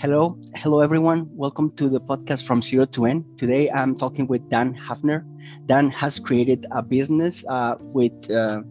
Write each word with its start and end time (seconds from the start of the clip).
Hello, 0.00 0.38
hello 0.56 0.80
everyone. 0.80 1.28
Welcome 1.36 1.76
to 1.76 1.90
the 1.90 2.00
podcast 2.00 2.44
from 2.44 2.62
zero 2.62 2.86
to 2.86 3.04
N. 3.04 3.22
Today 3.36 3.70
I'm 3.70 3.94
talking 3.94 4.26
with 4.26 4.48
Dan 4.48 4.74
Hafner. 4.74 5.26
Dan 5.66 5.90
has 5.90 6.18
created 6.18 6.64
a 6.70 6.80
business 6.80 7.44
uh, 7.46 7.74
with 7.78 8.30
uh, 8.30 8.62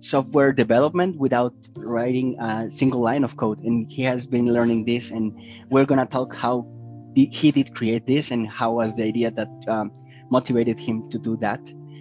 software 0.00 0.54
development 0.54 1.18
without 1.18 1.52
writing 1.76 2.40
a 2.40 2.70
single 2.70 3.02
line 3.02 3.22
of 3.22 3.36
code, 3.36 3.60
and 3.60 3.92
he 3.92 4.00
has 4.00 4.26
been 4.26 4.50
learning 4.50 4.86
this. 4.86 5.10
And 5.10 5.38
we're 5.68 5.84
gonna 5.84 6.06
talk 6.06 6.34
how 6.34 6.66
he 7.14 7.52
did 7.52 7.74
create 7.74 8.06
this 8.06 8.30
and 8.30 8.48
how 8.48 8.72
was 8.72 8.94
the 8.94 9.04
idea 9.04 9.30
that 9.30 9.52
um, 9.68 9.92
motivated 10.30 10.80
him 10.80 11.10
to 11.10 11.18
do 11.18 11.36
that. 11.36 11.60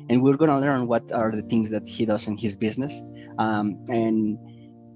And 0.10 0.23
we're 0.23 0.38
gonna 0.38 0.62
learn 0.62 0.88
what 0.88 1.12
are 1.12 1.30
the 1.30 1.41
things 1.41 1.70
that 1.71 1.89
he 1.89 2.05
does 2.05 2.26
in 2.26 2.38
his 2.38 2.55
business. 2.55 3.02
Um, 3.38 3.86
and 3.89 4.38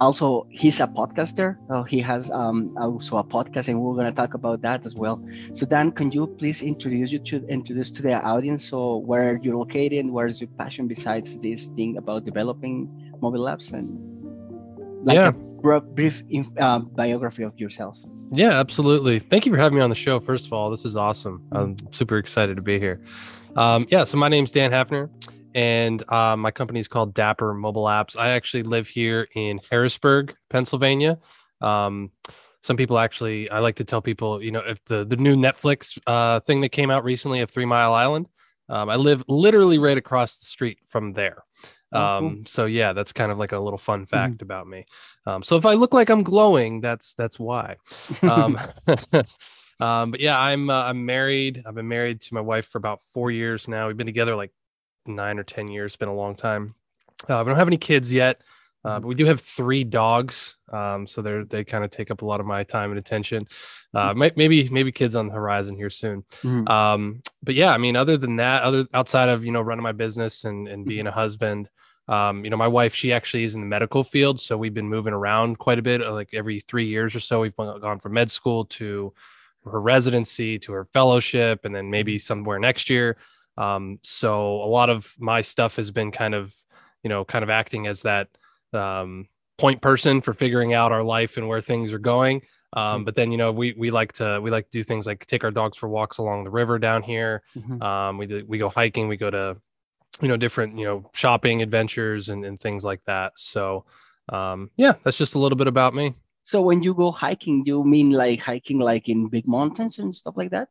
also 0.04 0.45
he's 0.49 0.79
a 0.79 0.88
podcaster. 0.88 1.57
Uh, 1.70 1.83
he 1.83 1.99
has 1.99 2.30
um, 2.30 2.75
also 2.80 3.17
a 3.17 3.23
podcast 3.23 3.67
and 3.70 3.80
we're 3.81 3.95
going 3.95 4.05
to 4.05 4.12
talk 4.12 4.34
about 4.34 4.62
that 4.62 4.85
as 4.85 4.95
well. 4.95 5.23
So 5.53 5.66
dan 5.66 5.91
can 5.91 6.12
you 6.12 6.27
please 6.27 6.62
introduce 6.62 7.12
you 7.12 7.20
to 7.20 7.35
introduce 7.48 7.89
to 7.91 8.02
the 8.02 8.13
audience? 8.34 8.66
So 8.66 8.98
where 8.98 9.23
are 9.29 9.38
you're 9.41 9.57
located? 9.57 10.09
Where's 10.09 10.41
your 10.41 10.49
passion 10.62 10.88
besides 10.88 11.39
this 11.39 11.67
thing 11.76 11.98
about 11.98 12.26
developing 12.26 12.76
mobile 13.21 13.45
apps 13.45 13.71
and 13.71 13.88
like 15.05 15.16
yeah. 15.16 15.31
a 15.31 15.81
brief 15.81 16.23
uh, 16.59 16.79
biography 16.79 17.43
of 17.43 17.57
yourself? 17.57 17.98
Yeah 18.31 18.51
absolutely. 18.63 19.20
Thank 19.20 19.45
you 19.45 19.51
for 19.54 19.57
having 19.57 19.77
me 19.77 19.81
on 19.81 19.90
the 19.90 20.01
show 20.07 20.20
first 20.20 20.48
of 20.48 20.54
all. 20.54 20.70
This 20.70 20.85
is 20.85 20.95
awesome. 20.95 21.45
I'm 21.51 21.77
super 21.91 22.17
excited 22.17 22.55
to 22.57 22.62
be 22.62 22.77
here. 22.79 23.01
Um, 23.55 23.85
yeah 23.90 24.04
so 24.04 24.17
my 24.17 24.27
name's 24.27 24.51
dan 24.51 24.71
hafner 24.71 25.09
and 25.55 26.03
uh, 26.12 26.35
my 26.35 26.52
company 26.52 26.80
is 26.80 26.88
called 26.88 27.13
Dapper 27.13 27.53
Mobile 27.53 27.85
Apps. 27.85 28.17
I 28.17 28.30
actually 28.30 28.63
live 28.63 28.88
here 28.88 29.27
in 29.35 29.59
Harrisburg, 29.70 30.35
Pennsylvania. 30.49 31.20
Um, 31.62 32.12
some 32.62 32.77
people 32.77 32.98
actually, 32.98 33.49
I 33.49 33.59
like 33.59 33.76
to 33.76 33.84
tell 33.84 34.02
people, 34.02 34.41
you 34.41 34.51
know, 34.51 34.63
if 34.65 34.84
the 34.85 35.04
the 35.04 35.18
new 35.18 35.35
Netflix 35.35 35.99
uh, 36.07 36.40
thing 36.41 36.62
that 36.62 36.70
came 36.70 36.90
out 36.90 37.04
recently 37.04 37.41
of 37.41 37.51
Three 37.51 37.65
Mile 37.65 37.93
Island, 37.93 38.27
um, 38.70 38.90
I 38.90 38.96
live 38.96 39.24
literally 39.27 39.79
right 39.79 39.98
across 39.98 40.37
the 40.37 40.46
street 40.46 40.79
from 40.87 41.13
there. 41.13 41.43
Oh, 41.91 42.01
um, 42.01 42.46
so 42.46 42.65
yeah, 42.65 42.93
that's 42.93 43.13
kind 43.13 43.31
of 43.31 43.37
like 43.37 43.51
a 43.51 43.59
little 43.59 43.77
fun 43.77 44.01
mm-hmm. 44.01 44.09
fact 44.15 44.34
mm-hmm. 44.35 44.46
about 44.46 44.68
me. 44.68 44.85
Um, 45.26 45.43
so 45.43 45.57
if 45.57 45.65
I 45.65 45.74
look 45.74 45.93
like 45.93 46.09
I'm 46.09 46.24
glowing, 46.24 46.81
that's 46.81 47.13
that's 47.13 47.40
why. 47.40 47.77
Um, 48.24 48.57
um, 49.79 50.12
but 50.12 50.20
yeah, 50.20 50.40
I'm 50.40 50.70
uh, 50.70 50.84
I'm 50.84 51.05
married. 51.05 51.63
I've 51.65 51.76
been 51.76 51.87
married 51.87 52.21
to 52.21 52.34
my 52.34 52.41
wife 52.41 52.68
for 52.68 52.77
about 52.77 53.01
four 53.13 53.29
years 53.31 53.68
now. 53.68 53.87
We've 53.87 53.98
been 53.98 54.07
together 54.07 54.35
like 54.35 54.51
nine 55.05 55.40
or 55.40 55.43
10 55.43 55.68
years. 55.68 55.91
It's 55.91 55.98
been 55.98 56.09
a 56.09 56.15
long 56.15 56.35
time. 56.35 56.76
Uh, 57.29 57.43
we 57.46 57.49
don't 57.49 57.57
have 57.57 57.68
any 57.68 57.77
kids 57.77 58.13
yet, 58.13 58.41
uh, 58.84 58.99
but 58.99 59.07
we 59.07 59.15
do 59.15 59.26
have 59.26 59.40
three 59.40 59.84
dogs. 59.84 60.55
Um, 60.71 61.07
so 61.07 61.21
they're, 61.21 61.46
they 61.46 61.63
kind 61.63 61.84
of 61.84 61.91
take 61.91 62.12
up 62.12 62.21
a 62.21 62.26
lot 62.26 62.40
of 62.40 62.46
my 62.46 62.63
time 62.63 62.90
and 62.90 62.99
attention. 62.99 63.48
Uh, 63.93 64.13
mm. 64.13 64.35
maybe, 64.35 64.68
maybe 64.69 64.91
kids 64.91 65.16
on 65.16 65.28
the 65.28 65.34
horizon 65.34 65.75
here 65.75 65.90
soon. 65.90 66.24
Mm-hmm. 66.41 66.68
Um, 66.68 67.22
but 67.41 67.56
yeah, 67.56 67.72
I 67.72 67.78
mean, 67.78 67.96
other 67.96 68.18
than 68.18 68.38
that, 68.38 68.63
other 68.63 68.88
outside 68.94 69.29
of, 69.29 69.46
you 69.46 69.51
know, 69.51 69.62
running 69.62 69.84
my 69.84 69.91
business 69.91 70.46
and, 70.46 70.68
and 70.68 70.85
being 70.85 71.06
mm-hmm. 71.06 71.07
a 71.07 71.12
husband, 71.12 71.69
um, 72.07 72.44
you 72.44 72.50
know, 72.50 72.57
my 72.57 72.68
wife, 72.68 72.94
she 72.94 73.13
actually 73.13 73.44
is 73.44 73.56
in 73.56 73.62
the 73.62 73.68
medical 73.68 74.03
field. 74.03 74.40
So 74.41 74.57
we've 74.57 74.74
been 74.74 74.90
moving 74.90 75.13
around 75.13 75.57
quite 75.57 75.79
a 75.79 75.81
bit, 75.81 76.01
uh, 76.01 76.12
like 76.12 76.34
every 76.34 76.59
three 76.59 76.88
years 76.88 77.16
or 77.16 77.19
so, 77.19 77.40
we've 77.40 77.56
gone 77.56 78.00
from 78.00 78.13
med 78.13 78.29
school 78.29 78.66
to 78.66 79.13
her 79.66 79.79
residency 79.79 80.59
to 80.59 80.74
her 80.74 80.85
fellowship 80.91 81.63
and 81.63 81.74
then 81.74 81.90
maybe 81.90 82.16
mm-hmm. 82.16 82.25
somewhere 82.25 82.59
next 82.59 82.90
year. 82.90 83.18
Um, 83.57 84.00
so 84.03 84.63
a 84.63 84.68
lot 84.68 84.90
of 84.90 85.13
my 85.18 85.41
stuff 85.41 85.75
has 85.75 85.91
been 85.91 86.12
kind 86.12 86.34
of, 86.34 86.56
you 87.03 87.09
know, 87.09 87.23
kind 87.25 87.44
of 87.44 87.50
acting 87.50 87.88
as 87.88 88.03
that 88.03 88.29
um, 88.73 89.28
point 89.57 89.81
person 89.81 90.22
for 90.22 90.34
figuring 90.34 90.73
out 90.73 90.91
our 90.91 91.03
life 91.03 91.38
and 91.38 91.47
where 91.47 91.62
things 91.62 91.94
are 91.94 92.00
going. 92.00 92.41
Um, 92.75 92.84
mm-hmm. 92.84 93.03
but 93.03 93.16
then 93.16 93.31
you 93.31 93.38
know 93.38 93.51
we 93.51 93.74
we 93.78 93.91
like 93.91 94.13
to 94.13 94.40
we 94.41 94.50
like 94.50 94.66
to 94.66 94.72
do 94.72 94.84
things 94.84 95.06
like 95.06 95.25
take 95.28 95.44
our 95.44 95.51
dogs 95.51 95.78
for 95.78 95.88
walks 95.88 96.18
along 96.18 96.44
the 96.44 96.50
river 96.50 96.79
down 96.79 97.03
here. 97.03 97.44
Mm-hmm. 97.56 97.81
Um, 97.84 98.18
we 98.18 98.25
do, 98.25 98.44
we 98.47 98.58
go 98.58 98.69
hiking. 98.69 99.08
We 99.08 99.18
go 99.18 99.30
to 99.30 99.58
you 100.22 100.28
know 100.28 100.38
different 100.38 100.78
you 100.78 100.85
know 100.85 101.09
shopping 101.14 101.62
adventures 101.62 102.30
and, 102.30 102.44
and 102.44 102.59
things 102.59 102.84
like 102.84 103.02
that. 103.06 103.34
So 103.35 103.85
um, 104.30 104.72
yeah, 104.75 104.94
that's 105.03 105.18
just 105.18 105.35
a 105.35 105.40
little 105.40 105.58
bit 105.58 105.68
about 105.68 105.94
me. 105.94 106.16
So 106.46 106.62
when 106.62 106.84
you 106.84 106.94
go 106.94 107.12
hiking, 107.12 107.64
you 107.66 107.84
mean 107.84 108.09
like 108.12 108.40
hiking 108.40 108.80
like 108.80 109.08
in 109.08 109.28
big 109.28 109.47
mountains 109.47 110.00
and 110.00 110.14
stuff 110.14 110.35
like 110.35 110.52
that? 110.52 110.70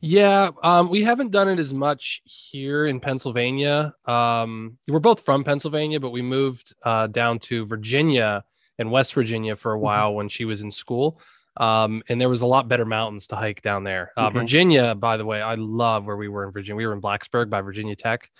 Yeah, 0.00 0.50
um, 0.62 0.88
we 0.90 1.02
haven't 1.02 1.30
done 1.30 1.48
it 1.48 1.58
as 1.58 1.72
much 1.72 2.22
here 2.24 2.86
in 2.86 3.00
Pennsylvania. 3.00 3.94
Um, 4.04 4.78
we're 4.88 4.98
both 4.98 5.20
from 5.20 5.44
Pennsylvania, 5.44 6.00
but 6.00 6.10
we 6.10 6.22
moved 6.22 6.74
uh, 6.82 7.06
down 7.06 7.38
to 7.40 7.64
Virginia 7.66 8.44
and 8.78 8.90
West 8.90 9.14
Virginia 9.14 9.56
for 9.56 9.72
a 9.72 9.76
mm-hmm. 9.76 9.84
while 9.84 10.08
mm-hmm. 10.08 10.16
when 10.16 10.28
she 10.28 10.44
was 10.44 10.60
in 10.60 10.70
school. 10.70 11.20
Um, 11.56 12.02
and 12.08 12.20
there 12.20 12.28
was 12.28 12.42
a 12.42 12.46
lot 12.46 12.68
better 12.68 12.84
mountains 12.84 13.28
to 13.28 13.36
hike 13.36 13.62
down 13.62 13.84
there. 13.84 14.12
Uh, 14.16 14.28
mm-hmm. 14.28 14.38
Virginia, 14.38 14.94
by 14.94 15.16
the 15.16 15.24
way, 15.24 15.40
I 15.40 15.54
love 15.54 16.04
where 16.04 16.16
we 16.16 16.28
were 16.28 16.44
in 16.44 16.52
Virginia. 16.52 16.76
We 16.76 16.86
were 16.86 16.92
in 16.92 17.00
Blacksburg 17.00 17.48
by 17.48 17.62
Virginia 17.62 17.96
Tech. 17.96 18.30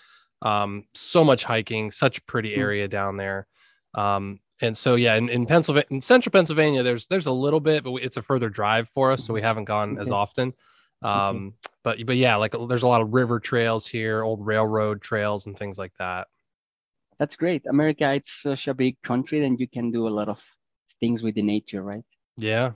Um, 0.43 0.85
so 0.93 1.25
much 1.25 1.45
hiking, 1.45 1.91
such 1.91 2.25
pretty 2.27 2.51
mm. 2.55 2.59
area 2.59 2.85
mm-hmm. 2.85 2.93
down 2.93 3.17
there. 3.17 3.47
Um, 3.95 4.41
and 4.61 4.77
so 4.77 4.95
yeah, 4.95 5.15
in, 5.17 5.29
in 5.29 5.47
Pennsylvania, 5.47 5.87
in 5.91 6.01
central 6.01 6.31
Pennsylvania, 6.31 6.83
there's 6.83 7.07
there's 7.07 7.27
a 7.27 7.33
little 7.33 7.61
bit, 7.61 7.85
but 7.85 7.95
it's 7.97 8.17
a 8.17 8.23
further 8.23 8.49
drive 8.49 8.89
for 8.89 9.13
us, 9.13 9.25
so 9.25 9.35
we 9.35 9.43
haven't 9.43 9.65
gone 9.65 9.99
as 9.99 10.11
often. 10.11 10.53
Mm-hmm. 11.07 11.37
Um, 11.37 11.55
but 11.83 12.05
but 12.05 12.17
yeah, 12.17 12.37
like 12.37 12.55
there's 12.69 12.83
a 12.83 12.89
lot 12.89 13.01
of 13.01 13.15
river 13.15 13.39
trails 13.39 13.87
here, 13.87 14.23
old 14.23 14.45
railroad 14.45 15.01
trails, 15.01 15.47
and 15.47 15.57
things 15.57 15.79
like 15.79 15.93
that. 15.99 16.27
That's 17.19 17.37
great. 17.37 17.65
America, 17.67 18.13
it's 18.13 18.43
such 18.43 18.69
a 18.69 18.75
big 18.75 19.01
country, 19.03 19.45
and 19.45 19.59
you 19.59 19.69
can 19.69 19.91
do 19.91 20.09
a 20.09 20.11
lot 20.11 20.29
of 20.29 20.43
things 21.01 21.23
with 21.23 21.37
the 21.37 21.43
nature, 21.43 21.83
right? 21.83 22.05
Yeah. 22.37 22.73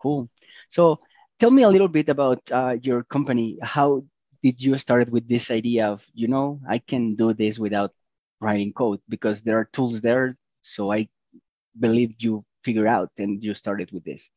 Cool. 0.00 0.28
So 0.68 1.00
tell 1.38 1.50
me 1.50 1.62
a 1.62 1.68
little 1.68 1.88
bit 1.88 2.08
about 2.08 2.42
uh, 2.50 2.76
your 2.82 3.04
company. 3.04 3.58
How 3.62 4.04
did 4.42 4.60
you 4.60 4.76
start 4.76 5.08
with 5.08 5.28
this 5.28 5.50
idea 5.50 5.86
of 5.86 6.04
you 6.12 6.26
know 6.26 6.60
I 6.68 6.78
can 6.78 7.14
do 7.14 7.32
this 7.32 7.58
without 7.58 7.92
writing 8.40 8.72
code 8.72 9.00
because 9.08 9.40
there 9.42 9.58
are 9.58 9.70
tools 9.72 10.00
there. 10.00 10.36
So 10.62 10.90
I 10.90 11.08
believe 11.78 12.14
you 12.18 12.44
figure 12.64 12.88
out 12.88 13.10
and 13.18 13.42
you 13.42 13.54
started 13.54 13.90
with 13.92 14.04
this. 14.04 14.28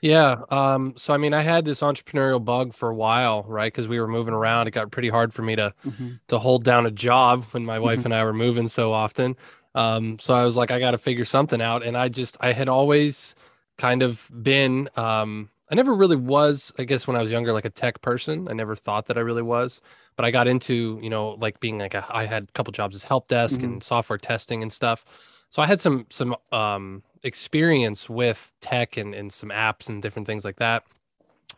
Yeah. 0.00 0.42
Um, 0.50 0.94
so 0.96 1.12
I 1.12 1.18
mean, 1.18 1.34
I 1.34 1.42
had 1.42 1.64
this 1.64 1.80
entrepreneurial 1.80 2.42
bug 2.42 2.74
for 2.74 2.88
a 2.88 2.94
while, 2.94 3.44
right? 3.46 3.72
Because 3.72 3.88
we 3.88 4.00
were 4.00 4.08
moving 4.08 4.34
around. 4.34 4.66
It 4.66 4.72
got 4.72 4.90
pretty 4.90 5.10
hard 5.10 5.34
for 5.34 5.42
me 5.42 5.56
to 5.56 5.74
mm-hmm. 5.86 6.12
to 6.28 6.38
hold 6.38 6.64
down 6.64 6.86
a 6.86 6.90
job 6.90 7.44
when 7.50 7.64
my 7.64 7.78
wife 7.78 8.00
mm-hmm. 8.00 8.06
and 8.06 8.14
I 8.14 8.24
were 8.24 8.32
moving 8.32 8.68
so 8.68 8.92
often. 8.92 9.36
Um, 9.74 10.18
so 10.18 10.34
I 10.34 10.44
was 10.44 10.56
like, 10.56 10.70
I 10.70 10.78
got 10.80 10.92
to 10.92 10.98
figure 10.98 11.24
something 11.24 11.60
out. 11.60 11.84
And 11.84 11.96
I 11.96 12.08
just 12.08 12.36
I 12.40 12.52
had 12.52 12.68
always 12.68 13.34
kind 13.78 14.02
of 14.02 14.30
been 14.42 14.88
um, 14.96 15.50
I 15.70 15.74
never 15.76 15.94
really 15.94 16.16
was, 16.16 16.72
I 16.78 16.84
guess 16.84 17.06
when 17.06 17.16
I 17.16 17.22
was 17.22 17.30
younger, 17.30 17.52
like 17.52 17.64
a 17.64 17.70
tech 17.70 18.00
person. 18.00 18.48
I 18.48 18.54
never 18.54 18.74
thought 18.74 19.06
that 19.06 19.16
I 19.16 19.20
really 19.20 19.42
was. 19.42 19.80
But 20.16 20.24
I 20.24 20.32
got 20.32 20.48
into, 20.48 20.98
you 21.00 21.08
know, 21.08 21.30
like 21.40 21.60
being 21.60 21.78
like 21.78 21.94
a, 21.94 22.04
I 22.10 22.26
had 22.26 22.44
a 22.44 22.52
couple 22.52 22.72
jobs 22.72 22.96
as 22.96 23.04
help 23.04 23.28
desk 23.28 23.56
mm-hmm. 23.56 23.64
and 23.64 23.82
software 23.82 24.18
testing 24.18 24.62
and 24.62 24.72
stuff. 24.72 25.04
So 25.50 25.62
I 25.62 25.66
had 25.66 25.80
some 25.80 26.06
some 26.10 26.36
um 26.52 27.02
experience 27.22 28.08
with 28.08 28.52
tech 28.60 28.96
and, 28.96 29.14
and 29.14 29.32
some 29.32 29.50
apps 29.50 29.88
and 29.88 30.02
different 30.02 30.26
things 30.26 30.44
like 30.44 30.56
that. 30.56 30.84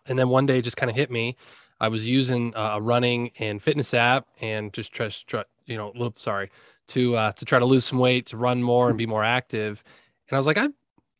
And 0.06 0.18
then 0.18 0.28
one 0.28 0.46
day 0.46 0.60
just 0.60 0.76
kind 0.76 0.90
of 0.90 0.96
hit 0.96 1.10
me. 1.10 1.36
I 1.80 1.88
was 1.88 2.06
using 2.06 2.52
a 2.54 2.80
running 2.80 3.32
and 3.38 3.62
fitness 3.62 3.92
app 3.92 4.26
and 4.40 4.72
just 4.72 4.92
try, 4.92 5.08
try 5.26 5.44
you 5.66 5.76
know, 5.76 6.12
sorry, 6.16 6.50
to 6.88 7.16
uh, 7.16 7.32
to 7.32 7.44
try 7.44 7.58
to 7.58 7.64
lose 7.64 7.84
some 7.84 7.98
weight, 7.98 8.26
to 8.26 8.36
run 8.36 8.62
more 8.62 8.88
and 8.88 8.98
be 8.98 9.06
more 9.06 9.24
active. 9.24 9.82
And 10.28 10.36
I 10.36 10.38
was 10.38 10.46
like, 10.46 10.58
I 10.58 10.68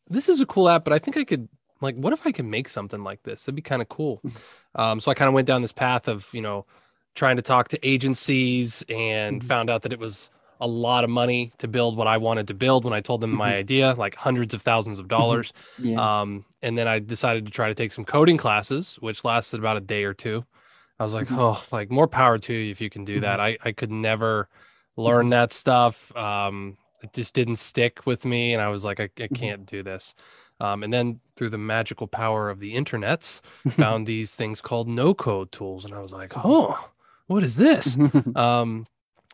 this 0.09 0.29
is 0.29 0.41
a 0.41 0.45
cool 0.45 0.69
app, 0.69 0.83
but 0.83 0.93
I 0.93 0.99
think 0.99 1.17
I 1.17 1.23
could 1.23 1.47
like, 1.81 1.95
what 1.95 2.13
if 2.13 2.25
I 2.25 2.31
could 2.31 2.45
make 2.45 2.69
something 2.69 3.03
like 3.03 3.23
this? 3.23 3.43
It'd 3.43 3.55
be 3.55 3.61
kind 3.61 3.81
of 3.81 3.89
cool. 3.89 4.21
Mm-hmm. 4.25 4.81
Um, 4.81 4.99
so 4.99 5.11
I 5.11 5.13
kind 5.13 5.27
of 5.27 5.33
went 5.33 5.47
down 5.47 5.61
this 5.61 5.73
path 5.73 6.07
of, 6.07 6.29
you 6.33 6.41
know, 6.41 6.65
trying 7.13 7.35
to 7.35 7.41
talk 7.41 7.67
to 7.69 7.87
agencies 7.87 8.83
and 8.89 9.39
mm-hmm. 9.39 9.47
found 9.47 9.69
out 9.69 9.83
that 9.83 9.93
it 9.93 9.99
was 9.99 10.29
a 10.63 10.67
lot 10.67 11.03
of 11.03 11.09
money 11.09 11.51
to 11.57 11.67
build 11.67 11.97
what 11.97 12.07
I 12.07 12.17
wanted 12.17 12.47
to 12.47 12.53
build 12.53 12.85
when 12.85 12.93
I 12.93 13.01
told 13.01 13.19
them 13.19 13.31
my 13.31 13.49
mm-hmm. 13.49 13.59
idea, 13.59 13.95
like 13.97 14.15
hundreds 14.15 14.53
of 14.53 14.61
thousands 14.61 14.97
of 14.97 15.03
mm-hmm. 15.03 15.19
dollars. 15.19 15.53
Yeah. 15.77 16.21
Um, 16.21 16.45
and 16.61 16.77
then 16.77 16.87
I 16.87 16.99
decided 16.99 17.45
to 17.45 17.51
try 17.51 17.67
to 17.67 17.75
take 17.75 17.91
some 17.91 18.05
coding 18.05 18.37
classes, 18.37 18.95
which 19.01 19.25
lasted 19.25 19.59
about 19.59 19.75
a 19.75 19.81
day 19.81 20.05
or 20.05 20.13
two. 20.13 20.45
I 20.99 21.03
was 21.03 21.13
like, 21.13 21.27
mm-hmm. 21.27 21.39
oh, 21.39 21.61
like 21.71 21.91
more 21.91 22.07
power 22.07 22.37
to 22.37 22.53
you 22.53 22.71
if 22.71 22.79
you 22.79 22.89
can 22.89 23.03
do 23.03 23.19
that. 23.19 23.41
I, 23.41 23.57
I 23.61 23.73
could 23.73 23.91
never 23.91 24.47
learn 24.95 25.29
that 25.29 25.51
stuff. 25.51 26.15
Um, 26.15 26.77
it 27.03 27.11
just 27.11 27.33
didn't 27.33 27.57
stick 27.57 28.05
with 28.05 28.23
me. 28.23 28.53
And 28.53 28.61
I 28.61 28.69
was 28.69 28.85
like, 28.85 29.01
I, 29.01 29.09
I 29.19 29.27
can't 29.27 29.65
do 29.65 29.83
this. 29.83 30.15
Um, 30.61 30.83
and 30.83 30.93
then 30.93 31.19
through 31.35 31.49
the 31.49 31.57
magical 31.57 32.07
power 32.07 32.49
of 32.49 32.59
the 32.59 32.73
internets, 32.75 33.41
found 33.71 34.07
these 34.07 34.35
things 34.35 34.61
called 34.61 34.87
no 34.87 35.13
code 35.13 35.51
tools. 35.51 35.83
And 35.83 35.93
I 35.93 35.99
was 35.99 36.13
like, 36.13 36.31
oh, 36.37 36.89
what 37.27 37.43
is 37.43 37.57
this? 37.57 37.97
um, 38.35 38.87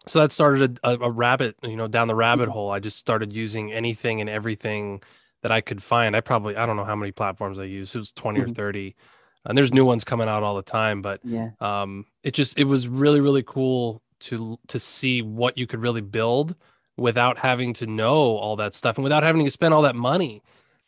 so 0.09 0.19
that 0.19 0.31
started 0.31 0.79
a, 0.83 0.97
a, 0.99 1.11
rabbit 1.11 1.55
you 1.63 1.75
know 1.75 1.87
down 1.87 2.07
the 2.07 2.15
rabbit 2.15 2.43
mm-hmm. 2.43 2.53
hole 2.53 2.71
i 2.71 2.79
just 2.79 2.97
started 2.97 3.31
using 3.31 3.71
anything 3.71 4.21
and 4.21 4.29
everything 4.29 5.01
that 5.41 5.51
i 5.51 5.61
could 5.61 5.81
find 5.81 6.15
i 6.15 6.21
probably 6.21 6.55
i 6.55 6.65
don't 6.65 6.75
know 6.75 6.85
how 6.85 6.95
many 6.95 7.11
platforms 7.11 7.59
i 7.59 7.63
used 7.63 7.95
it 7.95 7.99
was 7.99 8.11
20 8.11 8.39
mm-hmm. 8.39 8.51
or 8.51 8.53
30 8.53 8.95
and 9.45 9.57
there's 9.57 9.73
new 9.73 9.85
ones 9.85 10.03
coming 10.03 10.27
out 10.27 10.43
all 10.43 10.55
the 10.55 10.61
time 10.61 11.01
but 11.01 11.19
yeah 11.23 11.51
um 11.59 12.05
it 12.23 12.31
just 12.31 12.57
it 12.57 12.65
was 12.65 12.87
really 12.87 13.19
really 13.19 13.43
cool 13.43 14.01
to 14.19 14.59
to 14.67 14.79
see 14.79 15.21
what 15.21 15.57
you 15.57 15.65
could 15.67 15.79
really 15.79 16.01
build 16.01 16.55
without 16.97 17.37
having 17.37 17.73
to 17.73 17.87
know 17.87 18.35
all 18.37 18.57
that 18.57 18.73
stuff 18.73 18.97
and 18.97 19.03
without 19.03 19.23
having 19.23 19.45
to 19.45 19.51
spend 19.51 19.73
all 19.73 19.83
that 19.83 19.95
money 19.95 20.41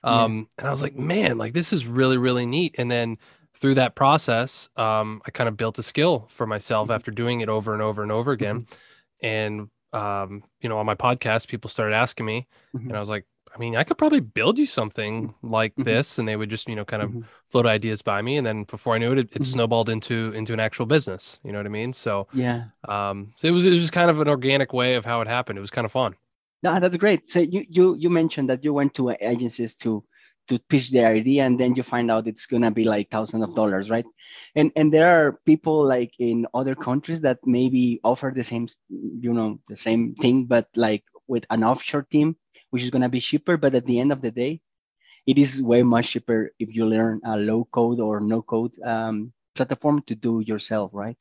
Um, 0.03 0.35
yeah. 0.37 0.45
and 0.59 0.67
I 0.67 0.71
was 0.71 0.81
like, 0.81 0.95
man, 0.97 1.37
like 1.37 1.53
this 1.53 1.73
is 1.73 1.85
really, 1.85 2.17
really 2.17 2.45
neat. 2.45 2.75
And 2.77 2.89
then 2.89 3.17
through 3.53 3.75
that 3.75 3.95
process, 3.95 4.69
um, 4.75 5.21
I 5.25 5.31
kind 5.31 5.47
of 5.47 5.57
built 5.57 5.79
a 5.79 5.83
skill 5.83 6.27
for 6.29 6.47
myself 6.47 6.85
mm-hmm. 6.85 6.95
after 6.95 7.11
doing 7.11 7.41
it 7.41 7.49
over 7.49 7.73
and 7.73 7.81
over 7.81 8.01
and 8.01 8.11
over 8.11 8.31
again. 8.31 8.61
Mm-hmm. 8.61 8.73
And 9.21 9.69
um, 9.93 10.43
you 10.61 10.69
know, 10.69 10.77
on 10.77 10.85
my 10.85 10.95
podcast, 10.95 11.47
people 11.47 11.69
started 11.69 11.95
asking 11.95 12.25
me, 12.25 12.47
mm-hmm. 12.75 12.87
and 12.87 12.97
I 12.97 12.99
was 12.99 13.09
like, 13.09 13.25
I 13.53 13.57
mean, 13.57 13.75
I 13.75 13.83
could 13.83 13.97
probably 13.97 14.21
build 14.21 14.57
you 14.57 14.65
something 14.65 15.33
like 15.43 15.73
mm-hmm. 15.73 15.83
this, 15.83 16.17
and 16.17 16.27
they 16.27 16.35
would 16.35 16.49
just, 16.49 16.69
you 16.69 16.75
know, 16.75 16.85
kind 16.85 17.03
of 17.03 17.09
mm-hmm. 17.09 17.21
float 17.49 17.65
ideas 17.65 18.01
by 18.01 18.21
me, 18.21 18.37
and 18.37 18.47
then 18.47 18.63
before 18.63 18.95
I 18.95 18.97
knew 18.97 19.11
it, 19.11 19.17
it, 19.17 19.21
it 19.21 19.33
mm-hmm. 19.33 19.43
snowballed 19.43 19.89
into 19.89 20.31
into 20.33 20.53
an 20.53 20.59
actual 20.59 20.85
business. 20.85 21.39
You 21.43 21.51
know 21.51 21.59
what 21.59 21.65
I 21.65 21.69
mean? 21.69 21.93
So 21.93 22.27
yeah, 22.33 22.65
um, 22.87 23.33
so 23.37 23.47
it 23.47 23.51
was 23.51 23.65
it 23.65 23.71
was 23.71 23.79
just 23.79 23.93
kind 23.93 24.09
of 24.09 24.19
an 24.19 24.27
organic 24.27 24.71
way 24.73 24.95
of 24.95 25.05
how 25.05 25.21
it 25.21 25.27
happened. 25.27 25.57
It 25.57 25.61
was 25.61 25.71
kind 25.71 25.85
of 25.85 25.91
fun. 25.91 26.15
No, 26.63 26.79
that's 26.79 26.95
great. 26.97 27.29
So 27.29 27.39
you 27.39 27.65
you 27.67 27.95
you 27.95 28.09
mentioned 28.09 28.49
that 28.49 28.63
you 28.63 28.73
went 28.73 28.93
to 28.95 29.11
agencies 29.19 29.75
to 29.77 30.03
to 30.47 30.59
pitch 30.59 30.91
the 30.91 31.05
idea, 31.05 31.43
and 31.45 31.59
then 31.59 31.75
you 31.75 31.83
find 31.83 32.11
out 32.11 32.27
it's 32.27 32.45
gonna 32.45 32.71
be 32.71 32.83
like 32.83 33.09
thousands 33.09 33.43
of 33.43 33.55
dollars, 33.55 33.89
right? 33.89 34.05
And 34.55 34.71
and 34.75 34.93
there 34.93 35.09
are 35.15 35.39
people 35.45 35.85
like 35.85 36.13
in 36.19 36.47
other 36.53 36.75
countries 36.75 37.21
that 37.21 37.39
maybe 37.45 37.99
offer 38.03 38.31
the 38.35 38.43
same, 38.43 38.67
you 38.89 39.33
know, 39.33 39.59
the 39.67 39.75
same 39.75 40.15
thing, 40.15 40.45
but 40.45 40.67
like 40.75 41.03
with 41.27 41.45
an 41.49 41.63
offshore 41.63 42.03
team 42.03 42.35
which 42.71 42.83
is 42.83 42.89
going 42.89 43.03
to 43.03 43.09
be 43.09 43.19
cheaper. 43.19 43.57
But 43.57 43.75
at 43.75 43.85
the 43.85 43.99
end 43.99 44.11
of 44.11 44.21
the 44.21 44.31
day, 44.31 44.61
it 45.27 45.37
is 45.37 45.61
way 45.61 45.83
much 45.83 46.11
cheaper 46.11 46.51
if 46.59 46.73
you 46.75 46.85
learn 46.85 47.21
a 47.23 47.37
low 47.37 47.67
code 47.71 47.99
or 47.99 48.19
no 48.19 48.41
code 48.41 48.71
um, 48.83 49.31
platform 49.55 50.01
to 50.07 50.15
do 50.15 50.41
yourself, 50.41 50.91
right? 50.93 51.17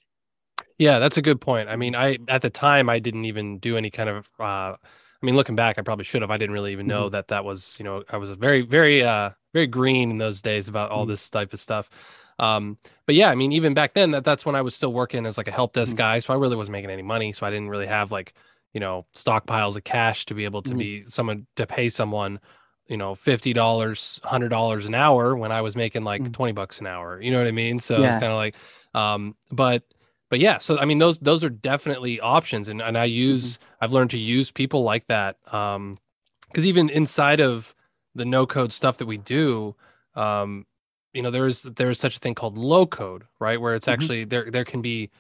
Yeah, 0.79 0.99
that's 0.99 1.19
a 1.19 1.23
good 1.23 1.41
point. 1.41 1.69
I 1.69 1.77
mean, 1.77 1.95
I 1.95 2.17
at 2.29 2.41
the 2.41 2.49
time 2.49 2.89
I 2.89 3.01
didn't 3.01 3.27
even 3.27 3.59
do 3.59 3.77
any 3.77 3.91
kind 3.91 4.09
of. 4.09 4.31
Uh, 4.39 4.77
I 5.23 5.27
mean, 5.27 5.37
looking 5.37 5.57
back, 5.57 5.79
I 5.79 5.83
probably 5.83 6.05
should 6.05 6.23
have. 6.23 6.31
I 6.31 6.39
didn't 6.39 6.55
really 6.55 6.73
even 6.73 6.87
know 6.87 7.05
mm-hmm. 7.05 7.13
that 7.13 7.29
that 7.29 7.45
was, 7.45 7.77
you 7.79 7.85
know, 7.85 8.03
I 8.09 8.17
was 8.17 8.31
a 8.31 8.35
very, 8.35 8.63
very, 8.63 9.03
uh, 9.03 9.31
very 9.53 9.67
green 9.67 10.11
in 10.11 10.19
those 10.19 10.41
days 10.41 10.69
about 10.69 10.91
all 10.91 11.03
mm-hmm. 11.03 11.11
this 11.11 11.29
type 11.29 11.53
of 11.53 11.61
stuff. 11.61 11.91
Um, 12.39 12.79
but 13.05 13.15
yeah, 13.15 13.29
I 13.29 13.35
mean, 13.35 13.53
even 13.53 13.75
back 13.75 13.93
then, 13.93 14.13
that 14.13 14.25
that's 14.25 14.47
when 14.47 14.55
I 14.55 14.63
was 14.63 14.75
still 14.75 14.95
working 14.95 15.27
as 15.27 15.37
like 15.37 15.49
a 15.49 15.53
help 15.53 15.75
desk 15.75 15.91
mm-hmm. 15.91 15.99
guy, 15.99 16.19
so 16.21 16.33
I 16.33 16.37
really 16.39 16.57
wasn't 16.57 16.73
making 16.73 16.91
any 16.91 17.03
money, 17.03 17.33
so 17.33 17.47
I 17.47 17.51
didn't 17.51 17.69
really 17.69 17.87
have 17.87 18.11
like 18.11 18.33
you 18.73 18.81
know 18.81 19.07
stockpiles 19.15 19.77
of 19.77 19.85
cash 19.85 20.27
to 20.27 20.35
be 20.35 20.45
able 20.45 20.63
to 20.63 20.71
mm-hmm. 20.71 20.79
be 20.79 21.05
someone 21.07 21.47
to 21.57 21.67
pay 21.67 21.89
someone 21.89 22.41
you 22.87 22.97
know 22.97 23.15
fifty 23.15 23.53
dollars 23.53 24.21
hundred 24.25 24.49
dollars 24.49 24.87
an 24.87 24.95
hour 24.95 25.37
when 25.37 25.53
i 25.53 25.61
was 25.61 25.77
making 25.77 26.03
like 26.05 26.23
mm-hmm. 26.23 26.33
20 26.33 26.53
bucks 26.53 26.81
an 26.81 26.87
hour 26.87 27.21
you 27.21 27.31
know 27.31 27.39
what 27.39 27.47
i 27.47 27.53
mean 27.53 27.79
so 27.79 27.99
yeah. 27.99 28.07
it's 28.07 28.21
kind 28.21 28.33
of 28.33 28.37
like 28.37 28.55
um 28.95 29.35
but 29.51 29.83
but 30.31 30.38
yeah 30.38 30.56
so 30.59 30.79
i 30.79 30.85
mean 30.85 30.99
those 30.99 31.19
those 31.19 31.44
are 31.44 31.50
definitely 31.50 32.19
options 32.21 32.69
and, 32.69 32.81
and 32.81 32.97
i 32.97 33.05
use 33.05 33.55
mm-hmm. 33.59 33.85
i've 33.85 33.93
learned 33.93 34.11
to 34.11 34.19
use 34.19 34.50
people 34.50 34.82
like 34.82 35.06
that 35.09 35.37
um 35.53 35.99
because 36.49 36.67
even 36.67 36.88
inside 36.88 37.41
of 37.41 37.75
the 38.15 38.25
no 38.25 38.47
code 38.47 38.73
stuff 38.73 38.99
that 38.99 39.06
we 39.06 39.19
do 39.19 39.75
um 40.15 40.65
you 41.12 41.23
know 41.23 41.31
there's 41.31 41.62
there's 41.62 41.99
such 41.99 42.17
a 42.17 42.19
thing 42.21 42.35
called 42.35 42.56
low 42.56 42.87
code 42.87 43.25
right 43.38 43.61
where 43.61 43.75
it's 43.75 43.87
mm-hmm. 43.87 43.93
actually 43.93 44.25
there 44.25 44.50
there 44.50 44.65
can 44.65 44.81
be 44.81 45.11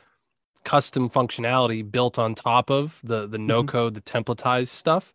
custom 0.64 1.08
functionality 1.08 1.88
built 1.88 2.18
on 2.18 2.34
top 2.34 2.70
of 2.70 3.00
the 3.02 3.26
the 3.26 3.38
no 3.38 3.60
mm-hmm. 3.60 3.68
code 3.68 3.94
the 3.94 4.00
templatized 4.00 4.68
stuff 4.68 5.12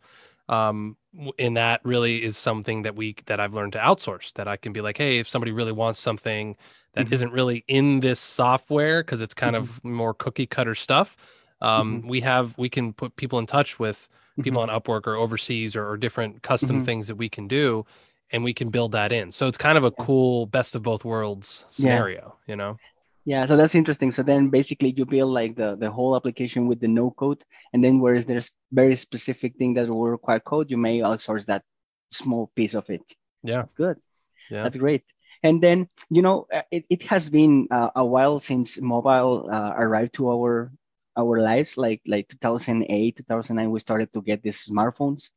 um 0.48 0.96
and 1.38 1.56
that 1.56 1.80
really 1.84 2.22
is 2.22 2.36
something 2.36 2.82
that 2.82 2.94
we 2.94 3.16
that 3.26 3.40
I've 3.40 3.54
learned 3.54 3.72
to 3.72 3.78
outsource 3.78 4.32
that 4.34 4.48
I 4.48 4.56
can 4.56 4.72
be 4.72 4.80
like 4.80 4.98
hey 4.98 5.18
if 5.18 5.28
somebody 5.28 5.52
really 5.52 5.72
wants 5.72 6.00
something 6.00 6.56
that 6.94 7.06
mm-hmm. 7.06 7.24
not 7.24 7.32
really 7.32 7.64
in 7.68 8.00
this 8.00 8.20
software 8.20 9.02
because 9.02 9.20
it's 9.20 9.34
kind 9.34 9.56
mm-hmm. 9.56 9.64
of 9.64 9.84
more 9.84 10.14
cookie 10.14 10.46
cutter 10.46 10.74
stuff 10.74 11.16
um 11.60 11.98
mm-hmm. 11.98 12.08
we 12.08 12.20
have 12.20 12.56
we 12.58 12.68
can 12.68 12.92
put 12.92 13.16
people 13.16 13.38
in 13.38 13.46
touch 13.46 13.78
with 13.78 14.08
people 14.42 14.60
mm-hmm. 14.60 14.70
on 14.70 14.80
Upwork 14.80 15.06
or 15.06 15.16
overseas 15.16 15.76
or, 15.76 15.88
or 15.88 15.96
different 15.96 16.42
custom 16.42 16.76
mm-hmm. 16.76 16.84
things 16.84 17.08
that 17.08 17.16
we 17.16 17.28
can 17.28 17.48
do 17.48 17.86
and 18.30 18.44
we 18.44 18.52
can 18.52 18.70
build 18.70 18.92
that 18.92 19.12
in 19.12 19.32
so 19.32 19.46
it's 19.46 19.58
kind 19.58 19.78
of 19.78 19.84
a 19.84 19.90
cool 19.90 20.46
best 20.46 20.74
of 20.74 20.82
both 20.82 21.04
worlds 21.04 21.64
scenario 21.70 22.36
yeah. 22.46 22.52
you 22.52 22.56
know 22.56 22.76
yeah, 23.26 23.44
so 23.44 23.56
that's 23.56 23.74
interesting. 23.74 24.12
So 24.12 24.22
then 24.22 24.50
basically 24.50 24.94
you 24.96 25.04
build 25.04 25.32
like 25.32 25.56
the, 25.56 25.74
the 25.74 25.90
whole 25.90 26.14
application 26.14 26.68
with 26.68 26.78
the 26.78 26.86
no 26.86 27.10
code. 27.10 27.42
And 27.72 27.82
then 27.82 27.98
whereas 27.98 28.24
there's 28.24 28.52
very 28.70 28.94
specific 28.94 29.56
thing 29.56 29.74
that 29.74 29.88
will 29.88 30.06
require 30.06 30.38
code, 30.38 30.70
you 30.70 30.76
may 30.76 31.00
outsource 31.00 31.44
that 31.46 31.64
small 32.12 32.52
piece 32.54 32.74
of 32.74 32.88
it. 32.88 33.02
Yeah. 33.42 33.56
That's 33.56 33.72
good. 33.72 33.96
Yeah. 34.48 34.62
That's 34.62 34.76
great. 34.76 35.02
And 35.42 35.60
then, 35.60 35.88
you 36.08 36.22
know, 36.22 36.46
uh, 36.54 36.62
it, 36.70 36.84
it 36.88 37.02
has 37.02 37.28
been 37.28 37.66
uh, 37.72 37.90
a 37.96 38.06
while 38.06 38.38
since 38.38 38.80
mobile 38.80 39.50
uh, 39.52 39.74
arrived 39.76 40.14
to 40.14 40.30
our 40.30 40.72
our 41.18 41.40
lives, 41.40 41.76
like 41.76 42.02
like 42.06 42.28
2008, 42.28 43.16
2009, 43.16 43.70
we 43.70 43.80
started 43.80 44.12
to 44.12 44.22
get 44.22 44.42
these 44.42 44.68
smartphones. 44.68 45.30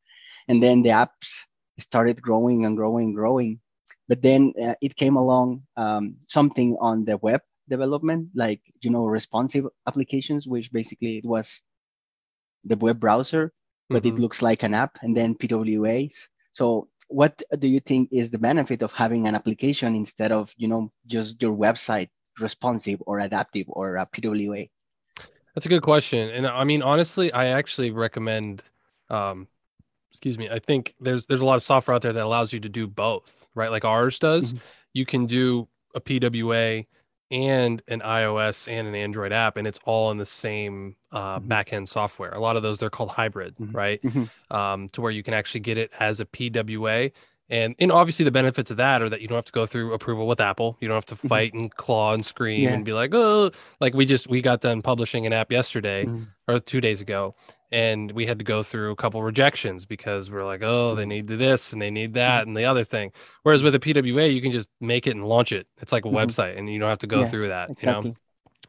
And 0.46 0.62
then 0.62 0.82
the 0.82 0.90
apps 0.90 1.46
started 1.78 2.22
growing 2.22 2.66
and 2.66 2.76
growing 2.76 3.06
and 3.06 3.14
growing. 3.16 3.60
But 4.08 4.22
then 4.22 4.52
uh, 4.62 4.74
it 4.80 4.94
came 4.94 5.16
along 5.16 5.62
um, 5.76 6.16
something 6.26 6.76
on 6.80 7.04
the 7.04 7.16
web 7.16 7.40
development, 7.70 8.28
like 8.34 8.60
you 8.82 8.90
know 8.90 9.06
responsive 9.06 9.66
applications, 9.86 10.46
which 10.46 10.70
basically 10.72 11.18
it 11.18 11.24
was 11.24 11.62
the 12.64 12.76
web 12.76 13.00
browser, 13.00 13.52
but 13.88 14.02
mm-hmm. 14.02 14.16
it 14.16 14.20
looks 14.20 14.42
like 14.42 14.62
an 14.62 14.74
app, 14.74 14.98
and 15.02 15.16
then 15.16 15.34
PWAs. 15.34 16.28
So 16.52 16.88
what 17.08 17.42
do 17.58 17.68
you 17.68 17.80
think 17.80 18.10
is 18.12 18.30
the 18.30 18.38
benefit 18.38 18.82
of 18.82 18.92
having 18.92 19.26
an 19.26 19.34
application 19.34 19.94
instead 19.94 20.32
of 20.32 20.52
you 20.56 20.68
know 20.68 20.92
just 21.06 21.40
your 21.40 21.56
website 21.56 22.10
responsive 22.38 23.02
or 23.06 23.20
adaptive 23.20 23.66
or 23.68 23.96
a 23.96 24.06
PWA? 24.06 24.68
That's 25.54 25.66
a 25.66 25.70
good 25.70 25.82
question, 25.82 26.28
and 26.28 26.46
I 26.46 26.64
mean 26.64 26.82
honestly, 26.82 27.32
I 27.32 27.46
actually 27.46 27.90
recommend. 27.90 28.62
Um, 29.08 29.48
excuse 30.10 30.38
me. 30.38 30.48
I 30.50 30.58
think 30.58 30.94
there's 31.00 31.26
there's 31.26 31.40
a 31.40 31.46
lot 31.46 31.56
of 31.56 31.62
software 31.62 31.94
out 31.94 32.02
there 32.02 32.12
that 32.12 32.24
allows 32.24 32.52
you 32.52 32.60
to 32.60 32.68
do 32.68 32.86
both, 32.86 33.48
right? 33.54 33.70
Like 33.70 33.84
ours 33.84 34.18
does. 34.18 34.52
Mm-hmm. 34.52 34.64
You 34.92 35.06
can 35.06 35.26
do 35.26 35.68
a 35.94 36.00
PWA 36.00 36.86
and 37.30 37.82
an 37.86 38.00
iOS 38.00 38.66
and 38.66 38.88
an 38.88 38.94
Android 38.94 39.32
app, 39.32 39.56
and 39.56 39.66
it's 39.66 39.78
all 39.84 40.10
in 40.10 40.18
the 40.18 40.26
same 40.26 40.96
uh, 41.12 41.38
mm-hmm. 41.38 41.50
backend 41.50 41.88
software. 41.88 42.32
A 42.32 42.40
lot 42.40 42.56
of 42.56 42.62
those 42.62 42.78
they're 42.78 42.90
called 42.90 43.10
hybrid, 43.10 43.54
mm-hmm. 43.56 43.76
right? 43.76 44.02
Mm-hmm. 44.02 44.56
Um, 44.56 44.88
to 44.90 45.00
where 45.00 45.12
you 45.12 45.22
can 45.22 45.34
actually 45.34 45.60
get 45.60 45.78
it 45.78 45.90
as 46.00 46.20
a 46.20 46.24
PWA. 46.24 47.12
And, 47.48 47.74
and 47.80 47.90
obviously 47.90 48.24
the 48.24 48.30
benefits 48.30 48.70
of 48.70 48.76
that 48.76 49.02
are 49.02 49.08
that 49.08 49.20
you 49.20 49.26
don't 49.26 49.36
have 49.36 49.44
to 49.46 49.52
go 49.52 49.66
through 49.66 49.92
approval 49.92 50.28
with 50.28 50.40
Apple. 50.40 50.76
You 50.80 50.86
don't 50.86 50.96
have 50.96 51.06
to 51.06 51.16
mm-hmm. 51.16 51.28
fight 51.28 51.52
and 51.52 51.74
claw 51.74 52.14
and 52.14 52.24
scream 52.24 52.62
yeah. 52.62 52.70
and 52.70 52.84
be 52.84 52.92
like, 52.92 53.12
oh, 53.12 53.50
like 53.80 53.94
we 53.94 54.06
just 54.06 54.28
we 54.28 54.40
got 54.40 54.60
done 54.60 54.82
publishing 54.82 55.26
an 55.26 55.32
app 55.32 55.50
yesterday 55.50 56.04
mm-hmm. 56.04 56.24
or 56.46 56.60
two 56.60 56.80
days 56.80 57.00
ago, 57.00 57.34
and 57.72 58.10
we 58.12 58.26
had 58.26 58.38
to 58.38 58.44
go 58.44 58.62
through 58.62 58.90
a 58.90 58.96
couple 58.96 59.22
rejections 59.22 59.84
because 59.84 60.30
we're 60.30 60.44
like, 60.44 60.62
oh, 60.62 60.94
they 60.94 61.06
need 61.06 61.28
this 61.28 61.72
and 61.72 61.80
they 61.80 61.90
need 61.90 62.14
that 62.14 62.40
mm-hmm. 62.40 62.48
and 62.48 62.56
the 62.56 62.64
other 62.64 62.84
thing. 62.84 63.12
Whereas 63.42 63.62
with 63.62 63.74
a 63.74 63.78
PWA, 63.78 64.32
you 64.32 64.42
can 64.42 64.52
just 64.52 64.68
make 64.80 65.06
it 65.06 65.14
and 65.14 65.26
launch 65.26 65.52
it. 65.52 65.66
It's 65.78 65.92
like 65.92 66.04
a 66.04 66.08
mm-hmm. 66.08 66.16
website, 66.16 66.58
and 66.58 66.72
you 66.72 66.78
don't 66.78 66.88
have 66.88 66.98
to 67.00 67.06
go 67.06 67.20
yeah, 67.20 67.26
through 67.26 67.48
that. 67.48 67.70
Exactly. 67.70 68.10
You 68.10 68.16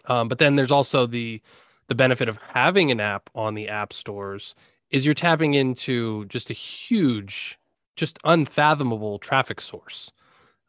know, 0.10 0.16
um, 0.16 0.28
but 0.28 0.40
then 0.40 0.56
there's 0.56 0.72
also 0.72 1.06
the 1.08 1.42
the 1.88 1.96
benefit 1.96 2.30
of 2.30 2.38
having 2.54 2.90
an 2.90 3.00
app 3.00 3.30
on 3.36 3.54
the 3.54 3.68
app 3.68 3.92
stores 3.92 4.56
is 4.92 5.06
you're 5.06 5.14
tapping 5.14 5.54
into 5.54 6.26
just 6.26 6.50
a 6.50 6.54
huge, 6.54 7.60
just 7.96 8.20
unfathomable 8.24 9.20
traffic 9.20 9.60
source. 9.60 10.12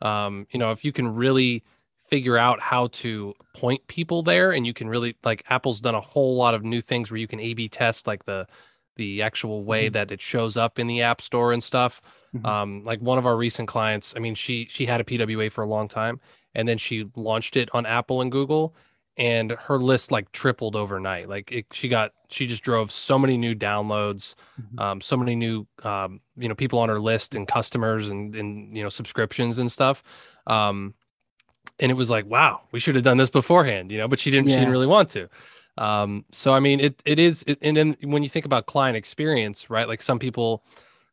Um, 0.00 0.46
you 0.50 0.58
know, 0.58 0.72
if 0.72 0.84
you 0.84 0.92
can 0.92 1.14
really 1.14 1.62
figure 2.12 2.36
out 2.36 2.60
how 2.60 2.88
to 2.88 3.32
point 3.54 3.86
people 3.86 4.22
there 4.22 4.52
and 4.52 4.66
you 4.66 4.74
can 4.74 4.86
really 4.86 5.16
like 5.24 5.42
apple's 5.48 5.80
done 5.80 5.94
a 5.94 6.00
whole 6.00 6.36
lot 6.36 6.52
of 6.54 6.62
new 6.62 6.82
things 6.82 7.10
where 7.10 7.16
you 7.16 7.26
can 7.26 7.40
a 7.40 7.54
b 7.54 7.70
test 7.70 8.06
like 8.06 8.26
the 8.26 8.46
the 8.96 9.22
actual 9.22 9.64
way 9.64 9.86
mm-hmm. 9.86 9.94
that 9.94 10.12
it 10.12 10.20
shows 10.20 10.58
up 10.58 10.78
in 10.78 10.86
the 10.86 11.00
app 11.00 11.22
store 11.22 11.54
and 11.54 11.64
stuff 11.64 12.02
mm-hmm. 12.36 12.44
um 12.44 12.84
like 12.84 13.00
one 13.00 13.16
of 13.16 13.24
our 13.24 13.34
recent 13.34 13.66
clients 13.66 14.12
i 14.14 14.18
mean 14.18 14.34
she 14.34 14.66
she 14.68 14.84
had 14.84 15.00
a 15.00 15.04
pwa 15.04 15.50
for 15.50 15.64
a 15.64 15.66
long 15.66 15.88
time 15.88 16.20
and 16.54 16.68
then 16.68 16.76
she 16.76 17.08
launched 17.16 17.56
it 17.56 17.70
on 17.72 17.86
apple 17.86 18.20
and 18.20 18.30
google 18.30 18.74
and 19.16 19.52
her 19.52 19.78
list 19.78 20.12
like 20.12 20.30
tripled 20.32 20.76
overnight 20.76 21.30
like 21.30 21.50
it, 21.50 21.64
she 21.72 21.88
got 21.88 22.12
she 22.28 22.46
just 22.46 22.62
drove 22.62 22.92
so 22.92 23.18
many 23.18 23.38
new 23.38 23.54
downloads 23.54 24.34
mm-hmm. 24.60 24.78
um, 24.78 25.00
so 25.00 25.16
many 25.16 25.34
new 25.34 25.66
um, 25.82 26.20
you 26.36 26.46
know 26.46 26.54
people 26.54 26.78
on 26.78 26.90
her 26.90 27.00
list 27.00 27.34
and 27.34 27.48
customers 27.48 28.10
and 28.10 28.36
and 28.36 28.76
you 28.76 28.82
know 28.82 28.90
subscriptions 28.90 29.58
and 29.58 29.72
stuff 29.72 30.02
um, 30.46 30.92
and 31.78 31.90
it 31.90 31.94
was 31.94 32.10
like, 32.10 32.26
wow, 32.26 32.62
we 32.72 32.80
should 32.80 32.94
have 32.94 33.04
done 33.04 33.16
this 33.16 33.30
beforehand, 33.30 33.90
you 33.90 33.98
know, 33.98 34.08
but 34.08 34.18
she 34.18 34.30
didn't, 34.30 34.48
yeah. 34.48 34.56
she 34.56 34.60
didn't 34.60 34.72
really 34.72 34.86
want 34.86 35.10
to. 35.10 35.28
Um, 35.78 36.24
so 36.30 36.52
I 36.54 36.60
mean, 36.60 36.80
it 36.80 37.02
it 37.04 37.18
is, 37.18 37.44
it, 37.46 37.58
and 37.62 37.76
then 37.76 37.96
when 38.02 38.22
you 38.22 38.28
think 38.28 38.44
about 38.44 38.66
client 38.66 38.96
experience, 38.96 39.70
right? 39.70 39.88
Like 39.88 40.02
some 40.02 40.18
people, 40.18 40.64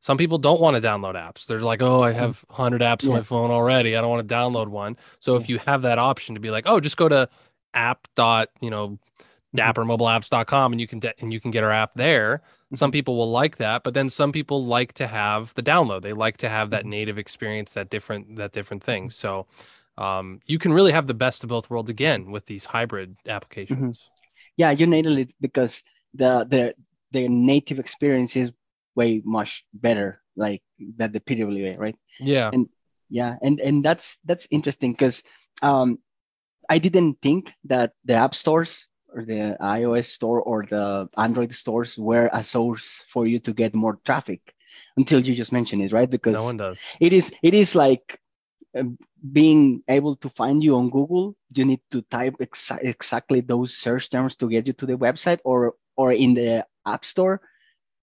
some 0.02 0.18
people 0.18 0.38
don't 0.38 0.60
want 0.60 0.76
to 0.76 0.82
download 0.82 1.16
apps. 1.16 1.46
They're 1.46 1.62
like, 1.62 1.82
oh, 1.82 2.02
I 2.02 2.12
have 2.12 2.44
100 2.48 2.82
apps 2.82 3.04
yeah. 3.04 3.10
on 3.10 3.16
my 3.18 3.22
phone 3.22 3.52
already. 3.52 3.96
I 3.96 4.02
don't 4.02 4.10
want 4.10 4.28
to 4.28 4.34
download 4.34 4.68
one. 4.68 4.98
So 5.20 5.36
if 5.36 5.50
you 5.50 5.60
have 5.60 5.82
that 5.84 6.00
option 6.00 6.36
to 6.36 6.42
be 6.42 6.52
like, 6.52 6.66
oh, 6.68 6.80
just 6.80 6.98
go 6.98 7.10
to 7.10 7.30
app 7.74 8.08
dot, 8.16 8.50
you 8.62 8.70
know, 8.70 9.00
mm-hmm. 9.56 9.60
dappermobileapps.com 9.60 10.74
and 10.74 10.82
you 10.82 10.88
can 10.88 11.00
de- 11.00 11.20
and 11.20 11.34
you 11.34 11.40
can 11.40 11.52
get 11.52 11.64
our 11.64 11.72
app 11.72 11.94
there. 11.96 12.42
Some 12.74 12.90
mm-hmm. 12.90 12.94
people 12.94 13.18
will 13.18 13.32
like 13.32 13.58
that, 13.58 13.84
but 13.84 13.94
then 13.94 14.10
some 14.10 14.32
people 14.32 14.64
like 14.66 14.94
to 14.94 15.08
have 15.08 15.54
the 15.56 15.64
download. 15.64 16.02
They 16.02 16.14
like 16.14 16.38
to 16.38 16.50
have 16.50 16.70
that 16.70 16.82
mm-hmm. 16.82 16.92
native 16.92 17.18
experience, 17.18 17.74
that 17.74 17.90
different 17.90 18.36
that 18.36 18.52
different 18.52 18.84
thing. 18.84 19.10
So 19.10 19.48
um, 20.00 20.40
you 20.46 20.58
can 20.60 20.72
really 20.74 20.94
have 20.94 21.08
the 21.08 21.14
best 21.14 21.44
of 21.44 21.50
both 21.50 21.70
worlds 21.70 21.90
again 21.90 22.32
with 22.32 22.46
these 22.46 22.66
hybrid 22.66 23.18
applications. 23.28 24.00
Mm-hmm. 24.00 24.52
Yeah, 24.56 24.72
you 24.72 24.88
nailed 24.88 25.20
it 25.20 25.34
because 25.42 25.84
the 26.14 26.46
the 26.50 26.74
the 27.12 27.28
native 27.28 27.80
experience 27.80 28.36
is 28.36 28.52
way 28.96 29.22
much 29.26 29.66
better 29.74 30.22
like 30.36 30.64
that 30.98 31.12
the 31.12 31.20
PWA, 31.20 31.78
right? 31.78 31.96
Yeah. 32.20 32.50
And 32.52 32.70
yeah, 33.10 33.36
and 33.42 33.60
and 33.60 33.84
that's 33.84 34.18
that's 34.26 34.48
interesting 34.52 34.94
because 34.94 35.24
um, 35.62 36.00
I 36.70 36.78
didn't 36.78 37.18
think 37.22 37.52
that 37.66 37.94
the 38.06 38.16
app 38.16 38.36
stores 38.36 38.88
or 39.14 39.26
the 39.26 39.58
iOS 39.60 40.06
store 40.06 40.42
or 40.42 40.66
the 40.70 41.10
Android 41.18 41.54
stores 41.54 41.98
were 41.98 42.30
a 42.32 42.44
source 42.44 43.04
for 43.12 43.28
you 43.28 43.40
to 43.40 43.54
get 43.54 43.74
more 43.76 44.00
traffic 44.06 44.42
until 44.96 45.20
you 45.20 45.36
just 45.36 45.52
mentioned 45.52 45.82
it, 45.82 45.92
right? 45.92 46.10
Because 46.10 46.36
no 46.36 46.44
one 46.44 46.58
does. 46.58 46.78
It 47.00 47.12
is 47.12 47.34
it 47.42 47.54
is 47.54 47.76
like 47.76 48.20
uh, 48.78 48.84
being 49.32 49.84
able 49.88 50.16
to 50.18 50.30
find 50.30 50.64
you 50.64 50.76
on 50.76 50.90
Google. 50.90 51.36
You 51.54 51.66
need 51.66 51.82
to 51.92 52.02
type 52.04 52.36
exa- 52.40 52.80
exactly 52.84 53.42
those 53.42 53.76
search 53.76 54.10
terms 54.10 54.36
to 54.38 54.50
get 54.50 54.68
you 54.68 54.74
to 54.74 54.86
the 54.86 54.98
website, 54.98 55.40
or 55.44 55.76
or 55.96 56.14
in 56.14 56.34
the 56.34 56.66
App 56.86 57.04
Store. 57.06 57.42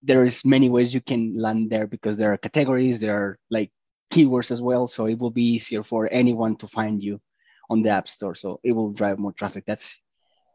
There 0.02 0.24
is 0.24 0.44
many 0.44 0.68
ways 0.68 0.92
you 0.92 1.00
can 1.00 1.38
land 1.38 1.70
there 1.70 1.86
because 1.86 2.16
there 2.16 2.32
are 2.32 2.36
categories, 2.36 3.00
there 3.00 3.16
are 3.16 3.38
like 3.50 3.70
keywords 4.12 4.50
as 4.50 4.60
well. 4.60 4.86
So 4.88 5.06
it 5.06 5.18
will 5.18 5.30
be 5.30 5.42
easier 5.56 5.82
for 5.82 6.08
anyone 6.12 6.56
to 6.56 6.68
find 6.68 7.02
you 7.02 7.20
on 7.70 7.82
the 7.82 7.90
App 7.90 8.08
Store. 8.08 8.34
So 8.34 8.60
it 8.62 8.72
will 8.72 8.92
drive 8.92 9.18
more 9.18 9.32
traffic. 9.32 9.64
That's 9.66 9.96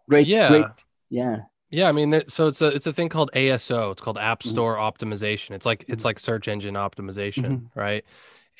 great. 0.07 0.27
Yeah. 0.27 0.49
Great. 0.49 0.65
Yeah. 1.09 1.37
Yeah, 1.73 1.87
I 1.87 1.93
mean, 1.93 2.21
so 2.27 2.47
it's 2.47 2.61
a 2.61 2.67
it's 2.67 2.85
a 2.85 2.93
thing 2.93 3.07
called 3.09 3.31
ASO. 3.33 3.93
It's 3.93 4.01
called 4.01 4.17
App 4.17 4.43
Mhm. 4.43 4.51
Store 4.51 4.75
Optimization. 4.75 5.51
It's 5.51 5.65
like 5.65 5.85
it's 5.87 6.03
Mhm. 6.03 6.05
like 6.05 6.19
search 6.19 6.47
engine 6.49 6.75
optimization, 6.75 7.45
Mhm. 7.45 7.69
right? 7.75 8.03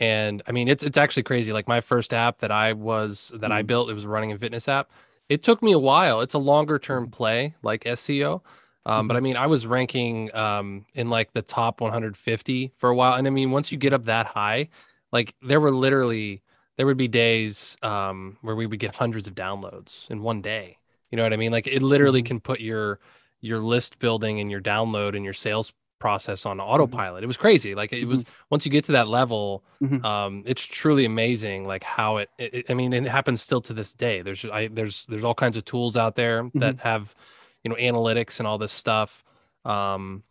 And 0.02 0.44
I 0.48 0.54
mean, 0.54 0.68
it's 0.70 0.84
it's 0.84 0.98
actually 0.98 1.24
crazy. 1.24 1.54
Like 1.54 1.70
my 1.70 1.82
first 1.82 2.14
app 2.14 2.40
that 2.40 2.52
I 2.52 2.74
was 2.74 3.32
that 3.36 3.54
I 3.54 3.64
Mhm. 3.64 3.68
built, 3.68 3.92
it 3.92 3.96
was 3.96 4.08
running 4.08 4.34
a 4.34 4.40
fitness 4.40 4.68
app. 4.68 4.92
It 5.30 5.44
took 5.44 5.64
me 5.64 5.72
a 5.74 5.80
while. 5.80 6.22
It's 6.22 6.34
a 6.34 6.40
longer 6.40 6.80
term 6.80 7.08
Mhm. 7.08 7.12
play, 7.12 7.56
like 7.64 7.86
SEO. 7.88 8.44
Um, 8.86 9.08
but 9.08 9.16
I 9.18 9.22
mean, 9.22 9.38
I 9.38 9.48
was 9.48 9.68
ranking 9.68 10.36
um, 10.36 10.86
in 10.96 11.10
like 11.10 11.34
the 11.34 11.44
top 11.44 11.82
150 11.82 12.74
for 12.78 12.90
a 12.90 12.96
while, 12.96 13.14
and 13.14 13.28
I 13.28 13.32
mean, 13.32 13.52
once 13.52 13.72
you 13.72 13.78
get 13.78 13.94
up 13.94 14.06
that 14.06 14.28
high, 14.28 14.70
like 15.12 15.36
there 15.42 15.62
were 15.62 15.72
literally 15.72 16.42
there 16.78 16.88
would 16.88 16.98
be 16.98 17.08
days 17.08 17.78
um, 17.84 18.38
where 18.42 18.56
we 18.56 18.66
would 18.66 18.80
get 18.80 18.96
hundreds 18.96 19.28
of 19.28 19.36
downloads 19.36 20.10
in 20.10 20.24
one 20.24 20.42
day. 20.42 20.80
You 21.12 21.18
know 21.18 21.24
what 21.24 21.34
I 21.34 21.38
mean? 21.38 21.52
Like 21.52 21.68
it 21.68 21.84
literally 21.84 22.24
can 22.24 22.40
put 22.40 22.60
your 22.60 23.00
your 23.42 23.60
list 23.60 24.00
building 24.00 24.40
and 24.40 24.52
your 24.52 24.62
download 24.62 25.16
and 25.16 25.24
your 25.26 25.34
sales 25.34 25.74
process 26.02 26.46
on 26.46 26.60
autopilot. 26.60 27.24
It 27.24 27.28
was 27.28 27.38
crazy. 27.38 27.76
Like 27.76 27.94
it 27.94 28.06
was 28.06 28.26
once 28.50 28.66
you 28.66 28.72
get 28.72 28.84
to 28.86 28.92
that 28.94 29.08
level, 29.08 29.64
Mhm. 29.82 30.04
um, 30.04 30.44
it's 30.46 30.66
truly 30.66 31.06
amazing. 31.06 31.66
Like 31.66 31.84
how 31.84 32.18
it, 32.18 32.30
it, 32.38 32.70
I 32.70 32.74
mean, 32.74 32.92
it 32.94 33.06
happens 33.06 33.42
still 33.42 33.62
to 33.62 33.74
this 33.74 33.94
day. 33.94 34.22
There's 34.22 34.44
I 34.46 34.68
there's 34.68 35.06
there's 35.06 35.24
all 35.24 35.36
kinds 35.36 35.58
of 35.58 35.64
tools 35.66 35.96
out 35.96 36.16
there 36.16 36.50
that 36.56 36.80
have, 36.82 37.16
you 37.64 37.70
know, 37.70 37.78
analytics 37.78 38.40
and 38.40 38.48
all 38.48 38.58
this 38.58 38.74
stuff. 38.74 39.24
Um, 39.64 40.24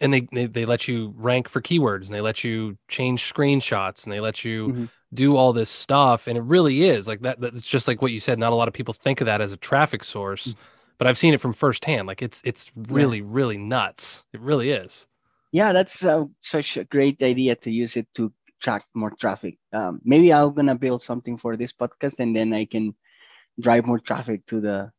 and 0.00 0.12
they, 0.14 0.28
they 0.32 0.46
they 0.46 0.64
let 0.66 0.86
you 0.88 1.12
rank 1.16 1.48
for 1.48 1.60
keywords 1.60 2.06
and 2.06 2.14
they 2.14 2.20
let 2.20 2.44
you 2.44 2.76
change 2.88 3.32
screenshots 3.32 4.04
and 4.04 4.12
they 4.12 4.20
let 4.20 4.44
you 4.44 4.68
Mhm. 4.68 4.88
do 5.14 5.36
all 5.36 5.52
this 5.54 5.70
stuff 5.70 6.26
and 6.28 6.36
it 6.36 6.42
really 6.42 6.82
is 6.82 7.08
like 7.08 7.22
that 7.22 7.40
that's 7.40 7.66
just 7.66 7.88
like 7.88 8.02
what 8.02 8.12
you 8.12 8.18
said 8.20 8.38
not 8.38 8.52
a 8.52 8.54
lot 8.54 8.68
of 8.68 8.74
people 8.74 8.92
think 8.92 9.22
of 9.22 9.24
that 9.24 9.40
as 9.40 9.52
a 9.52 9.56
traffic 9.56 10.04
source 10.04 10.54
but 10.98 11.06
i've 11.06 11.18
seen 11.18 11.34
it 11.34 11.40
from 11.40 11.52
firsthand 11.52 12.06
like 12.06 12.22
it's 12.22 12.42
it's 12.44 12.70
really 12.74 13.22
really 13.38 13.58
nuts. 13.58 14.24
It 14.32 14.40
really 14.40 14.70
is. 14.70 15.06
Yeah, 15.52 15.72
that's 15.72 16.04
uh, 16.04 16.24
such 16.40 16.76
a 16.76 16.84
great 16.84 17.22
idea 17.22 17.56
to 17.56 17.70
use 17.70 17.96
it 17.96 18.06
to 18.14 18.32
track 18.60 18.84
more 18.94 19.10
traffic. 19.10 19.56
Um, 19.72 20.00
maybe 20.04 20.32
I'm 20.32 20.52
gonna 20.54 20.74
build 20.74 21.02
something 21.02 21.38
for 21.38 21.56
this 21.56 21.72
podcast, 21.72 22.18
and 22.18 22.34
then 22.34 22.52
I 22.52 22.64
can 22.64 22.94
drive 23.60 23.86
more 23.86 23.98
traffic 23.98 24.44
to 24.46 24.60
the 24.60 24.92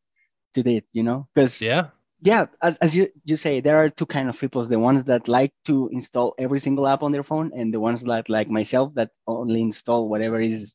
to 0.54 0.62
the 0.62 0.82
you 0.92 1.02
know? 1.02 1.28
Because 1.34 1.60
yeah. 1.60 1.88
yeah 2.22 2.46
as, 2.62 2.76
as 2.78 2.94
you 2.94 3.08
you 3.24 3.36
say 3.36 3.60
there 3.60 3.78
are 3.82 3.90
two 3.90 4.06
kind 4.06 4.28
of 4.28 4.38
people 4.38 4.64
the 4.64 4.78
ones 4.78 5.04
that 5.04 5.28
like 5.28 5.52
to 5.64 5.88
install 5.92 6.34
every 6.38 6.60
single 6.60 6.86
app 6.86 7.02
on 7.02 7.12
their 7.12 7.22
phone 7.22 7.52
and 7.54 7.72
the 7.72 7.80
ones 7.80 8.02
that 8.02 8.28
like 8.28 8.48
myself 8.48 8.92
that 8.94 9.10
only 9.26 9.60
install 9.60 10.08
whatever 10.08 10.40
is 10.40 10.74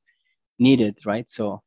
needed 0.58 0.98
right? 1.06 1.30
So 1.30 1.62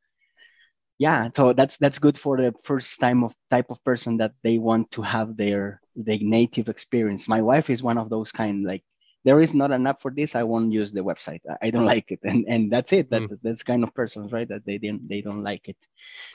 yeah 0.99 1.29
so 1.35 1.53
that's 1.53 1.77
that's 1.77 1.97
good 1.97 2.17
for 2.17 2.37
the 2.37 2.53
first 2.61 2.99
time 2.99 3.23
of 3.23 3.33
type 3.49 3.71
of 3.71 3.83
person 3.83 4.17
that 4.17 4.33
they 4.43 4.59
want 4.59 4.91
to 4.91 5.01
have 5.01 5.35
their 5.35 5.81
the 5.95 6.17
native 6.19 6.69
experience. 6.69 7.27
My 7.27 7.41
wife 7.41 7.69
is 7.69 7.83
one 7.83 7.97
of 7.97 8.09
those 8.09 8.31
kind 8.31 8.63
like 8.63 8.83
there 9.25 9.41
is 9.41 9.53
not 9.53 9.71
an 9.71 9.85
app 9.85 10.01
for 10.01 10.11
this 10.11 10.33
i 10.33 10.43
won't 10.43 10.71
use 10.71 10.93
the 10.93 11.01
website. 11.01 11.41
I, 11.61 11.71
don't 11.71 11.85
like 11.85 12.11
it. 12.11 12.19
And 12.23 12.45
and 12.47 12.71
that's 12.71 12.93
it. 12.93 13.09
That, 13.09 13.23
that's 13.43 13.63
kind 13.63 13.83
of 13.83 13.93
persons 13.93 14.31
right 14.31 14.47
that 14.47 14.65
they 14.65 14.77
didn't 14.77 15.07
they 15.09 15.21
don't 15.21 15.43
like 15.43 15.67
it. 15.67 15.77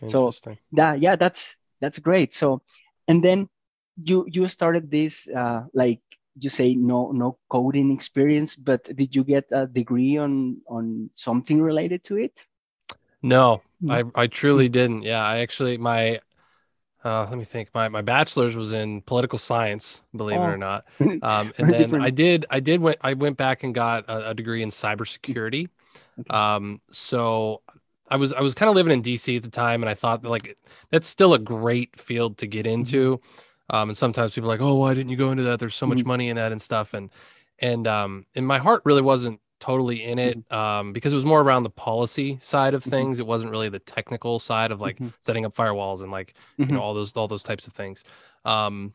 So 0.06 0.34
that 0.72 1.00
yeah 1.00 1.16
that's 1.16 1.56
that's 1.80 1.98
great. 1.98 2.34
So 2.34 2.62
and 3.08 3.22
then 3.22 3.48
you 4.02 4.26
you 4.28 4.48
started 4.48 4.90
this 4.90 5.28
uh 5.28 5.64
like 5.72 6.00
you 6.38 6.50
say 6.50 6.74
no 6.74 7.12
no 7.12 7.38
coding 7.48 7.92
experience 7.92 8.56
but 8.56 8.82
did 8.96 9.14
you 9.14 9.22
get 9.22 9.46
a 9.52 9.68
degree 9.68 10.16
on 10.16 10.60
on 10.66 11.08
something 11.14 11.62
related 11.62 12.02
to 12.02 12.16
it 12.16 12.42
no 13.24 13.62
Mm. 13.82 14.12
i 14.16 14.22
i 14.22 14.26
truly 14.28 14.68
didn't 14.68 15.02
yeah 15.02 15.22
i 15.22 15.38
actually 15.40 15.76
my 15.78 16.20
uh 17.04 17.26
let 17.28 17.38
me 17.38 17.44
think 17.44 17.70
my 17.74 17.88
my 17.88 18.02
bachelor's 18.02 18.56
was 18.56 18.72
in 18.72 19.02
political 19.02 19.38
science 19.38 20.02
believe 20.16 20.36
it 20.36 20.38
Oh. 20.38 20.48
or 20.48 20.58
not 20.58 20.86
um 21.22 21.52
and 21.58 21.70
then 21.70 21.76
different. 21.78 22.04
i 22.04 22.10
did 22.10 22.46
i 22.50 22.60
did 22.60 22.80
went 22.80 22.98
i 23.02 23.14
went 23.14 23.36
back 23.36 23.64
and 23.64 23.74
got 23.74 24.04
a, 24.08 24.30
a 24.30 24.34
degree 24.34 24.62
in 24.62 24.70
cybersecurity 24.70 25.68
Okay. 26.20 26.36
um 26.36 26.80
so 26.90 27.62
i 28.10 28.16
was 28.16 28.32
i 28.32 28.40
was 28.40 28.54
kind 28.54 28.70
of 28.70 28.76
living 28.76 28.92
in 28.92 29.02
dc 29.02 29.36
at 29.36 29.42
the 29.42 29.50
time 29.50 29.82
and 29.82 29.90
i 29.90 29.94
thought 29.94 30.22
that 30.22 30.30
like 30.30 30.56
that's 30.90 31.08
still 31.08 31.34
a 31.34 31.38
great 31.38 31.98
field 32.00 32.38
to 32.38 32.46
get 32.46 32.66
into 32.66 33.20
um 33.70 33.90
and 33.90 33.98
sometimes 33.98 34.34
people 34.34 34.50
are 34.50 34.54
like 34.54 34.62
oh 34.62 34.74
why 34.76 34.94
didn't 34.94 35.10
you 35.10 35.16
go 35.16 35.30
into 35.32 35.44
that 35.44 35.60
there's 35.60 35.74
so 35.76 35.86
much 35.86 36.04
Mhm. 36.04 36.06
money 36.06 36.28
in 36.30 36.36
that 36.36 36.52
and 36.52 36.62
stuff 36.62 36.94
and 36.94 37.10
and 37.60 37.86
um 37.88 38.26
and 38.34 38.46
my 38.46 38.58
heart 38.58 38.82
really 38.84 39.02
wasn't 39.02 39.40
totally 39.64 40.02
in 40.04 40.18
it 40.18 40.40
um 40.52 40.92
because 40.92 41.12
it 41.12 41.16
was 41.16 41.24
more 41.24 41.40
around 41.40 41.62
the 41.62 41.70
policy 41.70 42.38
side 42.40 42.74
of 42.74 42.84
Mhm. 42.84 43.04
things. 43.04 43.18
It 43.18 43.26
wasn't 43.26 43.50
really 43.50 43.68
the 43.68 43.78
technical 43.78 44.38
side 44.38 44.70
of 44.72 44.80
like 44.80 45.00
Mhm. 45.00 45.12
setting 45.20 45.44
up 45.44 45.54
firewalls 45.56 46.02
and 46.02 46.10
like 46.12 46.34
you 46.66 46.72
Mhm. 46.72 46.74
know 46.74 46.80
all 46.80 46.94
those 46.94 47.12
all 47.14 47.28
those 47.28 47.42
types 47.42 47.66
of 47.66 47.72
things. 47.72 48.04
Um 48.44 48.94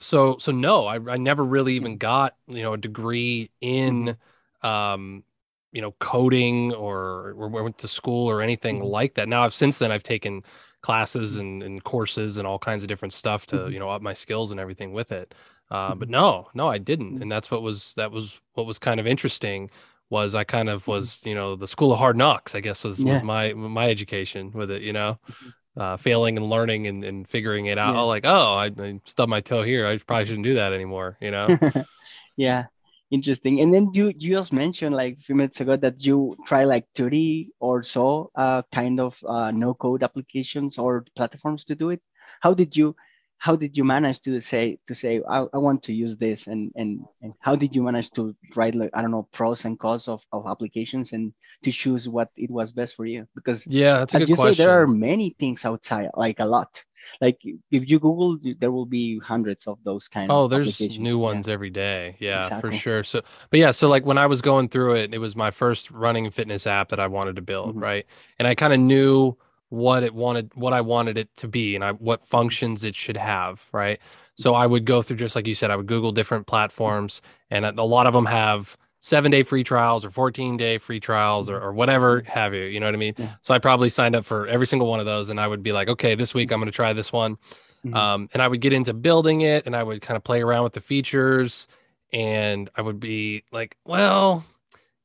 so 0.00 0.38
so 0.38 0.52
no 0.52 0.86
i, 0.86 0.96
I 0.96 1.16
never 1.16 1.44
really 1.44 1.74
even 1.74 1.96
got 1.98 2.36
you 2.48 2.62
know 2.62 2.74
a 2.74 2.78
degree 2.78 3.50
in 3.60 4.16
um 4.62 5.24
you 5.72 5.80
know 5.82 5.92
coding 6.00 6.72
or, 6.72 7.32
or 7.36 7.48
went 7.48 7.78
to 7.78 7.88
school 7.88 8.28
or 8.30 8.40
anything 8.42 8.80
like 8.82 9.14
that. 9.14 9.28
Now 9.28 9.44
i've 9.44 9.54
since 9.54 9.78
then 9.78 9.92
i've 9.92 10.02
taken 10.02 10.42
classes 10.80 11.36
and, 11.36 11.62
and 11.62 11.82
courses 11.82 12.36
and 12.38 12.46
all 12.46 12.58
kinds 12.58 12.82
of 12.84 12.88
different 12.88 13.12
stuff 13.12 13.46
to 13.46 13.68
you 13.70 13.78
know 13.78 13.90
up 13.90 14.02
my 14.02 14.12
skills 14.14 14.50
and 14.50 14.60
everything 14.60 14.92
with 14.92 15.12
it. 15.12 15.34
Uh, 15.70 15.94
but 15.94 16.08
no 16.08 16.48
no 16.54 16.68
i 16.68 16.78
didn't. 16.78 17.18
And 17.20 17.30
that's 17.30 17.50
what 17.50 17.62
was 17.62 17.94
that 17.94 18.10
was 18.10 18.40
what 18.54 18.66
was 18.66 18.78
kind 18.78 19.00
of 19.00 19.06
interesting 19.06 19.70
was 20.10 20.34
i 20.34 20.44
kind 20.44 20.68
of 20.68 20.86
Mhm. 20.86 20.88
was 20.88 21.24
you 21.26 21.34
know 21.34 21.56
the 21.56 21.68
school 21.68 21.92
of 21.92 21.98
hard 21.98 22.16
knocks 22.16 22.54
i 22.54 22.60
guess 22.60 22.84
was 22.84 23.04
Yeah. 23.04 23.04
was 23.04 23.22
my 23.22 23.52
my 23.54 23.88
education 23.90 24.50
with 24.52 24.70
it 24.70 24.82
you 24.82 24.92
know 24.92 25.18
Mhm. 25.28 25.50
uh, 25.76 25.96
failing 25.96 26.36
and 26.36 26.50
learning 26.50 26.86
and, 26.88 27.04
and 27.04 27.28
figuring 27.28 27.66
it 27.66 27.78
out 27.78 27.94
Yeah. 27.94 28.00
oh 28.00 28.06
like 28.08 28.24
oh 28.26 28.54
I, 28.54 28.66
I 28.66 29.00
stubbed 29.04 29.30
my 29.30 29.40
toe 29.40 29.62
here 29.62 29.86
i 29.86 29.98
probably 29.98 30.26
shouldn't 30.26 30.44
do 30.44 30.54
that 30.54 30.72
anymore 30.72 31.18
you 31.20 31.30
know 31.30 31.54
yeah 32.36 32.66
interesting 33.10 33.60
and 33.60 33.72
then 33.72 33.90
you 33.94 34.12
you 34.18 34.34
just 34.36 34.52
mentioned 34.52 34.94
like 34.94 35.14
a 35.18 35.20
few 35.22 35.34
minutes 35.34 35.60
ago 35.60 35.76
that 35.76 36.04
you 36.04 36.36
try 36.46 36.64
like 36.64 36.86
30 36.94 37.50
or 37.60 37.82
so 37.82 38.30
uh 38.36 38.62
kind 38.74 39.00
of 39.00 39.16
uh 39.26 39.50
no 39.50 39.74
code 39.74 40.02
applications 40.02 40.78
or 40.78 41.04
platforms 41.16 41.64
to 41.64 41.74
do 41.74 41.90
it 41.90 42.02
how 42.40 42.52
did 42.54 42.76
you 42.76 42.94
how 43.38 43.54
did 43.56 43.76
you 43.76 43.84
manage 43.84 44.20
to 44.22 44.40
say 44.40 44.78
to 44.86 44.94
say 44.94 45.22
I, 45.28 45.46
I 45.54 45.58
want 45.58 45.82
to 45.84 45.92
use 45.92 46.16
this 46.16 46.46
and 46.48 46.72
and 46.76 47.04
and 47.22 47.32
how 47.40 47.54
did 47.56 47.74
you 47.74 47.82
manage 47.82 48.10
to 48.12 48.34
write 48.56 48.74
like 48.74 48.90
i 48.94 49.02
don't 49.02 49.10
know 49.12 49.28
pros 49.32 49.64
and 49.64 49.78
cons 49.78 50.08
of, 50.08 50.22
of 50.32 50.46
applications 50.46 51.12
and 51.12 51.32
to 51.62 51.70
choose 51.70 52.08
what 52.08 52.30
it 52.36 52.50
was 52.50 52.72
best 52.72 52.96
for 52.96 53.06
you 53.06 53.26
because 53.34 53.66
yeah 53.66 53.98
that's 53.98 54.14
a 54.14 54.18
as 54.18 54.22
good 54.22 54.28
you 54.30 54.36
question 54.36 54.54
say 54.54 54.64
there 54.64 54.82
are 54.82 54.86
many 54.86 55.36
things 55.38 55.64
outside 55.64 56.10
like 56.14 56.40
a 56.40 56.46
lot 56.46 56.82
like 57.20 57.38
if 57.70 57.88
you 57.88 57.98
google 57.98 58.38
there 58.60 58.72
will 58.72 58.86
be 58.86 59.18
hundreds 59.20 59.66
of 59.66 59.78
those 59.84 60.08
kind 60.08 60.30
Oh, 60.30 60.44
of 60.44 60.50
there's 60.50 60.80
applications. 60.80 60.98
new 60.98 61.16
Yeah. 61.16 61.22
ones 61.22 61.48
every 61.48 61.70
day. 61.70 62.16
Yeah, 62.18 62.50
for 62.50 62.70
sure. 62.70 63.02
So, 63.04 63.22
but 63.50 63.60
yeah, 63.60 63.70
so 63.70 63.88
like 63.88 64.04
when 64.04 64.18
I 64.18 64.26
was 64.26 64.42
going 64.42 64.68
through 64.68 64.96
it, 64.96 65.14
it 65.14 65.18
was 65.18 65.34
my 65.36 65.50
first 65.50 65.90
running 65.90 66.30
fitness 66.30 66.66
app 66.66 66.90
that 66.90 67.00
I 67.00 67.06
wanted 67.06 67.36
to 67.36 67.42
build, 67.42 67.76
Mhm. 67.76 67.80
right? 67.80 68.06
And 68.38 68.46
I 68.48 68.54
kind 68.54 68.72
of 68.72 68.80
knew 68.80 69.36
what 69.70 70.02
it 70.02 70.14
wanted, 70.14 70.50
what 70.54 70.72
I 70.72 70.80
wanted 70.80 71.18
it 71.18 71.28
to 71.38 71.48
be, 71.48 71.74
and 71.74 71.84
I 71.84 71.92
what 71.92 72.26
functions 72.26 72.84
it 72.84 72.94
should 72.94 73.16
have, 73.16 73.60
right? 73.72 73.98
So 74.36 74.54
I 74.54 74.66
would 74.66 74.84
go 74.84 75.02
through 75.02 75.16
just 75.16 75.34
like 75.34 75.46
you 75.46 75.54
said, 75.54 75.70
I 75.70 75.76
would 75.76 75.86
Google 75.86 76.12
different 76.12 76.46
platforms, 76.46 77.20
and 77.50 77.64
a 77.64 77.82
lot 77.82 78.06
of 78.06 78.12
them 78.12 78.26
have 78.26 78.76
seven 79.00 79.30
day 79.30 79.42
free 79.42 79.62
trials 79.64 80.04
or 80.04 80.10
14 80.10 80.56
day 80.56 80.76
free 80.78 81.00
trials 81.00 81.48
or, 81.48 81.60
or 81.60 81.72
whatever 81.72 82.22
have 82.26 82.52
you, 82.52 82.64
you 82.64 82.80
know 82.80 82.86
what 82.86 82.94
I 82.94 82.98
mean? 82.98 83.14
Yeah. 83.16 83.28
So 83.42 83.54
I 83.54 83.58
probably 83.58 83.88
signed 83.88 84.16
up 84.16 84.24
for 84.24 84.46
every 84.48 84.66
single 84.66 84.88
one 84.88 85.00
of 85.00 85.06
those, 85.06 85.28
and 85.28 85.40
I 85.40 85.46
would 85.46 85.62
be 85.62 85.72
like, 85.72 85.88
okay, 85.88 86.14
this 86.14 86.34
week 86.34 86.50
I'm 86.50 86.58
going 86.58 86.66
to 86.66 86.72
try 86.72 86.92
this 86.92 87.12
one. 87.12 87.36
Mhm. 87.84 87.94
Um, 87.94 88.28
and 88.32 88.42
I 88.42 88.48
would 88.48 88.60
get 88.60 88.72
into 88.72 88.92
building 88.92 89.42
it 89.42 89.64
and 89.66 89.76
I 89.76 89.84
would 89.84 90.02
kind 90.02 90.16
of 90.16 90.24
play 90.24 90.42
around 90.42 90.64
with 90.64 90.72
the 90.72 90.80
features 90.80 91.68
and 92.12 92.68
I 92.74 92.82
would 92.82 92.98
be 92.98 93.44
like, 93.52 93.76
well, 93.84 94.44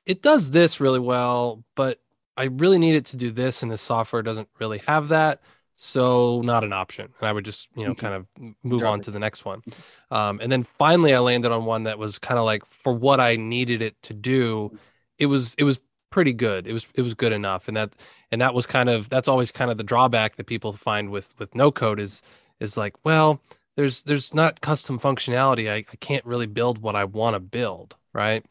it 0.08 0.24
does 0.24 0.50
this 0.50 0.80
really 0.80 1.00
well, 1.00 1.64
but 1.76 2.00
I 2.38 2.46
really 2.46 2.78
need 2.80 2.96
it 2.96 3.06
to 3.08 3.18
do 3.18 3.32
this 3.32 3.62
and 3.64 3.72
this 3.72 3.82
software 3.82 4.22
doesn't 4.24 4.50
really 4.60 4.82
have 4.88 5.10
that. 5.10 5.42
so 5.76 6.42
not 6.44 6.64
an 6.64 6.72
option. 6.74 7.10
And 7.20 7.28
I 7.28 7.32
would 7.34 7.46
just, 7.46 7.68
you 7.76 7.84
know, 7.86 7.92
Okay. 7.92 8.02
kind 8.08 8.14
of 8.14 8.28
move 8.64 8.82
Drop 8.82 8.94
on 8.94 9.00
it. 9.00 9.04
to 9.04 9.12
the 9.12 9.20
next 9.20 9.44
one. 9.46 9.62
Mm-hmm. 9.62 10.14
Um, 10.14 10.40
and 10.42 10.52
then 10.52 10.64
finally 10.64 11.14
I 11.16 11.20
landed 11.20 11.52
on 11.52 11.66
one 11.66 11.84
that 11.84 11.98
was 11.98 12.20
kind 12.20 12.38
of 12.38 12.46
like 12.46 12.64
for 12.66 12.94
what 12.94 13.20
I 13.20 13.36
needed 13.38 13.82
it 13.82 13.96
to 14.04 14.14
do, 14.14 14.68
mm-hmm. 14.68 14.78
it 15.18 15.26
was 15.28 15.56
it 15.58 15.64
was 15.64 15.80
pretty 16.12 16.34
good. 16.34 16.68
It 16.68 16.74
was 16.74 16.86
it 16.94 17.02
was 17.02 17.16
good 17.16 17.32
enough. 17.34 17.68
And 17.68 17.76
that 17.78 17.96
and 18.32 18.40
that 18.42 18.54
was 18.54 18.68
kind 18.68 18.88
of 18.90 19.10
that's 19.10 19.28
always 19.28 19.52
kind 19.52 19.72
of 19.72 19.78
the 19.78 19.84
drawback 19.84 20.36
that 20.36 20.46
people 20.46 20.74
find 20.74 21.10
with 21.10 21.34
with 21.40 21.56
no 21.56 21.72
code 21.72 22.00
is 22.00 22.22
is 22.60 22.78
like, 22.78 22.94
well, 23.04 23.42
there's 23.76 24.04
there's 24.04 24.34
not 24.34 24.62
custom 24.62 25.00
functionality. 25.00 25.70
I, 25.72 25.78
I 25.78 25.96
can't 26.00 26.26
really 26.26 26.46
build 26.48 26.78
what 26.84 26.96
I 26.96 27.06
want 27.06 27.34
to 27.36 27.40
build, 27.40 27.96
right? 28.14 28.46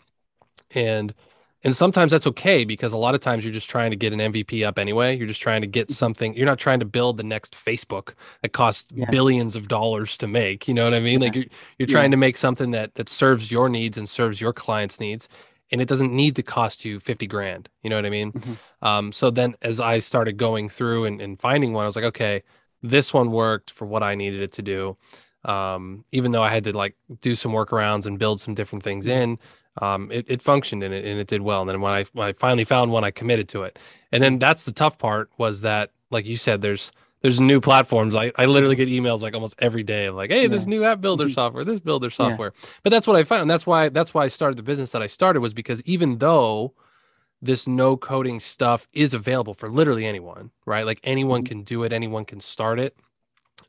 And 0.75 1.15
and 1.65 1.75
sometimes 1.77 2.11
that's 2.13 2.27
okay 2.27 2.65
because 2.65 2.93
a 2.93 2.97
lot 2.97 3.15
of 3.15 3.21
times 3.21 3.45
you're 3.45 3.53
just 3.53 3.71
trying 3.71 3.91
to 3.91 3.97
get 3.97 4.13
an 4.13 4.19
MVP 4.21 4.65
up 4.65 4.79
anyway. 4.79 5.17
You're 5.17 5.27
just 5.29 5.41
trying 5.43 5.61
to 5.61 5.67
get 5.67 5.89
Mhm. 5.89 5.93
something. 5.93 6.35
You're 6.35 6.47
not 6.47 6.59
trying 6.59 6.81
to 6.81 6.85
build 6.87 7.17
the 7.19 7.23
next 7.23 7.55
Facebook 7.55 8.15
that 8.43 8.53
costs 8.53 8.89
Yeah. 8.95 9.11
billions 9.11 9.55
of 9.57 9.69
dollars 9.69 10.17
to 10.19 10.27
make. 10.27 10.67
You 10.69 10.75
know 10.75 10.85
what 10.85 10.95
I 10.95 11.01
mean? 11.01 11.21
Like 11.21 11.35
you're 11.35 11.45
you're 11.79 11.89
Yeah. 11.89 11.93
trying 11.95 12.11
to 12.11 12.17
make 12.17 12.37
something 12.37 12.71
that 12.73 12.95
that 12.97 13.09
serves 13.09 13.51
your 13.53 13.69
needs 13.69 13.97
and 13.99 14.09
serves 14.09 14.41
your 14.41 14.53
clients' 14.53 14.99
needs, 15.01 15.29
and 15.71 15.81
it 15.81 15.89
doesn't 15.89 16.13
need 16.13 16.37
to 16.37 16.43
cost 16.43 16.85
you 16.85 16.99
50 17.01 17.27
grand. 17.27 17.69
You 17.83 17.91
know 17.91 17.97
what 17.97 18.07
I 18.07 18.11
mean? 18.11 18.33
Mhm. 18.33 18.57
Um, 18.83 19.13
so 19.13 19.31
then 19.31 19.55
as 19.63 19.81
I 19.81 20.01
started 20.01 20.37
going 20.37 20.69
through 20.69 21.05
and, 21.07 21.21
and 21.21 21.41
finding 21.41 21.73
one, 21.73 21.85
I 21.85 21.87
was 21.87 21.97
like, 21.97 22.05
okay, 22.07 22.43
this 22.83 23.15
one 23.15 23.31
worked 23.31 23.71
for 23.71 23.87
what 23.87 24.03
I 24.03 24.15
needed 24.17 24.41
it 24.43 24.53
to 24.53 24.63
do. 24.63 24.97
Um, 25.45 26.05
even 26.13 26.31
though 26.33 26.43
I 26.43 26.51
had 26.51 26.65
to 26.65 26.73
like 26.73 26.95
do 27.21 27.35
some 27.35 27.53
workarounds 27.53 28.07
and 28.07 28.19
build 28.19 28.41
some 28.41 28.55
different 28.55 28.85
things 28.85 29.07
Mhm. 29.07 29.11
in, 29.23 29.39
um, 29.81 30.11
it, 30.13 30.27
it 30.29 30.43
functioned 30.43 30.83
and 30.83 30.93
it, 30.93 31.05
and 31.05 31.19
it 31.19 31.27
did 31.29 31.41
well. 31.43 31.63
And 31.63 31.71
then 31.71 31.81
when 31.81 31.93
I, 31.93 32.05
when 32.13 32.29
I 32.29 32.33
finally 32.35 32.65
found 32.65 32.91
one, 32.91 33.05
I 33.05 33.11
committed 33.11 33.49
to 33.51 33.63
it. 33.63 33.79
And 34.11 34.23
then 34.23 34.39
that's 34.39 34.65
the 34.65 34.73
tough 34.73 34.99
part 34.99 35.31
was 35.39 35.63
that, 35.63 35.91
like 36.11 36.27
you 36.27 36.37
said, 36.37 36.61
there's, 36.61 36.93
there's 37.23 37.41
new 37.41 37.61
platforms. 37.61 38.15
I, 38.15 38.33
I 38.37 38.47
literally 38.47 38.77
get 38.77 38.89
emails 38.89 39.23
like 39.23 39.33
almost 39.33 39.55
every 39.61 39.83
day 39.83 40.07
of 40.07 40.15
like, 40.15 40.31
hey, 40.31 40.47
this 40.49 40.67
new 40.67 40.85
app 40.85 41.01
builder 41.01 41.27
Mhm. 41.27 41.35
software, 41.35 41.65
this 41.65 41.81
builder 41.81 42.09
Yeah. 42.09 42.17
software. 42.17 42.53
But 42.83 42.91
that's 42.91 43.07
what 43.07 43.17
I 43.17 43.23
found. 43.23 43.49
That's 43.49 43.67
why 43.67 43.89
that's 43.89 44.13
why 44.13 44.25
I 44.25 44.29
started 44.29 44.59
the 44.59 44.63
business 44.65 44.91
that 44.93 45.03
I 45.03 45.07
started 45.07 45.41
was 45.41 45.55
because 45.55 45.83
even 45.85 46.19
though 46.19 46.75
this 47.41 47.67
no 47.67 47.97
coding 47.97 48.41
stuff 48.41 48.89
is 48.93 49.15
available 49.15 49.55
for 49.55 49.71
literally 49.71 50.05
anyone, 50.05 50.51
right? 50.67 50.85
Like 50.85 51.01
anyone 51.05 51.43
Mhm. 51.43 51.47
can 51.47 51.63
do 51.63 51.83
it, 51.85 51.93
anyone 51.93 52.25
can 52.25 52.41
start 52.41 52.79
it. 52.79 52.97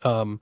Um, 0.01 0.41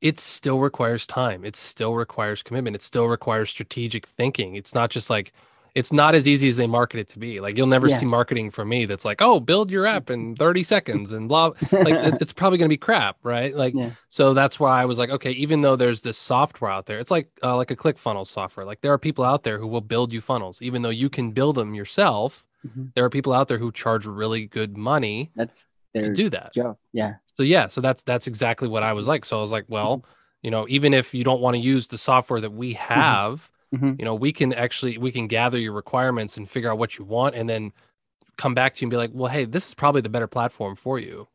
it 0.00 0.18
still 0.20 0.58
requires 0.60 1.06
time. 1.06 1.44
It 1.44 1.56
still 1.56 1.94
requires 1.94 2.42
commitment. 2.42 2.76
It 2.76 2.82
still 2.82 3.06
requires 3.06 3.50
strategic 3.50 4.06
thinking. 4.06 4.54
It's 4.56 4.74
not 4.74 4.90
just 4.90 5.10
like 5.10 5.32
it's 5.76 5.92
not 5.92 6.16
as 6.16 6.26
easy 6.26 6.48
as 6.48 6.56
they 6.56 6.66
market 6.66 6.98
it 6.98 7.08
to 7.10 7.18
be. 7.20 7.38
Like 7.38 7.56
you'll 7.56 7.68
never 7.68 7.86
Yeah. 7.88 7.98
see 7.98 8.06
marketing 8.06 8.50
from 8.50 8.68
me 8.68 8.86
that's 8.86 9.04
like, 9.04 9.22
"Oh, 9.22 9.38
build 9.38 9.70
your 9.70 9.86
app 9.86 10.10
in 10.10 10.34
30 10.34 10.64
seconds 10.64 11.12
and 11.12 11.28
blah." 11.28 11.52
Like 11.70 11.94
it- 11.94 12.14
it's 12.20 12.32
probably 12.32 12.58
going 12.58 12.68
to 12.68 12.72
be 12.72 12.76
crap, 12.76 13.18
right? 13.22 13.54
Like 13.54 13.74
Yeah. 13.76 13.90
so 14.08 14.34
that's 14.34 14.58
why 14.58 14.82
I 14.82 14.84
was 14.86 14.98
like, 14.98 15.10
okay, 15.10 15.30
even 15.30 15.60
though 15.60 15.76
there's 15.76 16.02
this 16.02 16.18
software 16.18 16.72
out 16.72 16.86
there, 16.86 16.98
it's 16.98 17.10
like 17.12 17.28
uh, 17.44 17.56
like 17.56 17.70
a 17.70 17.76
ClickFunnels 17.76 18.26
software. 18.26 18.66
Like 18.66 18.80
there 18.80 18.92
are 18.92 18.98
people 18.98 19.24
out 19.24 19.44
there 19.44 19.58
who 19.58 19.68
will 19.68 19.80
build 19.80 20.12
you 20.12 20.20
funnels, 20.20 20.60
even 20.60 20.82
though 20.82 20.90
you 20.90 21.08
can 21.08 21.30
build 21.30 21.54
them 21.56 21.72
yourself. 21.74 22.44
Mhm. 22.66 22.92
There 22.94 23.04
are 23.04 23.10
people 23.10 23.32
out 23.32 23.46
there 23.46 23.58
who 23.58 23.70
charge 23.72 24.06
really 24.06 24.46
good 24.46 24.76
money 24.76 25.30
That's 25.36 25.66
to 25.94 26.12
do 26.14 26.30
that. 26.30 26.52
job. 26.54 26.76
Yeah. 26.92 27.14
So 27.36 27.42
yeah, 27.42 27.66
so 27.68 27.80
that's 27.80 28.02
that's 28.02 28.26
exactly 28.26 28.68
what 28.68 28.82
I 28.82 28.92
was 28.92 29.08
like. 29.08 29.24
So 29.24 29.38
I 29.38 29.40
was 29.42 29.50
like, 29.52 29.64
well, 29.68 30.04
you 30.42 30.50
know, 30.50 30.66
even 30.68 30.94
if 30.94 31.14
you 31.14 31.24
don't 31.24 31.40
want 31.40 31.54
to 31.54 31.60
use 31.60 31.88
the 31.88 31.98
software 31.98 32.40
that 32.40 32.52
we 32.52 32.74
have, 32.74 33.50
Mhm. 33.74 33.98
you 33.98 34.04
know, 34.04 34.14
we 34.14 34.32
can 34.32 34.52
actually 34.52 34.98
we 34.98 35.12
can 35.12 35.26
gather 35.26 35.58
your 35.58 35.72
requirements 35.72 36.36
and 36.36 36.48
figure 36.48 36.70
out 36.70 36.78
what 36.78 36.98
you 36.98 37.04
want 37.04 37.34
and 37.34 37.48
then 37.48 37.72
come 38.36 38.54
back 38.54 38.74
to 38.74 38.80
you 38.80 38.86
and 38.86 38.90
be 38.90 38.96
like, 38.96 39.10
well, 39.12 39.30
hey, 39.30 39.44
this 39.44 39.68
is 39.68 39.74
probably 39.74 40.00
the 40.00 40.08
better 40.08 40.26
platform 40.26 40.74
for 40.74 40.98
you. 40.98 41.28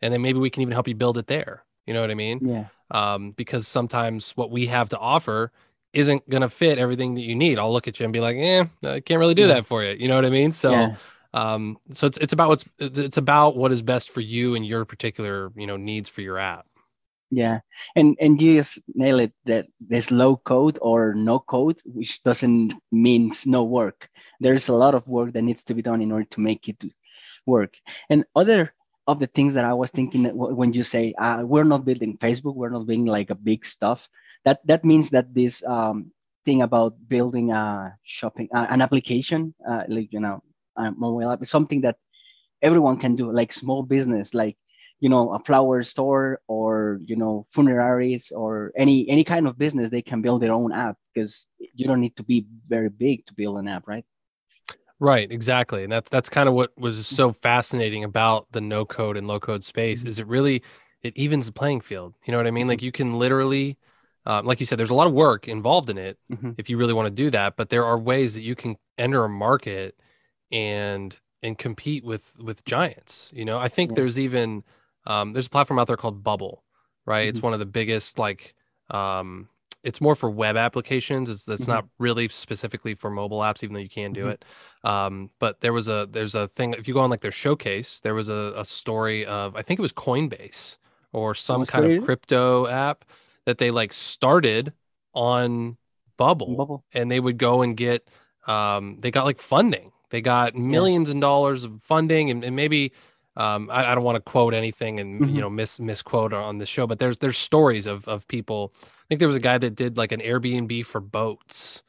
And 0.00 0.12
then 0.12 0.20
maybe 0.22 0.38
we 0.38 0.50
can 0.50 0.62
even 0.62 0.72
help 0.72 0.86
you 0.88 0.94
build 0.94 1.16
it 1.16 1.26
there. 1.26 1.64
You 1.86 1.94
know 1.94 2.00
what 2.00 2.10
I 2.10 2.14
mean? 2.14 2.40
Yeah. 2.42 2.66
Um, 2.90 3.30
because 3.32 3.66
sometimes 3.66 4.32
what 4.32 4.50
we 4.50 4.66
have 4.66 4.88
to 4.90 4.98
offer 4.98 5.50
isn't 5.92 6.28
gonna 6.28 6.48
fit 6.48 6.78
everything 6.78 7.14
that 7.14 7.22
you 7.22 7.34
need. 7.34 7.58
I'll 7.58 7.72
look 7.72 7.88
at 7.88 7.98
you 8.00 8.04
and 8.04 8.12
be 8.12 8.20
like, 8.20 8.36
eh, 8.36 8.64
I 8.84 9.00
can't 9.00 9.18
really 9.18 9.34
do 9.34 9.42
Yeah. 9.42 9.48
that 9.48 9.66
for 9.66 9.82
you. 9.82 9.96
You 9.98 10.08
know 10.08 10.14
what 10.16 10.24
I 10.26 10.30
mean? 10.30 10.52
So 10.52 10.70
yeah. 10.72 10.96
Um 11.34 11.78
so 11.92 12.06
it's 12.06 12.18
it's 12.18 12.32
about 12.32 12.48
what's 12.48 12.64
it's 12.78 13.16
about 13.16 13.56
what 13.56 13.72
is 13.72 13.82
best 13.82 14.10
for 14.10 14.20
you 14.20 14.54
and 14.54 14.66
your 14.66 14.84
particular 14.84 15.50
you 15.56 15.66
know 15.66 15.76
needs 15.76 16.08
for 16.08 16.20
your 16.20 16.38
app 16.38 16.66
Yeah, 17.30 17.60
and 17.96 18.16
and 18.20 18.40
you 18.40 18.56
just 18.60 18.78
nail 18.94 19.18
it 19.20 19.32
that 19.46 19.66
there's 19.80 20.10
low 20.10 20.36
code 20.36 20.78
or 20.82 21.14
no 21.14 21.38
code, 21.40 21.80
which 21.84 22.22
doesn't 22.22 22.74
means 22.92 23.46
no 23.46 23.64
work. 23.64 24.08
There's 24.40 24.68
a 24.68 24.74
lot 24.74 24.94
of 24.94 25.08
work 25.08 25.32
that 25.32 25.42
needs 25.42 25.64
to 25.64 25.74
be 25.74 25.82
done 25.82 26.02
in 26.02 26.12
order 26.12 26.26
to 26.36 26.40
make 26.40 26.68
it 26.68 26.84
work. 27.46 27.74
And 28.10 28.24
other 28.36 28.74
of 29.06 29.18
the 29.18 29.26
things 29.26 29.54
that 29.54 29.64
I 29.64 29.74
was 29.74 29.90
thinking 29.90 30.24
when 30.36 30.72
you 30.74 30.82
say 30.84 31.14
uh, 31.18 31.42
we're 31.44 31.64
not 31.64 31.84
building 31.84 32.18
Facebook, 32.18 32.54
we're 32.54 32.70
not 32.70 32.86
building 32.86 33.06
like 33.06 33.30
a 33.30 33.34
big 33.34 33.64
stuff. 33.66 34.08
That 34.44 34.60
that 34.66 34.84
means 34.84 35.10
that 35.10 35.34
this 35.34 35.64
um, 35.66 36.12
thing 36.44 36.62
about 36.62 36.96
building 37.08 37.50
a 37.50 37.96
shopping 38.04 38.48
uh, 38.54 38.66
an 38.70 38.82
application, 38.82 39.54
uh, 39.66 39.84
like 39.88 40.12
you 40.12 40.20
know, 40.20 40.42
a 40.76 40.92
mobile 40.92 41.30
app, 41.30 41.42
is 41.42 41.50
something 41.50 41.80
that 41.82 41.96
everyone 42.62 42.98
can 42.98 43.16
do, 43.16 43.32
like 43.32 43.52
small 43.52 43.82
business, 43.82 44.34
like 44.34 44.56
you 45.00 45.08
know 45.08 45.34
a 45.34 45.38
flower 45.40 45.82
store 45.82 46.40
or 46.48 47.00
you 47.04 47.16
know 47.16 47.46
funeraries 47.54 48.32
or 48.32 48.72
any 48.76 49.08
any 49.08 49.24
kind 49.24 49.46
of 49.48 49.58
business 49.58 49.90
they 49.90 50.02
can 50.02 50.22
build 50.22 50.42
their 50.42 50.52
own 50.52 50.72
app 50.72 50.96
because 51.14 51.46
you 51.74 51.86
don't 51.86 52.00
need 52.00 52.16
to 52.16 52.22
be 52.22 52.46
very 52.68 52.88
big 52.88 53.26
to 53.26 53.34
build 53.34 53.58
an 53.58 53.68
app 53.68 53.86
right 53.88 54.04
right 54.98 55.30
exactly 55.32 55.82
and 55.82 55.92
that's 55.92 56.08
that's 56.10 56.28
kind 56.28 56.48
of 56.48 56.54
what 56.54 56.76
was 56.78 57.06
so 57.06 57.32
fascinating 57.32 58.04
about 58.04 58.46
the 58.52 58.60
no 58.60 58.84
code 58.84 59.16
and 59.16 59.26
low 59.26 59.40
code 59.40 59.64
space 59.64 60.02
Mhm. 60.02 60.04
is 60.04 60.18
it 60.18 60.26
really 60.26 60.62
it 61.02 61.16
evens 61.16 61.46
the 61.46 61.52
playing 61.52 61.80
field 61.80 62.14
you 62.24 62.30
know 62.32 62.38
what 62.38 62.46
i 62.46 62.50
mean 62.50 62.68
Mhm. 62.68 62.68
like 62.68 62.82
you 62.82 62.92
can 62.92 63.18
literally 63.18 63.76
um, 64.26 64.46
like 64.46 64.60
you 64.60 64.66
said 64.66 64.78
there's 64.78 64.90
a 64.90 64.94
lot 64.94 65.06
of 65.08 65.12
work 65.12 65.48
involved 65.48 65.90
in 65.90 65.98
it 65.98 66.18
Mhm. 66.28 66.56
if 66.56 66.70
you 66.70 66.76
really 66.76 66.92
want 66.92 67.06
to 67.06 67.10
do 67.10 67.30
that 67.30 67.56
but 67.56 67.68
there 67.68 67.84
are 67.84 67.98
ways 67.98 68.34
that 68.34 68.42
you 68.42 68.54
can 68.54 68.76
enter 68.98 69.24
a 69.24 69.28
market 69.28 69.96
and 70.52 71.18
and 71.42 71.58
compete 71.58 72.04
with 72.04 72.36
with 72.40 72.64
giants 72.64 73.30
you 73.34 73.44
know 73.44 73.58
i 73.58 73.68
think 73.68 73.94
Yeah. 73.94 73.96
there's 73.96 74.18
even 74.20 74.64
um, 75.06 75.32
there's 75.32 75.48
a 75.48 75.50
platform 75.50 75.80
out 75.80 75.88
there 75.88 75.96
called 75.96 76.22
bubble 76.22 76.64
right 77.06 77.28
it's 77.28 77.40
Mhm. 77.40 77.42
one 77.42 77.52
of 77.52 77.58
the 77.58 77.66
biggest 77.66 78.18
like 78.18 78.54
um, 78.90 79.48
it's 79.82 80.00
more 80.00 80.14
for 80.14 80.30
web 80.30 80.56
applications 80.56 81.28
it's 81.30 81.44
that's 81.44 81.66
Mhm. 81.66 81.68
not 81.68 81.86
really 81.98 82.28
specifically 82.28 82.94
for 82.94 83.10
mobile 83.10 83.40
apps 83.40 83.64
even 83.64 83.74
though 83.74 83.80
you 83.80 83.88
can 83.88 84.12
do 84.12 84.28
Mhm. 84.28 84.28
it 84.28 84.44
um, 84.84 85.30
but 85.40 85.60
there 85.60 85.72
was 85.72 85.88
a 85.88 86.06
there's 86.10 86.34
a 86.34 86.46
thing 86.48 86.74
if 86.74 86.86
you 86.86 86.94
go 86.94 87.00
on 87.00 87.10
like 87.10 87.20
their 87.20 87.32
showcase 87.32 88.00
there 88.00 88.14
was 88.14 88.28
a, 88.28 88.52
a 88.56 88.64
story 88.64 89.26
of 89.26 89.56
i 89.56 89.62
think 89.62 89.78
it 89.80 89.82
was 89.82 89.92
coinbase 89.92 90.76
or 91.12 91.34
some 91.34 91.66
kind 91.66 91.84
of 91.84 91.96
crypto 91.96 92.66
app 92.66 93.04
that 93.46 93.58
they 93.58 93.70
like 93.70 93.92
started 93.92 94.72
on 95.14 95.76
bubble 96.16 96.56
Bubble. 96.56 96.84
and 96.92 97.10
they 97.10 97.20
would 97.20 97.38
go 97.38 97.62
and 97.62 97.76
get 97.76 98.08
um 98.46 98.98
they 99.00 99.10
got 99.10 99.24
like 99.24 99.38
funding 99.40 99.92
they 100.12 100.20
got 100.20 100.54
millions 100.54 101.08
and 101.08 101.20
dollars 101.20 101.64
of 101.64 101.82
funding 101.82 102.30
and, 102.30 102.44
and 102.44 102.54
maybe 102.54 102.92
um 103.36 103.68
I, 103.70 103.90
I 103.90 103.94
don't 103.96 104.04
want 104.04 104.16
to 104.16 104.30
quote 104.30 104.54
anything 104.54 105.00
and 105.00 105.20
Mhm. 105.20 105.34
you 105.34 105.40
know 105.40 105.50
miss 105.50 105.80
misquote 105.80 106.32
on 106.32 106.58
the 106.58 106.66
show 106.66 106.86
but 106.86 106.98
there's 107.00 107.18
there's 107.18 107.38
stories 107.38 107.86
of 107.88 108.06
of 108.06 108.28
people 108.28 108.72
i 108.82 109.04
think 109.08 109.18
there 109.18 109.28
was 109.28 109.36
a 109.36 109.46
guy 109.50 109.58
that 109.58 109.74
did 109.74 109.96
like 109.96 110.12
an 110.12 110.20
airbnb 110.20 110.84
for 110.86 111.00
boats 111.00 111.82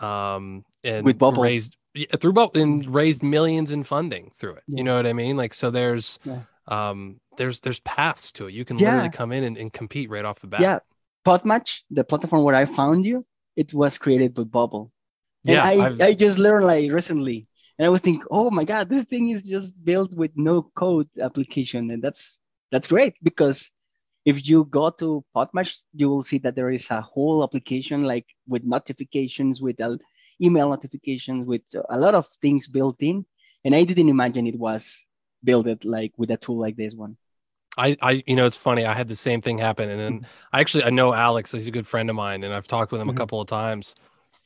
um 0.00 0.64
and 0.84 1.04
With 1.04 1.18
Bubble. 1.18 1.42
raised 1.42 1.76
through 2.20 2.32
boat 2.32 2.56
and 2.56 2.86
raised 2.92 3.22
millions 3.22 3.70
in 3.72 3.84
funding 3.84 4.30
through 4.34 4.54
it 4.54 4.62
Yeah. 4.68 4.78
you 4.78 4.84
know 4.84 4.96
what 4.96 5.06
i 5.06 5.12
mean 5.12 5.36
like 5.36 5.54
so 5.54 5.70
there's 5.70 6.18
Yeah. 6.24 6.40
um 6.68 7.20
there's 7.36 7.60
there's 7.60 7.80
paths 7.80 8.32
to 8.32 8.46
it 8.48 8.52
you 8.54 8.64
can 8.64 8.78
Yeah. 8.78 8.86
literally 8.90 9.10
come 9.10 9.32
in 9.32 9.44
and, 9.44 9.56
and 9.56 9.72
compete 9.72 10.10
right 10.10 10.24
off 10.24 10.40
the 10.40 10.46
bat 10.46 10.60
yeah 10.60 10.78
podmatch 11.26 11.82
the 11.90 12.04
platform 12.04 12.42
where 12.44 12.54
i 12.54 12.64
found 12.64 13.04
you 13.06 13.24
it 13.56 13.74
was 13.74 13.98
created 13.98 14.34
by 14.34 14.44
bubble 14.44 14.90
and 15.46 15.54
yeah 15.54 15.64
I, 15.64 15.86
I've- 15.86 16.02
I 16.02 16.14
just 16.14 16.38
learned 16.38 16.64
like 16.66 16.90
recently 16.90 17.46
and 17.80 17.86
i 17.86 17.88
was 17.88 18.02
thinking 18.02 18.26
oh 18.30 18.50
my 18.50 18.64
god 18.64 18.88
this 18.90 19.04
thing 19.04 19.30
is 19.30 19.42
just 19.42 19.74
built 19.84 20.12
with 20.12 20.30
no 20.36 20.62
code 20.76 21.08
application 21.20 21.90
and 21.90 22.04
that's 22.04 22.38
that's 22.70 22.86
great 22.86 23.14
because 23.22 23.72
if 24.26 24.46
you 24.46 24.66
go 24.66 24.90
to 24.90 25.24
podmatch 25.34 25.82
you 25.94 26.08
will 26.08 26.22
see 26.22 26.38
that 26.38 26.54
there 26.54 26.70
is 26.70 26.90
a 26.90 27.00
whole 27.00 27.42
application 27.42 28.04
like 28.04 28.26
with 28.46 28.62
notifications 28.64 29.62
with 29.62 29.80
uh, 29.80 29.96
email 30.42 30.68
notifications 30.68 31.46
with 31.46 31.62
a 31.88 31.98
lot 31.98 32.14
of 32.14 32.28
things 32.42 32.68
built 32.68 33.02
in 33.02 33.24
and 33.64 33.74
i 33.74 33.82
didn't 33.82 34.10
imagine 34.10 34.46
it 34.46 34.58
was 34.58 35.06
built 35.42 35.66
it 35.66 35.84
like 35.86 36.12
with 36.18 36.30
a 36.30 36.36
tool 36.36 36.60
like 36.60 36.76
this 36.76 36.94
one 36.94 37.16
I, 37.78 37.96
I, 38.02 38.22
you 38.26 38.34
know, 38.34 38.46
it's 38.46 38.56
funny. 38.56 38.84
I 38.84 38.94
had 38.94 39.08
the 39.08 39.16
same 39.16 39.40
thing 39.40 39.58
happen, 39.58 39.88
and 39.88 40.00
then 40.00 40.26
I 40.52 40.60
actually 40.60 40.84
I 40.84 40.90
know 40.90 41.14
Alex. 41.14 41.52
He's 41.52 41.68
a 41.68 41.70
good 41.70 41.86
friend 41.86 42.10
of 42.10 42.16
mine, 42.16 42.42
and 42.42 42.52
I've 42.52 42.66
talked 42.66 42.90
with 42.90 43.00
him 43.00 43.08
Mhm. 43.08 43.12
a 43.12 43.16
couple 43.16 43.40
of 43.40 43.46
times, 43.46 43.94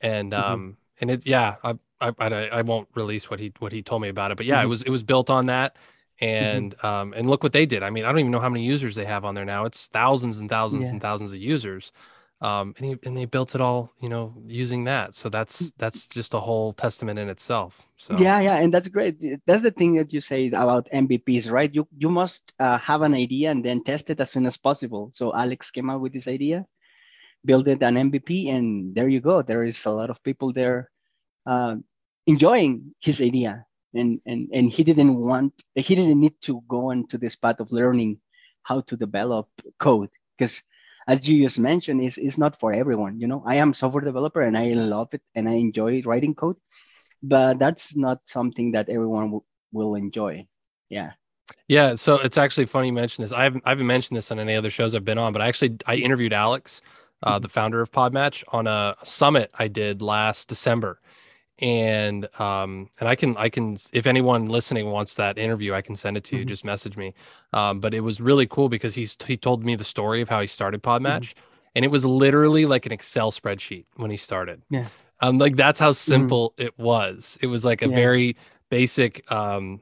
and 0.03 0.33
Mhm. 0.33 0.39
um, 0.39 0.77
and 1.01 1.11
it's 1.11 1.27
yeah, 1.27 1.57
I, 1.65 1.75
I, 2.09 2.13
I, 2.29 2.47
I 2.59 2.63
won't 2.63 2.89
release 2.95 3.31
what 3.31 3.41
he 3.41 3.53
what 3.59 3.73
he 3.73 3.83
told 3.83 4.03
me 4.03 4.09
about 4.09 4.31
it, 4.31 4.37
but 4.37 4.47
yeah, 4.47 4.63
it 4.63 4.67
Mhm. 4.67 4.69
was 4.69 4.83
it 4.83 4.91
was 4.91 5.03
built 5.03 5.31
on 5.31 5.47
that, 5.47 5.77
and 6.21 6.75
um, 6.85 7.13
and 7.15 7.29
look 7.31 7.43
what 7.43 7.53
they 7.53 7.67
did. 7.67 7.83
I 7.83 7.91
mean, 7.91 8.05
I 8.05 8.09
don't 8.11 8.21
even 8.21 8.33
know 8.33 8.41
how 8.41 8.49
many 8.51 8.65
users 8.65 8.95
they 8.97 9.05
have 9.07 9.25
on 9.25 9.35
there 9.35 9.45
now. 9.45 9.65
It's 9.67 9.89
thousands 9.89 10.39
and 10.39 10.49
thousands 10.51 10.87
Yeah. 10.87 10.93
and 10.93 11.01
thousands 11.03 11.33
of 11.33 11.39
users. 11.41 11.93
um, 12.41 12.75
and, 12.79 12.87
he, 12.87 12.97
and 13.05 13.17
they 13.17 13.25
built 13.27 13.55
it 13.55 13.61
all, 13.63 13.93
you 14.01 14.09
know, 14.09 14.35
using 14.47 14.85
that. 14.85 15.15
So 15.15 15.29
that's 15.31 15.73
mm. 15.73 15.73
that's 15.79 16.07
just 16.09 16.35
a 16.35 16.41
whole 16.41 16.73
testament 16.75 17.19
in 17.19 17.29
itself. 17.31 17.83
So 17.97 18.15
yeah, 18.15 18.41
yeah, 18.41 18.57
and 18.57 18.73
that's 18.73 18.89
great. 18.89 19.17
That's 19.47 19.63
the 19.63 19.71
thing 19.71 19.97
that 19.97 20.13
you 20.13 20.21
say 20.21 20.49
about 20.49 20.89
MVPs, 20.93 21.51
right? 21.51 21.75
You 21.75 21.89
you 21.97 22.11
must 22.11 22.53
uh, 22.61 22.79
have 22.79 23.03
an 23.03 23.15
idea 23.15 23.51
and 23.51 23.65
then 23.65 23.83
test 23.83 24.11
it 24.11 24.21
as 24.21 24.31
soon 24.31 24.47
as 24.47 24.57
possible. 24.57 25.11
So 25.15 25.35
Alex 25.35 25.71
came 25.71 25.91
up 25.91 26.01
with 26.01 26.13
this 26.13 26.29
idea, 26.29 26.67
Built 27.45 27.69
it 27.69 27.83
an 27.83 27.97
MVP, 27.99 28.49
and 28.51 28.95
there 28.95 29.09
you 29.09 29.21
go. 29.21 29.43
There 29.43 29.65
is 29.65 29.85
a 29.87 29.91
lot 29.93 30.11
of 30.11 30.23
people 30.23 30.53
there 30.53 30.91
uh, 31.47 31.77
enjoying 32.27 32.95
his 33.01 33.21
idea, 33.21 33.67
and 33.95 34.21
and 34.27 34.49
and 34.53 34.71
he 34.71 34.85
didn't 34.85 35.15
want, 35.17 35.53
he 35.75 35.95
didn't 35.95 36.21
need 36.21 36.41
to 36.43 36.63
go 36.69 36.91
into 36.91 37.19
this 37.19 37.37
path 37.37 37.61
of 37.61 37.73
learning 37.73 38.19
how 38.63 38.81
to 38.83 38.97
develop 38.97 39.49
code 39.79 40.11
because 40.37 40.63
as 41.07 41.29
you 41.29 41.43
just 41.43 41.59
mentioned, 41.59 42.01
is 42.01 42.19
is 42.19 42.39
not 42.39 42.59
for 42.59 42.73
everyone. 42.73 43.21
You 43.21 43.27
know, 43.27 43.43
I 43.47 43.57
am 43.57 43.75
software 43.75 44.03
developer 44.05 44.43
and 44.43 44.57
I 44.57 44.73
love 44.73 45.13
it 45.13 45.23
and 45.35 45.49
I 45.49 45.53
enjoy 45.53 46.03
writing 46.03 46.35
code, 46.35 46.57
but 47.23 47.59
that's 47.59 47.97
not 47.97 48.21
something 48.25 48.73
that 48.73 48.89
everyone 48.89 49.27
w- 49.27 49.45
will 49.73 49.95
enjoy. 49.95 50.47
Yeah. 50.89 51.13
Yeah, 51.69 51.95
so 51.95 52.17
it's 52.17 52.39
actually 52.39 52.67
funny 52.67 52.89
you 52.89 52.95
mention 52.95 53.23
this. 53.23 53.33
I 53.33 53.45
haven't 53.45 53.63
I 53.67 53.71
haven't 53.71 53.87
mentioned 53.87 54.17
this 54.17 54.31
on 54.31 54.39
any 54.39 54.55
other 54.55 54.71
shows 54.71 54.95
I've 54.95 55.05
been 55.05 55.19
on, 55.19 55.33
but 55.33 55.43
I 55.43 55.49
actually 55.49 55.77
I 55.87 55.97
interviewed 55.97 56.33
Alex, 56.33 56.81
uh, 57.23 57.35
mm-hmm. 57.35 57.43
the 57.43 57.49
founder 57.49 57.81
of 57.83 57.93
Podmatch, 57.93 58.43
on 58.49 58.67
a 58.67 58.97
summit 59.03 59.51
I 59.55 59.69
did 59.69 60.01
last 60.01 60.49
December, 60.49 61.01
and 61.61 62.29
um 62.41 62.91
and 62.99 63.09
i 63.09 63.15
can 63.15 63.37
i 63.37 63.49
can 63.49 63.77
if 63.93 64.07
anyone 64.07 64.47
listening 64.47 64.91
wants 64.91 65.15
that 65.15 65.39
interview 65.39 65.73
i 65.73 65.81
can 65.81 65.95
send 65.95 66.17
it 66.17 66.25
to 66.25 66.35
you 66.35 66.43
mm-hmm. 66.43 66.49
just 66.49 66.65
message 66.65 66.97
me 66.97 67.15
um 67.53 67.79
but 67.79 67.95
it 67.95 68.01
was 68.01 68.21
really 68.21 68.47
cool 68.47 68.69
because 68.69 68.97
he's 68.97 69.17
he 69.25 69.37
told 69.37 69.65
me 69.65 69.77
the 69.77 69.85
story 69.85 70.21
of 70.21 70.29
how 70.29 70.41
he 70.41 70.49
started 70.49 70.83
podmatch 70.83 71.29
mm-hmm. 71.29 71.41
and 71.77 71.85
it 71.85 71.89
was 71.89 72.05
literally 72.05 72.67
like 72.67 72.87
an 72.87 72.93
excel 72.93 73.31
spreadsheet 73.31 73.85
when 73.95 74.11
he 74.11 74.17
started 74.17 74.63
yeah 74.69 74.89
um 75.21 75.39
like 75.39 75.55
that's 75.55 75.79
how 75.79 75.91
mm-hmm. 75.91 76.11
simple 76.13 76.51
mm-hmm. 76.51 76.67
it 76.67 76.79
was 76.79 77.39
it 77.41 77.47
was 77.47 77.65
like 77.65 77.83
a 77.83 77.89
yeah. 77.89 77.95
very 77.95 78.37
basic 78.69 79.31
um 79.31 79.81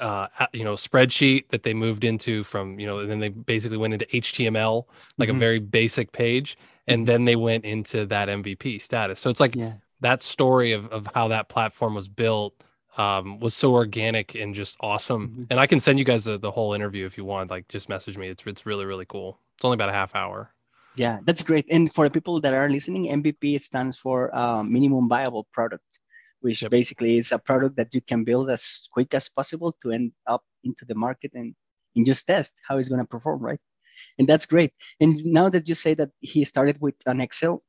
uh 0.00 0.28
you 0.52 0.64
know 0.64 0.74
spreadsheet 0.74 1.48
that 1.48 1.62
they 1.62 1.72
moved 1.72 2.04
into 2.04 2.44
from 2.44 2.78
you 2.78 2.86
know 2.86 2.98
and 2.98 3.10
then 3.10 3.20
they 3.20 3.30
basically 3.30 3.78
went 3.78 3.94
into 3.94 4.04
html 4.06 4.84
like 5.16 5.28
mm-hmm. 5.28 5.36
a 5.36 5.40
very 5.40 5.58
basic 5.58 6.12
page 6.12 6.58
and 6.86 7.00
mm-hmm. 7.00 7.06
then 7.06 7.24
they 7.24 7.36
went 7.36 7.64
into 7.64 8.04
that 8.04 8.28
mvp 8.28 8.80
status 8.80 9.18
so 9.18 9.30
it's 9.30 9.40
like 9.40 9.56
yeah 9.56 9.72
that 10.00 10.22
story 10.22 10.72
of, 10.72 10.86
of 10.92 11.08
how 11.14 11.28
that 11.28 11.48
platform 11.48 11.94
was 11.94 12.08
built 12.08 12.54
um, 12.96 13.40
was 13.40 13.54
so 13.54 13.72
organic 13.74 14.34
and 14.34 14.54
just 14.54 14.76
awesome. 14.80 15.28
Mm-hmm. 15.28 15.42
And 15.50 15.60
I 15.60 15.66
can 15.66 15.80
send 15.80 15.98
you 15.98 16.04
guys 16.04 16.24
the, 16.24 16.38
the 16.38 16.50
whole 16.50 16.72
interview 16.72 17.06
if 17.06 17.16
you 17.16 17.24
want. 17.24 17.50
Like, 17.50 17.68
just 17.68 17.88
message 17.88 18.16
me. 18.16 18.28
It's 18.28 18.44
it's 18.46 18.66
really 18.66 18.84
really 18.84 19.06
cool. 19.06 19.38
It's 19.56 19.64
only 19.64 19.74
about 19.74 19.88
a 19.88 19.92
half 19.92 20.14
hour. 20.14 20.52
Yeah, 20.96 21.18
that's 21.24 21.42
great. 21.42 21.66
And 21.70 21.92
for 21.92 22.08
the 22.08 22.10
people 22.10 22.40
that 22.40 22.54
are 22.54 22.70
listening, 22.70 23.04
MVP 23.04 23.60
stands 23.60 23.98
for 23.98 24.34
uh, 24.34 24.62
minimum 24.62 25.08
viable 25.08 25.46
product, 25.52 25.84
which 26.40 26.62
yep. 26.62 26.70
basically 26.70 27.18
is 27.18 27.32
a 27.32 27.38
product 27.38 27.76
that 27.76 27.94
you 27.94 28.00
can 28.00 28.24
build 28.24 28.50
as 28.50 28.88
quick 28.90 29.12
as 29.12 29.28
possible 29.28 29.76
to 29.82 29.90
end 29.90 30.12
up 30.26 30.42
into 30.64 30.86
the 30.86 30.94
market 30.94 31.32
and, 31.34 31.54
and 31.94 32.06
just 32.06 32.26
test 32.26 32.54
how 32.66 32.78
it's 32.78 32.88
going 32.88 33.00
to 33.00 33.06
perform, 33.06 33.40
right? 33.40 33.60
And 34.18 34.26
that's 34.26 34.46
great. 34.46 34.72
And 34.98 35.22
now 35.24 35.50
that 35.50 35.68
you 35.68 35.74
say 35.74 35.92
that 35.94 36.10
he 36.20 36.44
started 36.44 36.80
with 36.80 36.94
an 37.04 37.20
Excel, 37.20 37.62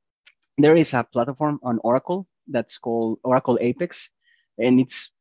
there 0.57 0.75
is 0.75 0.93
a 0.93 1.03
platform 1.03 1.59
on 1.63 1.79
Oracle 1.83 2.27
that's 2.47 2.77
called 2.77 3.19
Oracle 3.23 3.57
Apex, 3.61 4.09
and 4.57 4.79
it's 4.79 5.11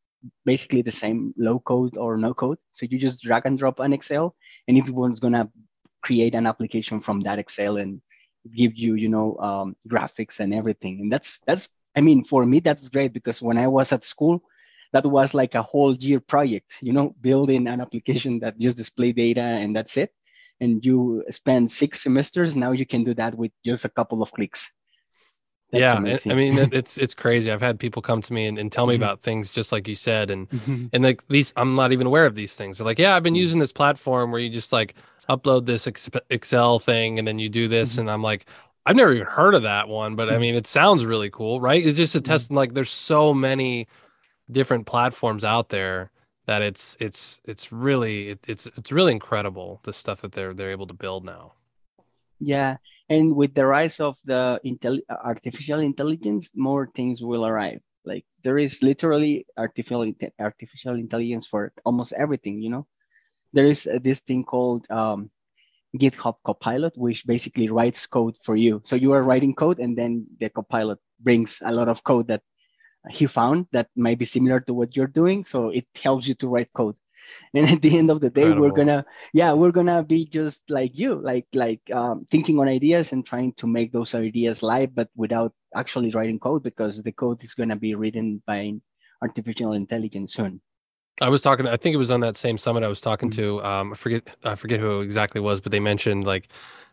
basically 0.44 0.82
the 0.82 0.92
same 0.92 1.34
low 1.36 1.58
code 1.60 1.96
or 1.96 2.16
no 2.16 2.34
code. 2.34 2.58
So 2.72 2.86
you 2.86 2.98
just 2.98 3.22
drag 3.22 3.46
and 3.46 3.58
drop 3.58 3.80
an 3.80 3.92
Excel, 3.92 4.34
and 4.68 4.76
it 4.78 4.88
was 4.90 5.20
gonna 5.20 5.50
create 6.02 6.34
an 6.34 6.46
application 6.46 7.00
from 7.00 7.20
that 7.22 7.38
Excel 7.38 7.76
and 7.76 8.00
give 8.54 8.76
you, 8.76 8.94
you 8.94 9.08
know, 9.08 9.36
um, 9.38 9.76
graphics 9.88 10.40
and 10.40 10.54
everything. 10.54 11.00
And 11.00 11.12
that's 11.12 11.40
that's 11.46 11.68
I 11.96 12.00
mean, 12.00 12.24
for 12.24 12.44
me 12.46 12.60
that's 12.60 12.88
great 12.88 13.12
because 13.12 13.42
when 13.42 13.58
I 13.58 13.66
was 13.66 13.92
at 13.92 14.04
school, 14.04 14.42
that 14.92 15.04
was 15.04 15.34
like 15.34 15.54
a 15.54 15.62
whole 15.62 15.94
year 15.96 16.20
project, 16.20 16.72
you 16.80 16.92
know, 16.92 17.14
building 17.20 17.66
an 17.66 17.80
application 17.80 18.38
that 18.40 18.58
just 18.58 18.76
display 18.76 19.12
data 19.12 19.40
and 19.42 19.74
that's 19.74 19.96
it. 19.96 20.12
And 20.60 20.84
you 20.84 21.24
spend 21.30 21.70
six 21.70 22.02
semesters. 22.02 22.56
Now 22.56 22.72
you 22.72 22.86
can 22.86 23.04
do 23.04 23.14
that 23.14 23.34
with 23.34 23.52
just 23.64 23.84
a 23.84 23.90
couple 23.90 24.22
of 24.22 24.32
clicks. 24.32 24.70
That's 25.72 25.80
yeah, 25.80 25.96
amazing. 25.96 26.32
I 26.32 26.34
mean 26.34 26.58
it's 26.72 26.96
it's 26.96 27.14
crazy. 27.14 27.50
I've 27.50 27.60
had 27.60 27.78
people 27.78 28.02
come 28.02 28.22
to 28.22 28.32
me 28.32 28.46
and, 28.46 28.58
and 28.58 28.70
tell 28.70 28.86
me 28.86 28.94
mm-hmm. 28.94 29.02
about 29.02 29.20
things 29.20 29.50
just 29.50 29.72
like 29.72 29.88
you 29.88 29.94
said, 29.94 30.30
and 30.30 30.48
mm-hmm. 30.48 30.86
and 30.92 31.04
like 31.04 31.26
these, 31.28 31.52
I'm 31.56 31.74
not 31.74 31.92
even 31.92 32.06
aware 32.06 32.26
of 32.26 32.34
these 32.34 32.54
things. 32.54 32.78
They're 32.78 32.84
like, 32.84 32.98
yeah, 32.98 33.16
I've 33.16 33.22
been 33.22 33.34
mm-hmm. 33.34 33.42
using 33.42 33.58
this 33.60 33.72
platform 33.72 34.30
where 34.30 34.40
you 34.40 34.50
just 34.50 34.72
like 34.72 34.94
upload 35.28 35.66
this 35.66 35.88
Excel 36.30 36.78
thing 36.78 37.18
and 37.18 37.26
then 37.26 37.38
you 37.38 37.48
do 37.48 37.68
this, 37.68 37.92
mm-hmm. 37.92 38.02
and 38.02 38.10
I'm 38.10 38.22
like, 38.22 38.46
I've 38.86 38.96
never 38.96 39.12
even 39.12 39.26
heard 39.26 39.54
of 39.54 39.62
that 39.62 39.88
one, 39.88 40.14
but 40.14 40.28
I 40.28 40.32
mm-hmm. 40.32 40.40
mean, 40.42 40.54
it 40.54 40.68
sounds 40.68 41.04
really 41.04 41.30
cool, 41.30 41.60
right? 41.60 41.84
It's 41.84 41.96
just 41.96 42.14
a 42.14 42.18
mm-hmm. 42.18 42.32
test. 42.32 42.52
Like, 42.52 42.74
there's 42.74 42.90
so 42.90 43.34
many 43.34 43.88
different 44.50 44.86
platforms 44.86 45.44
out 45.44 45.70
there 45.70 46.12
that 46.46 46.62
it's 46.62 46.96
it's 47.00 47.40
it's 47.44 47.72
really 47.72 48.30
it, 48.30 48.44
it's 48.46 48.66
it's 48.76 48.92
really 48.92 49.10
incredible 49.10 49.80
the 49.82 49.92
stuff 49.92 50.22
that 50.22 50.32
they're 50.32 50.54
they're 50.54 50.70
able 50.70 50.86
to 50.86 50.94
build 50.94 51.24
now. 51.24 51.54
Yeah, 52.38 52.76
and 53.08 53.34
with 53.34 53.54
the 53.54 53.66
rise 53.66 54.00
of 54.00 54.16
the 54.24 54.60
intel- 54.64 55.02
artificial 55.10 55.80
intelligence, 55.80 56.50
more 56.54 56.90
things 56.94 57.22
will 57.22 57.46
arrive. 57.46 57.80
Like 58.04 58.24
there 58.42 58.58
is 58.58 58.82
literally 58.82 59.46
artificial 59.56 60.06
artificial 60.40 60.94
intelligence 60.94 61.46
for 61.46 61.72
almost 61.84 62.12
everything. 62.12 62.62
You 62.62 62.70
know, 62.70 62.86
there 63.52 63.66
is 63.66 63.88
this 64.02 64.20
thing 64.20 64.44
called 64.44 64.90
um, 64.90 65.30
GitHub 65.98 66.36
Copilot, 66.44 66.96
which 66.96 67.26
basically 67.26 67.68
writes 67.68 68.06
code 68.06 68.36
for 68.42 68.56
you. 68.56 68.82
So 68.84 68.96
you 68.96 69.12
are 69.12 69.22
writing 69.22 69.54
code, 69.54 69.78
and 69.78 69.96
then 69.96 70.26
the 70.38 70.50
Copilot 70.50 70.98
brings 71.20 71.62
a 71.64 71.72
lot 71.72 71.88
of 71.88 72.04
code 72.04 72.28
that 72.28 72.42
he 73.10 73.26
found 73.26 73.66
that 73.72 73.88
might 73.96 74.18
be 74.18 74.24
similar 74.24 74.60
to 74.60 74.74
what 74.74 74.96
you're 74.96 75.06
doing. 75.10 75.44
So 75.44 75.70
it 75.70 75.86
helps 76.02 76.26
you 76.26 76.34
to 76.34 76.48
write 76.48 76.72
code 76.74 76.96
and 77.54 77.68
at 77.68 77.82
the 77.82 77.96
end 77.96 78.10
of 78.10 78.20
the 78.20 78.30
day 78.30 78.42
Incredible. 78.42 78.68
we're 78.68 78.74
gonna 78.74 79.04
yeah 79.32 79.52
we're 79.52 79.72
gonna 79.72 80.02
be 80.02 80.26
just 80.26 80.68
like 80.70 80.98
you 80.98 81.14
like 81.14 81.46
like 81.54 81.80
um, 81.92 82.26
thinking 82.30 82.58
on 82.58 82.68
ideas 82.68 83.12
and 83.12 83.24
trying 83.24 83.52
to 83.54 83.66
make 83.66 83.92
those 83.92 84.14
ideas 84.14 84.62
live 84.62 84.94
but 84.94 85.08
without 85.16 85.52
actually 85.74 86.10
writing 86.10 86.38
code 86.38 86.62
because 86.62 87.02
the 87.02 87.12
code 87.12 87.42
is 87.44 87.54
gonna 87.54 87.76
be 87.76 87.94
written 87.94 88.42
by 88.46 88.72
artificial 89.22 89.72
intelligence 89.72 90.34
soon 90.34 90.60
I 91.20 91.30
was 91.30 91.40
talking. 91.40 91.66
I 91.66 91.78
think 91.78 91.94
it 91.94 91.96
was 91.96 92.10
on 92.10 92.20
that 92.20 92.36
same 92.36 92.58
summit 92.58 92.82
I 92.82 92.88
was 92.88 93.00
talking 93.00 93.30
mm-hmm. 93.30 93.40
to. 93.40 93.64
Um, 93.64 93.92
I 93.92 93.96
forget. 93.96 94.28
I 94.44 94.54
forget 94.54 94.80
who 94.80 95.00
exactly 95.00 95.40
was, 95.40 95.62
but 95.62 95.72
they 95.72 95.80
mentioned 95.80 96.24
like, 96.24 96.48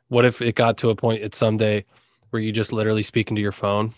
what 0.08 0.24
if 0.24 0.42
it 0.42 0.56
got 0.56 0.78
to 0.78 0.90
a 0.92 0.96
point 0.96 1.22
at 1.24 1.36
someday 1.36 1.84
where 2.30 2.42
you 2.42 2.52
just 2.52 2.72
literally 2.72 3.04
speaking 3.04 3.36
to 3.36 3.42
your 3.42 3.52
phone 3.52 3.94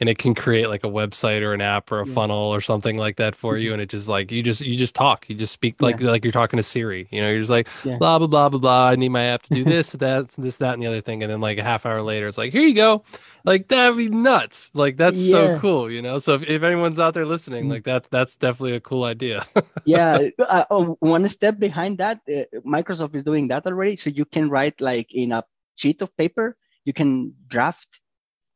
and 0.00 0.08
it 0.08 0.18
can 0.18 0.34
create 0.34 0.68
like 0.68 0.84
a 0.84 0.88
website 0.88 1.42
or 1.42 1.52
an 1.52 1.60
app 1.60 1.90
or 1.90 2.00
a 2.00 2.06
yeah. 2.06 2.14
funnel 2.14 2.54
or 2.54 2.60
something 2.60 2.96
like 2.96 3.16
that 3.16 3.34
for 3.34 3.56
you 3.56 3.68
mm-hmm. 3.68 3.74
and 3.74 3.82
it 3.82 3.88
just 3.88 4.08
like 4.08 4.30
you 4.30 4.42
just 4.42 4.60
you 4.60 4.76
just 4.76 4.94
talk 4.94 5.28
you 5.28 5.34
just 5.34 5.52
speak 5.52 5.80
like 5.82 6.00
yeah. 6.00 6.10
like 6.10 6.24
you're 6.24 6.32
talking 6.32 6.56
to 6.56 6.62
siri 6.62 7.08
you 7.10 7.20
know 7.20 7.28
you're 7.28 7.40
just 7.40 7.50
like 7.50 7.68
yeah. 7.84 7.96
blah 7.96 8.18
blah 8.18 8.26
blah 8.26 8.48
blah 8.48 8.58
blah 8.58 8.88
i 8.88 8.96
need 8.96 9.08
my 9.08 9.24
app 9.24 9.42
to 9.42 9.54
do 9.54 9.64
this 9.72 9.92
that 9.92 10.28
this 10.30 10.58
that 10.58 10.74
and 10.74 10.82
the 10.82 10.86
other 10.86 11.00
thing 11.00 11.22
and 11.22 11.30
then 11.30 11.40
like 11.40 11.58
a 11.58 11.64
half 11.64 11.84
hour 11.86 12.02
later 12.02 12.28
it's 12.28 12.38
like 12.38 12.52
here 12.52 12.62
you 12.62 12.74
go 12.74 13.02
like 13.44 13.68
that'd 13.68 13.96
be 13.96 14.08
nuts 14.08 14.70
like 14.74 14.96
that's 14.96 15.28
so 15.28 15.58
cool 15.58 15.90
you 15.90 16.02
know 16.02 16.18
so 16.18 16.34
if, 16.34 16.42
if 16.48 16.62
anyone's 16.62 16.98
out 16.98 17.14
there 17.14 17.26
listening 17.26 17.66
mm. 17.66 17.70
like 17.70 17.84
that's 17.84 18.08
that's 18.08 18.36
definitely 18.36 18.76
a 18.76 18.80
cool 18.80 19.04
idea 19.04 19.44
yeah 19.84 20.18
uh, 20.40 20.64
oh, 20.70 20.96
one 21.00 21.28
step 21.28 21.58
behind 21.58 21.98
that 21.98 22.20
uh, 22.28 22.42
microsoft 22.66 23.14
is 23.14 23.24
doing 23.24 23.48
that 23.48 23.66
already 23.66 23.96
so 23.96 24.10
you 24.10 24.24
can 24.24 24.48
write 24.48 24.80
like 24.80 25.12
in 25.12 25.32
a 25.32 25.44
sheet 25.76 26.02
of 26.02 26.14
paper 26.16 26.56
you 26.84 26.92
can 26.92 27.34
draft 27.48 28.00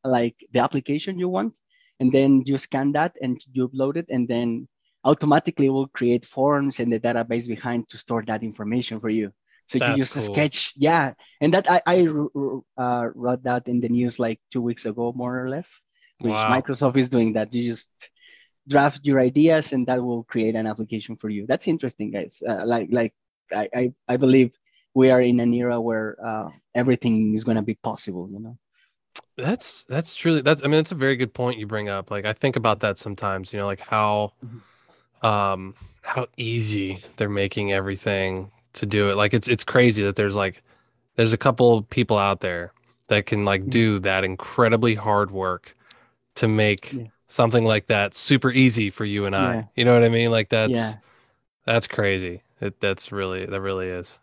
like 0.03 0.35
the 0.51 0.59
application 0.59 1.19
you 1.19 1.29
want, 1.29 1.53
and 1.99 2.11
then 2.11 2.43
you 2.45 2.57
scan 2.57 2.91
that 2.93 3.15
and 3.21 3.41
you 3.51 3.69
upload 3.69 3.97
it, 3.97 4.07
and 4.09 4.27
then 4.27 4.67
automatically 5.03 5.69
will 5.69 5.87
create 5.87 6.25
forms 6.25 6.79
and 6.79 6.91
the 6.91 6.99
database 6.99 7.47
behind 7.47 7.89
to 7.89 7.97
store 7.97 8.23
that 8.25 8.43
information 8.43 8.99
for 8.99 9.09
you. 9.09 9.31
So 9.67 9.79
That's 9.79 9.91
you 9.91 9.97
use 10.03 10.13
cool. 10.13 10.21
a 10.21 10.25
sketch, 10.25 10.73
yeah. 10.75 11.13
And 11.41 11.53
that 11.53 11.69
I, 11.69 11.81
I 11.85 12.07
uh, 12.77 13.09
wrote 13.15 13.43
that 13.43 13.67
in 13.67 13.79
the 13.79 13.89
news 13.89 14.19
like 14.19 14.39
two 14.51 14.61
weeks 14.61 14.85
ago, 14.85 15.13
more 15.15 15.39
or 15.39 15.49
less. 15.49 15.79
Which 16.19 16.31
wow. 16.31 16.49
Microsoft 16.49 16.97
is 16.97 17.09
doing 17.09 17.33
that. 17.33 17.53
You 17.53 17.71
just 17.71 17.89
draft 18.67 19.01
your 19.03 19.19
ideas, 19.19 19.73
and 19.73 19.87
that 19.87 20.03
will 20.03 20.23
create 20.23 20.55
an 20.55 20.67
application 20.67 21.15
for 21.15 21.29
you. 21.29 21.45
That's 21.47 21.67
interesting, 21.67 22.11
guys. 22.11 22.41
Uh, 22.47 22.63
like 22.65 22.89
like 22.91 23.13
I, 23.51 23.69
I 23.73 23.93
I 24.07 24.17
believe 24.17 24.51
we 24.93 25.11
are 25.11 25.21
in 25.21 25.39
an 25.39 25.53
era 25.53 25.81
where 25.81 26.17
uh, 26.23 26.49
everything 26.75 27.33
is 27.33 27.43
going 27.43 27.57
to 27.57 27.61
be 27.63 27.75
possible. 27.75 28.29
You 28.31 28.39
know. 28.39 28.57
That's 29.37 29.83
that's 29.83 30.15
truly 30.15 30.41
that's 30.41 30.61
I 30.61 30.65
mean 30.65 30.77
that's 30.77 30.91
a 30.91 30.95
very 30.95 31.15
good 31.15 31.33
point 31.33 31.59
you 31.59 31.65
bring 31.65 31.89
up. 31.89 32.11
Like 32.11 32.25
I 32.25 32.33
think 32.33 32.55
about 32.55 32.81
that 32.81 32.97
sometimes, 32.97 33.51
you 33.51 33.59
know, 33.59 33.65
like 33.65 33.79
how 33.79 34.33
mm-hmm. 34.45 35.25
um 35.25 35.75
how 36.01 36.27
easy 36.37 36.99
they're 37.17 37.29
making 37.29 37.71
everything 37.71 38.51
to 38.73 38.85
do 38.85 39.09
it. 39.09 39.15
Like 39.15 39.33
it's 39.33 39.47
it's 39.47 39.63
crazy 39.63 40.03
that 40.03 40.15
there's 40.15 40.35
like 40.35 40.61
there's 41.15 41.33
a 41.33 41.37
couple 41.37 41.81
people 41.83 42.17
out 42.17 42.41
there 42.41 42.73
that 43.07 43.25
can 43.25 43.45
like 43.45 43.61
mm-hmm. 43.61 43.69
do 43.69 43.99
that 43.99 44.23
incredibly 44.23 44.95
hard 44.95 45.31
work 45.31 45.75
to 46.35 46.47
make 46.47 46.93
yeah. 46.93 47.05
something 47.27 47.65
like 47.65 47.87
that 47.87 48.15
super 48.15 48.51
easy 48.51 48.89
for 48.89 49.05
you 49.05 49.25
and 49.25 49.35
I. 49.35 49.55
Yeah. 49.55 49.63
You 49.75 49.85
know 49.85 49.93
what 49.93 50.03
I 50.03 50.09
mean? 50.09 50.31
Like 50.31 50.49
that's 50.49 50.73
yeah. 50.73 50.95
that's 51.65 51.87
crazy. 51.87 52.43
It, 52.61 52.79
that's 52.79 53.11
really 53.11 53.45
that 53.45 53.61
really 53.61 53.87
is 53.87 54.19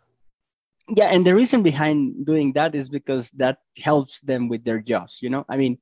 yeah 0.95 1.07
and 1.07 1.25
the 1.25 1.33
reason 1.33 1.63
behind 1.63 2.25
doing 2.25 2.53
that 2.53 2.75
is 2.75 2.89
because 2.89 3.31
that 3.31 3.59
helps 3.79 4.19
them 4.21 4.47
with 4.47 4.63
their 4.63 4.79
jobs 4.79 5.19
you 5.21 5.29
know? 5.29 5.45
I 5.49 5.57
mean 5.57 5.77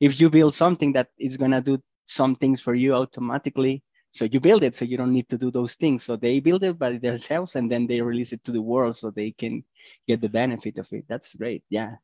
if 0.00 0.20
you 0.20 0.28
build 0.30 0.54
something 0.54 0.92
that 0.92 1.08
is 1.18 1.36
going 1.36 1.52
to 1.52 1.60
do 1.60 1.82
some 2.06 2.36
things 2.36 2.60
for 2.60 2.74
you 2.74 2.94
automatically 2.94 3.82
so 4.14 4.26
you 4.26 4.38
build 4.38 4.62
it 4.62 4.76
so 4.76 4.84
you 4.84 4.96
don't 4.96 5.12
need 5.12 5.28
to 5.30 5.36
do 5.36 5.50
those 5.50 5.74
things. 5.74 6.04
So 6.04 6.14
they 6.14 6.38
build 6.38 6.62
it 6.62 6.78
by 6.78 6.98
themselves 6.98 7.56
and 7.56 7.70
then 7.70 7.88
they 7.88 8.00
release 8.00 8.32
it 8.32 8.44
to 8.44 8.52
the 8.52 8.62
world 8.62 8.94
so 8.94 9.10
they 9.10 9.32
can 9.32 9.64
get 10.06 10.20
the 10.20 10.28
benefit 10.28 10.78
of 10.78 10.86
it. 10.92 11.04
That's 11.08 11.34
great 11.34 11.64
yeah. 11.68 11.96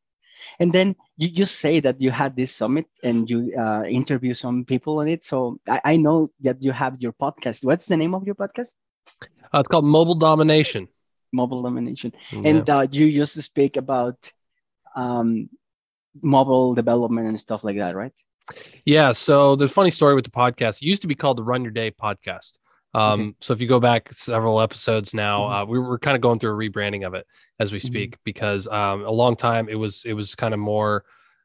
And 0.58 0.72
then 0.72 0.96
you 1.18 1.28
just 1.28 1.60
say 1.60 1.78
that 1.80 2.00
you 2.00 2.10
had 2.10 2.34
this 2.34 2.52
summit 2.52 2.86
and 3.04 3.30
you 3.30 3.54
uh, 3.56 3.84
interview 3.84 4.34
some 4.34 4.64
people 4.64 4.98
on 4.98 5.06
it. 5.06 5.24
So 5.24 5.60
I, 5.68 5.80
I 5.84 5.96
know 5.98 6.30
that 6.40 6.60
you 6.60 6.72
have 6.72 7.00
your 7.00 7.12
podcast. 7.12 7.64
What's 7.64 7.86
the 7.86 7.96
name 7.96 8.14
of 8.14 8.24
your 8.26 8.34
podcast? 8.34 8.74
Uh, 9.54 9.60
it's 9.60 9.68
called 9.68 9.84
mobile 9.84 10.16
domination 10.16 10.88
mobile 11.32 11.62
domination 11.62 12.12
yeah. 12.32 12.40
and 12.44 12.70
uh, 12.70 12.86
you 12.90 13.06
used 13.06 13.34
to 13.34 13.42
speak 13.42 13.76
about 13.76 14.16
um, 14.96 15.48
mobile 16.22 16.74
development 16.74 17.28
and 17.28 17.38
stuff 17.38 17.64
like 17.64 17.76
that 17.76 17.94
right 17.94 18.12
yeah 18.84 19.12
so 19.12 19.54
the 19.56 19.68
funny 19.68 19.90
story 19.90 20.14
with 20.14 20.24
the 20.24 20.30
podcast 20.30 20.82
it 20.82 20.86
used 20.86 21.02
to 21.02 21.08
be 21.08 21.14
called 21.14 21.38
the 21.38 21.42
run 21.42 21.62
your 21.62 21.70
day 21.70 21.90
podcast 21.90 22.58
um, 22.92 23.20
okay. 23.20 23.34
so 23.40 23.52
if 23.52 23.60
you 23.60 23.68
go 23.68 23.78
back 23.78 24.12
several 24.12 24.60
episodes 24.60 25.14
now 25.14 25.42
mm-hmm. 25.42 25.52
uh, 25.52 25.64
we 25.64 25.78
were 25.78 25.98
kind 25.98 26.16
of 26.16 26.20
going 26.20 26.38
through 26.38 26.50
a 26.52 26.70
rebranding 26.70 27.06
of 27.06 27.14
it 27.14 27.26
as 27.60 27.72
we 27.72 27.78
mm-hmm. 27.78 27.86
speak 27.86 28.10
mm-hmm. 28.12 28.22
because 28.24 28.66
um, 28.66 29.02
a 29.04 29.10
long 29.10 29.36
time 29.36 29.68
it 29.68 29.76
was 29.76 30.04
it 30.04 30.14
was 30.14 30.34
kind 30.34 30.52
of 30.52 30.58
more 30.58 31.04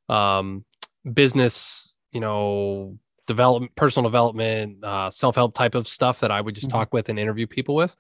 um, 0.10 0.66
business 1.12 1.94
you 2.12 2.20
know 2.20 2.98
development 3.28 3.76
personal 3.76 4.10
development 4.10 4.84
uh, 4.84 5.12
self-help 5.12 5.54
type 5.54 5.76
of 5.76 5.88
stuff 5.88 6.20
that 6.22 6.32
i 6.32 6.42
would 6.42 6.56
just 6.56 6.68
mm-hmm. 6.68 6.78
talk 6.78 6.94
with 6.94 7.10
and 7.10 7.20
interview 7.20 7.46
people 7.46 7.76
with 7.76 7.96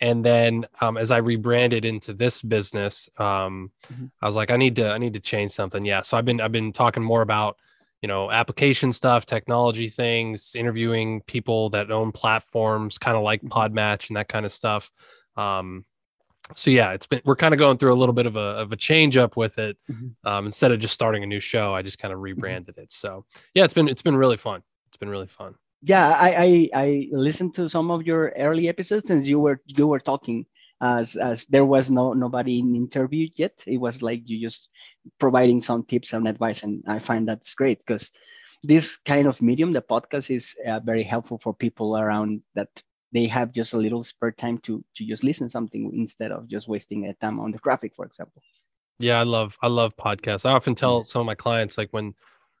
and 0.00 0.24
then 0.24 0.66
um, 0.80 0.96
as 0.96 1.10
I 1.10 1.18
rebranded 1.18 1.84
into 1.84 2.12
this 2.12 2.42
business, 2.42 3.08
um, 3.18 3.70
mm-hmm. 3.92 4.06
I 4.20 4.26
was 4.26 4.36
like, 4.36 4.50
I 4.50 4.56
need 4.56 4.76
to, 4.76 4.90
I 4.90 4.98
need 4.98 5.14
to 5.14 5.20
change 5.20 5.52
something. 5.52 5.84
Yeah. 5.84 6.02
So 6.02 6.16
I've 6.16 6.24
been, 6.24 6.40
I've 6.40 6.52
been 6.52 6.72
talking 6.72 7.02
more 7.02 7.22
about, 7.22 7.58
you 8.02 8.08
know, 8.08 8.30
application 8.30 8.92
stuff, 8.92 9.24
technology 9.24 9.88
things, 9.88 10.54
interviewing 10.54 11.22
people 11.22 11.70
that 11.70 11.90
own 11.90 12.12
platforms, 12.12 12.98
kind 12.98 13.16
of 13.16 13.22
like 13.22 13.40
mm-hmm. 13.42 13.56
Podmatch 13.56 14.10
and 14.10 14.16
that 14.16 14.28
kind 14.28 14.44
of 14.44 14.52
stuff. 14.52 14.90
Um, 15.36 15.84
so 16.54 16.70
yeah, 16.70 16.92
it's 16.92 17.06
been, 17.06 17.22
we're 17.24 17.36
kind 17.36 17.54
of 17.54 17.58
going 17.58 17.78
through 17.78 17.94
a 17.94 17.96
little 17.96 18.12
bit 18.12 18.26
of 18.26 18.36
a, 18.36 18.40
of 18.40 18.72
a 18.72 18.76
change 18.76 19.16
up 19.16 19.36
with 19.36 19.58
it. 19.58 19.78
Mm-hmm. 19.90 20.28
Um, 20.28 20.44
instead 20.44 20.72
of 20.72 20.80
just 20.80 20.92
starting 20.92 21.22
a 21.22 21.26
new 21.26 21.40
show, 21.40 21.74
I 21.74 21.82
just 21.82 21.98
kind 21.98 22.12
of 22.12 22.16
mm-hmm. 22.16 22.24
rebranded 22.24 22.76
it. 22.78 22.92
So 22.92 23.24
yeah, 23.54 23.64
it's 23.64 23.74
been, 23.74 23.88
it's 23.88 24.02
been 24.02 24.16
really 24.16 24.36
fun. 24.36 24.62
It's 24.88 24.98
been 24.98 25.08
really 25.08 25.28
fun 25.28 25.54
yeah 25.84 26.08
I, 26.08 26.30
I 26.34 26.70
i 26.74 27.08
listened 27.12 27.54
to 27.56 27.68
some 27.68 27.90
of 27.90 28.06
your 28.06 28.32
early 28.36 28.68
episodes 28.68 29.10
and 29.10 29.26
you 29.26 29.38
were 29.38 29.60
you 29.66 29.86
were 29.86 30.00
talking 30.00 30.46
as 30.80 31.16
as 31.16 31.46
there 31.46 31.64
was 31.64 31.90
no 31.90 32.12
nobody 32.12 32.58
in 32.58 32.74
interview 32.74 33.28
yet. 33.36 33.62
It 33.66 33.78
was 33.78 34.02
like 34.02 34.22
you 34.24 34.40
just 34.40 34.70
providing 35.18 35.60
some 35.60 35.84
tips 35.84 36.12
and 36.12 36.26
advice 36.26 36.62
and 36.62 36.82
i 36.88 36.98
find 36.98 37.28
that's 37.28 37.54
great 37.54 37.78
because 37.84 38.10
this 38.62 38.96
kind 39.04 39.26
of 39.26 39.42
medium 39.42 39.72
the 39.72 39.82
podcast 39.82 40.34
is 40.34 40.54
uh, 40.66 40.80
very 40.80 41.02
helpful 41.02 41.38
for 41.42 41.52
people 41.52 41.98
around 41.98 42.40
that 42.54 42.70
they 43.12 43.26
have 43.26 43.52
just 43.52 43.74
a 43.74 43.76
little 43.76 44.02
spare 44.02 44.32
time 44.32 44.58
to 44.58 44.82
to 44.96 45.04
just 45.04 45.22
listen 45.22 45.50
something 45.50 45.90
instead 45.94 46.32
of 46.32 46.48
just 46.48 46.68
wasting 46.68 47.06
a 47.06 47.14
time 47.14 47.38
on 47.38 47.50
the 47.52 47.58
traffic 47.58 47.92
for 47.94 48.06
example. 48.06 48.42
Yeah 48.98 49.20
i 49.20 49.24
love 49.24 49.56
i 49.60 49.68
love 49.68 49.96
podcasts. 49.96 50.46
I 50.48 50.52
often 50.52 50.74
tell 50.74 51.04
some 51.04 51.20
of 51.20 51.26
my 51.26 51.34
clients 51.34 51.76
like 51.76 51.90
when 51.90 52.14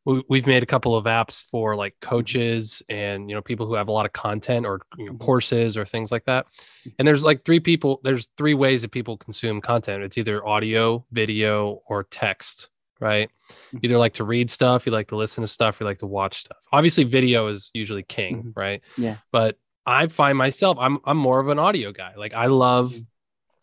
we've 0.04 0.46
made 0.46 0.62
a 0.62 0.66
couple 0.66 0.96
of 0.96 1.06
apps 1.06 1.42
for 1.42 1.76
like 1.76 1.94
mm-hmm. 1.94 2.10
coaches 2.10 2.82
and 2.88 3.28
you 3.28 3.34
know 3.34 3.42
people 3.42 3.66
who 3.66 3.74
have 3.74 3.88
a 3.88 3.92
lot 3.92 4.06
of 4.06 4.12
content 4.12 4.66
or 4.66 4.80
you 4.96 5.06
know, 5.06 5.12
mm-hmm. 5.12 5.24
courses 5.24 5.76
or 5.76 5.84
things 5.84 6.12
like 6.12 6.24
that 6.24 6.46
mm-hmm. 6.46 6.90
and 6.98 7.08
there's 7.08 7.24
like 7.24 7.44
three 7.44 7.60
people 7.60 8.00
there's 8.04 8.28
three 8.36 8.54
ways 8.54 8.82
that 8.82 8.90
people 8.90 9.16
consume 9.16 9.60
content 9.60 10.02
it's 10.02 10.18
either 10.18 10.46
audio 10.46 11.04
video 11.12 11.82
or 11.86 12.04
text 12.04 12.68
right 13.00 13.30
you 13.72 13.80
either 13.82 13.98
like 13.98 14.14
to 14.14 14.24
read 14.24 14.50
stuff 14.50 14.86
you 14.86 14.92
like 14.92 15.08
to 15.08 15.16
listen 15.16 15.42
to 15.42 15.48
stuff 15.48 15.80
you 15.80 15.86
like 15.86 15.98
to 15.98 16.06
watch 16.06 16.40
stuff 16.40 16.58
obviously 16.72 17.04
video 17.04 17.48
is 17.48 17.70
usually 17.74 18.02
king 18.02 18.38
mm-hmm. 18.38 18.50
right 18.54 18.82
yeah 18.96 19.16
but 19.32 19.56
i 19.86 20.06
find 20.06 20.38
myself 20.38 20.76
i'm 20.80 20.98
i'm 21.04 21.16
more 21.16 21.40
of 21.40 21.48
an 21.48 21.58
audio 21.58 21.92
guy 21.92 22.12
like 22.16 22.34
i 22.34 22.46
love 22.46 22.94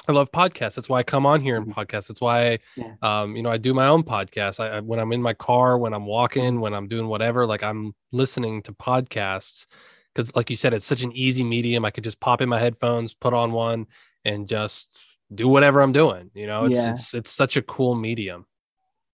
I 0.07 0.13
love 0.13 0.31
podcasts. 0.31 0.75
That's 0.75 0.89
why 0.89 0.99
I 0.99 1.03
come 1.03 1.25
on 1.25 1.41
here 1.41 1.57
and 1.57 1.67
mm-hmm. 1.67 1.79
podcast. 1.79 2.07
That's 2.07 2.21
why, 2.21 2.47
I, 2.47 2.59
yeah. 2.75 2.93
um, 3.01 3.35
you 3.35 3.43
know, 3.43 3.51
I 3.51 3.57
do 3.57 3.73
my 3.73 3.87
own 3.87 4.03
podcast. 4.03 4.59
I, 4.59 4.77
I, 4.77 4.79
when 4.79 4.99
I'm 4.99 5.11
in 5.11 5.21
my 5.21 5.33
car, 5.33 5.77
when 5.77 5.93
I'm 5.93 6.05
walking, 6.05 6.53
mm-hmm. 6.53 6.59
when 6.59 6.73
I'm 6.73 6.87
doing 6.87 7.07
whatever, 7.07 7.45
like 7.45 7.63
I'm 7.63 7.93
listening 8.11 8.63
to 8.63 8.73
podcasts 8.73 9.67
because, 10.13 10.35
like 10.35 10.49
you 10.49 10.55
said, 10.55 10.73
it's 10.73 10.85
such 10.85 11.03
an 11.03 11.11
easy 11.13 11.43
medium. 11.43 11.85
I 11.85 11.91
could 11.91 12.03
just 12.03 12.19
pop 12.19 12.41
in 12.41 12.49
my 12.49 12.59
headphones, 12.59 13.13
put 13.13 13.33
on 13.33 13.51
one, 13.51 13.87
and 14.25 14.47
just 14.47 14.97
do 15.33 15.47
whatever 15.47 15.81
I'm 15.81 15.91
doing. 15.91 16.31
You 16.33 16.47
know, 16.47 16.65
it's 16.65 16.75
yeah. 16.75 16.91
it's 16.91 17.13
it's 17.13 17.31
such 17.31 17.55
a 17.55 17.61
cool 17.61 17.95
medium. 17.95 18.45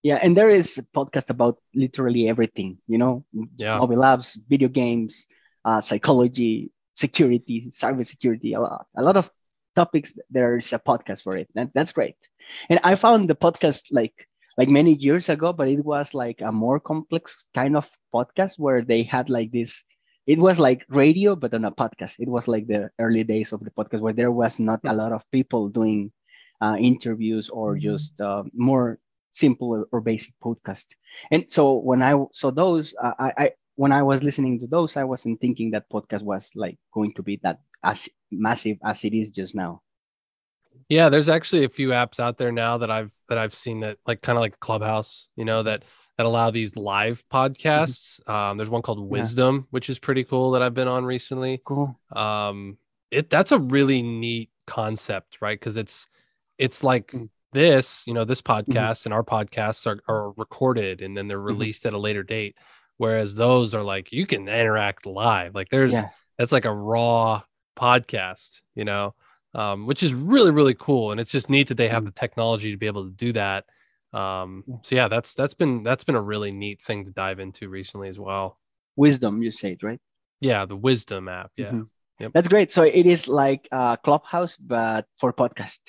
Yeah, 0.04 0.20
and 0.22 0.38
there 0.38 0.50
is 0.50 0.78
a 0.78 0.84
podcast 0.84 1.30
about 1.30 1.60
literally 1.76 2.30
everything. 2.30 2.78
You 2.88 2.98
know, 2.98 3.26
yeah, 3.58 3.78
mobile 3.78 3.98
apps, 3.98 4.38
video 4.48 4.70
games, 4.70 5.28
uh, 5.66 5.82
psychology, 5.82 6.72
security, 6.96 7.70
cyber 7.72 8.06
security, 8.06 8.54
a 8.54 8.62
lot, 8.62 8.88
a 8.96 9.04
lot 9.04 9.18
of 9.18 9.30
topics 9.78 10.18
there's 10.34 10.74
a 10.74 10.80
podcast 10.82 11.22
for 11.22 11.38
it. 11.38 11.48
That, 11.54 11.70
that's 11.78 11.94
great. 11.94 12.18
And 12.70 12.80
i 12.84 12.96
found 12.96 13.30
the 13.30 13.38
podcast 13.38 13.94
like 13.94 14.16
like 14.58 14.70
many 14.74 14.94
years 14.98 15.30
ago 15.30 15.54
but 15.54 15.70
it 15.70 15.86
was 15.86 16.18
like 16.18 16.42
a 16.42 16.52
more 16.52 16.80
complex 16.82 17.46
kind 17.54 17.78
of 17.78 17.86
podcast 18.10 18.58
where 18.58 18.82
they 18.82 19.04
had 19.04 19.30
like 19.30 19.52
this 19.54 19.86
it 20.28 20.40
was 20.40 20.60
like 20.60 20.84
radio 20.90 21.36
but 21.36 21.54
on 21.54 21.64
a 21.64 21.72
podcast. 21.72 22.20
It 22.20 22.28
was 22.28 22.48
like 22.48 22.68
the 22.68 22.92
early 23.00 23.24
days 23.24 23.54
of 23.54 23.64
the 23.64 23.72
podcast 23.72 24.02
where 24.02 24.14
there 24.14 24.32
was 24.32 24.60
not 24.60 24.82
a 24.84 24.94
lot 24.94 25.14
of 25.14 25.24
people 25.32 25.70
doing 25.70 26.12
uh, 26.62 26.76
interviews 26.78 27.50
or 27.50 27.76
mm-hmm. 27.76 27.96
just 27.96 28.20
uh, 28.20 28.44
more 28.54 29.00
simple 29.32 29.86
or 29.92 30.02
basic 30.02 30.34
podcast. 30.44 30.88
And 31.32 31.46
so 31.48 31.80
when 31.80 32.04
i 32.04 32.14
so 32.34 32.52
those 32.52 32.94
uh, 33.02 33.16
I, 33.18 33.32
I 33.38 33.46
when 33.76 33.94
i 33.94 34.02
was 34.02 34.24
listening 34.24 34.60
to 34.60 34.68
those 34.68 34.98
i 34.98 35.06
wasn't 35.06 35.40
thinking 35.40 35.72
that 35.72 35.90
podcast 35.94 36.24
was 36.24 36.52
like 36.56 36.78
going 36.94 37.14
to 37.14 37.24
be 37.24 37.40
that 37.44 37.62
as 37.84 38.10
massive 38.32 38.78
as 38.84 39.04
it 39.06 39.14
is 39.14 39.30
just 39.30 39.56
now. 39.56 39.82
Yeah, 40.90 41.10
there's 41.10 41.30
actually 41.30 41.66
a 41.66 41.70
few 41.70 41.90
apps 41.90 42.20
out 42.20 42.38
there 42.38 42.52
now 42.52 42.78
that 42.78 42.92
I've 42.92 43.14
that 43.30 43.38
I've 43.38 43.54
seen 43.54 43.82
that 43.82 43.98
like 44.06 44.22
kind 44.22 44.38
of 44.38 44.42
like 44.42 44.60
Clubhouse, 44.60 45.30
you 45.36 45.46
know, 45.46 45.64
that 45.64 45.84
that 46.18 46.26
allow 46.26 46.50
these 46.50 46.76
live 46.76 47.24
podcasts. 47.32 48.22
Mm-hmm. 48.22 48.32
Um, 48.32 48.58
there's 48.58 48.70
one 48.70 48.82
called 48.82 49.00
Wisdom, 49.00 49.56
yeah. 49.56 49.62
which 49.70 49.90
is 49.90 50.00
pretty 50.00 50.24
cool 50.24 50.52
that 50.52 50.62
I've 50.62 50.74
been 50.74 50.88
on 50.88 51.06
recently. 51.06 51.62
Cool. 51.66 52.00
Um, 52.16 52.78
it 53.12 53.30
that's 53.30 53.52
a 53.52 53.60
really 53.60 54.02
neat 54.02 54.50
concept, 54.66 55.38
right? 55.42 55.60
Because 55.60 55.78
it's 55.78 56.08
it's 56.58 56.84
like 56.84 57.08
mm-hmm. 57.08 57.26
this, 57.54 58.04
you 58.08 58.14
know, 58.14 58.26
this 58.26 58.42
mm-hmm. 58.42 58.72
podcast 58.72 59.02
mm-hmm. 59.02 59.08
and 59.08 59.14
our 59.14 59.24
podcasts 59.24 59.86
are, 59.86 60.02
are 60.08 60.32
recorded 60.32 61.02
and 61.02 61.16
then 61.16 61.28
they're 61.28 61.38
mm-hmm. 61.38 61.48
released 61.48 61.86
at 61.86 61.94
a 61.94 62.00
later 62.00 62.24
date. 62.24 62.56
Whereas 62.98 63.36
those 63.36 63.76
are 63.76 63.84
like 63.84 64.12
you 64.12 64.26
can 64.26 64.48
interact 64.48 65.06
live. 65.06 65.54
Like 65.54 65.70
there's 65.70 65.94
yeah. 65.94 66.10
that's 66.38 66.52
like 66.52 66.66
a 66.66 66.74
raw 66.74 67.44
podcast, 67.78 68.62
you 68.76 68.84
know, 68.84 69.14
um, 69.54 69.86
which 69.86 70.04
is 70.04 70.14
really, 70.14 70.52
really 70.52 70.76
cool. 70.76 71.12
And 71.12 71.20
it's 71.20 71.32
just 71.32 71.50
neat 71.50 71.68
that 71.70 71.78
they 71.78 71.88
have 71.88 72.06
the 72.06 72.12
technology 72.12 72.72
to 72.72 72.78
be 72.78 72.88
able 72.88 73.06
to 73.06 73.16
do 73.16 73.32
that. 73.34 73.66
Um, 74.14 74.64
so 74.82 74.96
yeah, 74.96 75.08
that's, 75.08 75.36
that's 75.36 75.54
been, 75.54 75.84
that's 75.84 76.04
been 76.04 76.16
a 76.16 76.22
really 76.22 76.52
neat 76.52 76.82
thing 76.82 77.06
to 77.06 77.12
dive 77.12 77.40
into 77.40 77.70
recently 77.70 78.10
as 78.10 78.18
well. 78.18 78.58
Wisdom, 78.96 79.44
you 79.44 79.52
said, 79.52 79.84
right? 79.84 80.00
Yeah. 80.42 80.66
The 80.66 80.76
wisdom 80.76 81.28
app. 81.28 81.52
Yeah. 81.56 81.68
Mm-hmm. 81.68 81.84
Yep. 82.20 82.32
That's 82.34 82.48
great. 82.48 82.72
So 82.72 82.82
it 82.82 83.06
is 83.06 83.28
like 83.28 83.68
a 83.72 83.98
clubhouse, 84.04 84.58
but 84.58 85.06
for 85.20 85.32
podcast. 85.32 85.80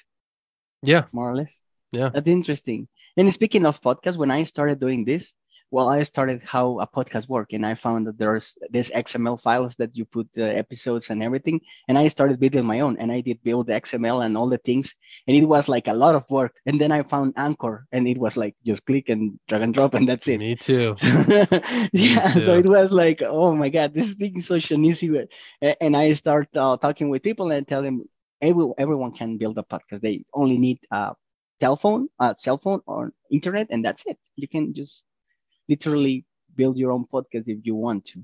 Yeah. 0.83 1.05
More 1.13 1.31
or 1.31 1.37
less. 1.37 1.59
Yeah. 1.91 2.11
That's 2.13 2.29
interesting. 2.29 2.87
And 3.17 3.33
speaking 3.33 3.65
of 3.67 3.81
podcast, 3.81 4.19
when 4.19 4.31
I 4.31 4.45
started 4.45 4.79
doing 4.79 5.05
this, 5.05 5.33
well, 5.71 5.89
I 5.89 6.03
started 6.03 6.43
how 6.45 6.81
a 6.81 6.87
podcast 6.87 7.29
work, 7.29 7.53
and 7.53 7.65
I 7.67 7.75
found 7.75 8.07
that 8.07 8.19
there's 8.19 8.57
this 8.71 8.91
XML 8.91 9.37
files 9.37 9.77
that 9.77 9.97
you 9.97 10.05
put 10.05 10.29
the 10.35 10.57
episodes 10.57 11.11
and 11.11 11.23
everything, 11.23 11.61
and 11.89 11.99
I 11.99 12.09
started 12.09 12.41
building 12.41 12.65
my 12.67 12.81
own, 12.81 12.97
and 12.99 13.11
I 13.13 13.21
did 13.21 13.43
build 13.43 13.67
the 13.69 13.75
XML 13.75 14.21
and 14.21 14.37
all 14.37 14.49
the 14.49 14.59
things, 14.59 14.95
and 15.27 15.37
it 15.37 15.45
was 15.45 15.69
like 15.69 15.89
a 15.89 15.93
lot 15.95 16.15
of 16.15 16.25
work. 16.31 16.55
And 16.67 16.81
then 16.81 16.93
I 16.93 17.03
found 17.03 17.35
Anchor, 17.37 17.87
and 17.93 18.09
it 18.09 18.19
was 18.19 18.37
like 18.37 18.57
just 18.65 18.87
click 18.87 19.09
and 19.09 19.39
drag 19.49 19.63
and 19.63 19.75
drop, 19.75 19.95
and 19.95 20.09
that's 20.09 20.29
it. 20.29 20.41
Me 20.41 20.57
too. 20.57 20.97
yeah, 21.93 22.19
Me 22.19 22.21
too. 22.33 22.41
so 22.41 22.59
it 22.59 22.67
was 22.67 22.91
like, 22.91 23.23
oh 23.25 23.55
my 23.55 23.69
god, 23.69 23.95
this 23.95 24.15
thing 24.15 24.37
is 24.39 24.47
such 24.47 24.71
an 24.71 24.85
easy 24.85 25.11
way. 25.11 25.29
And 25.81 25.97
I 25.97 26.13
start 26.15 26.49
uh, 26.57 26.77
talking 26.77 27.09
with 27.11 27.23
people 27.23 27.51
and 27.51 27.67
tell 27.67 27.83
them 27.83 28.05
every, 28.41 28.67
everyone 28.79 29.13
can 29.13 29.37
build 29.39 29.59
a 29.59 29.63
podcast. 29.63 30.01
They 30.01 30.25
only 30.35 30.59
need 30.59 30.79
a 30.91 31.15
telephone, 31.61 32.09
a 32.21 32.35
cell 32.37 32.59
phone, 32.59 32.81
or 32.87 33.13
internet, 33.31 33.69
and 33.71 33.85
that's 33.85 34.05
it. 34.07 34.19
You 34.37 34.49
can 34.49 34.75
just 34.75 35.05
literally 35.69 36.25
build 36.55 36.77
your 36.77 36.93
own 36.93 37.05
podcast 37.07 37.49
if 37.49 37.59
you 37.65 37.75
want 37.75 38.05
to. 38.07 38.23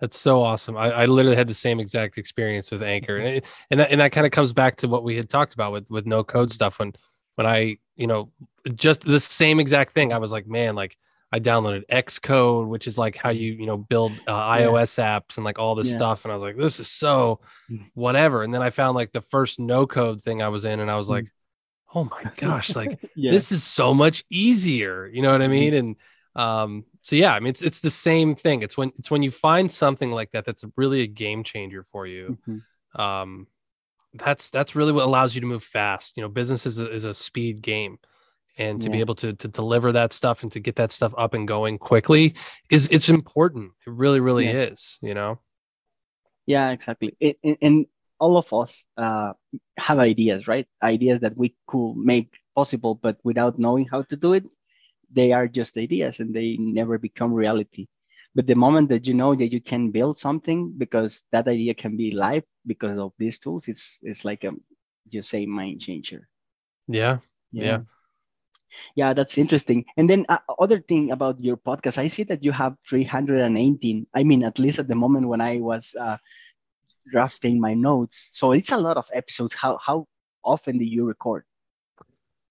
That's 0.00 0.18
so 0.18 0.42
awesome. 0.42 0.76
I, 0.76 0.90
I 0.90 1.04
literally 1.06 1.36
had 1.36 1.48
the 1.48 1.54
same 1.54 1.80
exact 1.80 2.18
experience 2.18 2.70
with 2.70 2.82
Anchor, 2.82 3.16
and 3.16 3.28
it, 3.28 3.44
and 3.70 3.80
that, 3.80 3.90
and 3.90 4.00
that 4.00 4.12
kind 4.12 4.26
of 4.26 4.32
comes 4.32 4.52
back 4.52 4.76
to 4.78 4.88
what 4.88 5.04
we 5.04 5.16
had 5.16 5.30
talked 5.30 5.54
about 5.54 5.72
with 5.72 5.90
with 5.90 6.06
no 6.06 6.22
code 6.22 6.50
stuff. 6.50 6.78
When 6.78 6.92
when 7.36 7.46
I 7.46 7.78
you 7.96 8.06
know 8.06 8.30
just 8.74 9.02
the 9.02 9.20
same 9.20 9.58
exact 9.58 9.94
thing, 9.94 10.12
I 10.12 10.18
was 10.18 10.32
like, 10.32 10.46
man, 10.46 10.74
like 10.74 10.98
I 11.32 11.40
downloaded 11.40 11.84
Xcode, 11.90 12.68
which 12.68 12.86
is 12.86 12.98
like 12.98 13.16
how 13.16 13.30
you 13.30 13.54
you 13.54 13.64
know 13.64 13.78
build 13.78 14.12
uh, 14.26 14.32
iOS 14.32 14.98
yeah. 14.98 15.18
apps 15.18 15.36
and 15.36 15.44
like 15.44 15.58
all 15.58 15.74
this 15.74 15.88
yeah. 15.88 15.96
stuff, 15.96 16.24
and 16.24 16.32
I 16.32 16.34
was 16.34 16.44
like, 16.44 16.58
this 16.58 16.78
is 16.78 16.88
so 16.88 17.40
mm. 17.70 17.84
whatever. 17.94 18.42
And 18.42 18.52
then 18.52 18.62
I 18.62 18.68
found 18.68 18.96
like 18.96 19.12
the 19.12 19.22
first 19.22 19.58
no 19.58 19.86
code 19.86 20.20
thing 20.20 20.42
I 20.42 20.48
was 20.48 20.66
in, 20.66 20.80
and 20.80 20.90
I 20.90 20.96
was 20.96 21.06
mm. 21.06 21.12
like, 21.12 21.26
oh 21.94 22.04
my 22.04 22.30
gosh, 22.36 22.74
like 22.76 23.00
this 23.16 23.52
is 23.52 23.64
so 23.64 23.94
much 23.94 24.24
easier. 24.30 25.06
You 25.06 25.22
know 25.22 25.32
what 25.32 25.42
I 25.42 25.48
mean? 25.48 25.72
Mm-hmm. 25.72 25.86
And 25.86 25.96
um, 26.34 26.84
so 27.02 27.16
yeah, 27.16 27.32
I 27.32 27.40
mean 27.40 27.50
it's 27.50 27.62
it's 27.62 27.80
the 27.80 27.90
same 27.90 28.34
thing. 28.34 28.62
It's 28.62 28.76
when 28.76 28.92
it's 28.96 29.10
when 29.10 29.22
you 29.22 29.30
find 29.30 29.70
something 29.70 30.10
like 30.10 30.32
that 30.32 30.44
that's 30.44 30.64
really 30.76 31.02
a 31.02 31.06
game 31.06 31.44
changer 31.44 31.82
for 31.84 32.06
you. 32.06 32.38
Mm-hmm. 32.48 33.00
Um, 33.00 33.46
that's 34.14 34.50
that's 34.50 34.74
really 34.74 34.92
what 34.92 35.04
allows 35.04 35.34
you 35.34 35.40
to 35.40 35.46
move 35.46 35.62
fast. 35.62 36.16
You 36.16 36.22
know, 36.22 36.28
business 36.28 36.66
is 36.66 36.78
a, 36.78 36.90
is 36.90 37.04
a 37.04 37.14
speed 37.14 37.62
game, 37.62 37.98
and 38.56 38.80
to 38.80 38.88
yeah. 38.88 38.92
be 38.92 39.00
able 39.00 39.14
to 39.16 39.32
to 39.34 39.48
deliver 39.48 39.92
that 39.92 40.12
stuff 40.12 40.42
and 40.42 40.52
to 40.52 40.60
get 40.60 40.76
that 40.76 40.92
stuff 40.92 41.12
up 41.16 41.34
and 41.34 41.46
going 41.46 41.78
quickly 41.78 42.34
is 42.70 42.88
it's 42.90 43.08
important. 43.08 43.72
It 43.86 43.90
really, 43.90 44.20
really 44.20 44.46
yeah. 44.46 44.70
is. 44.72 44.98
You 45.02 45.14
know. 45.14 45.40
Yeah, 46.46 46.70
exactly. 46.70 47.16
It, 47.18 47.38
and 47.60 47.86
all 48.18 48.36
of 48.36 48.52
us 48.52 48.84
uh, 48.96 49.32
have 49.78 49.98
ideas, 49.98 50.48
right? 50.48 50.66
Ideas 50.82 51.20
that 51.20 51.36
we 51.36 51.54
could 51.66 51.94
make 51.96 52.32
possible, 52.54 52.94
but 52.94 53.18
without 53.24 53.58
knowing 53.58 53.86
how 53.86 54.02
to 54.02 54.16
do 54.16 54.32
it, 54.34 54.44
they 55.10 55.32
are 55.32 55.46
just 55.48 55.76
ideas 55.76 56.20
and 56.20 56.34
they 56.34 56.56
never 56.58 56.98
become 56.98 57.32
reality. 57.32 57.86
But 58.34 58.46
the 58.46 58.54
moment 58.54 58.88
that 58.90 59.06
you 59.06 59.14
know 59.14 59.34
that 59.34 59.52
you 59.52 59.60
can 59.60 59.90
build 59.90 60.18
something 60.18 60.72
because 60.76 61.22
that 61.32 61.48
idea 61.48 61.74
can 61.74 61.96
be 61.96 62.10
live 62.10 62.44
because 62.66 62.98
of 62.98 63.12
these 63.18 63.38
tools, 63.38 63.68
it's 63.68 63.98
it's 64.02 64.24
like 64.24 64.44
a 64.44 64.52
you 65.10 65.22
say 65.22 65.46
mind 65.46 65.80
changer. 65.80 66.28
Yeah. 66.88 67.18
Yeah. 67.52 67.64
yeah. 67.64 67.78
Yeah, 68.94 69.12
that's 69.14 69.38
interesting. 69.38 69.84
And 69.96 70.08
then 70.08 70.26
uh, 70.28 70.38
other 70.58 70.80
thing 70.80 71.10
about 71.10 71.40
your 71.40 71.56
podcast, 71.56 71.98
I 71.98 72.08
see 72.08 72.24
that 72.24 72.44
you 72.44 72.52
have 72.52 72.76
318. 72.88 74.06
I 74.14 74.24
mean, 74.24 74.44
at 74.44 74.58
least 74.58 74.78
at 74.78 74.88
the 74.88 74.94
moment 74.94 75.28
when 75.28 75.40
I 75.40 75.58
was 75.60 75.94
uh, 75.98 76.18
drafting 77.10 77.60
my 77.60 77.74
notes. 77.74 78.30
So 78.32 78.52
it's 78.52 78.72
a 78.72 78.76
lot 78.76 78.96
of 78.96 79.08
episodes. 79.12 79.54
How 79.54 79.78
how 79.84 80.06
often 80.44 80.78
do 80.78 80.84
you 80.84 81.04
record? 81.04 81.44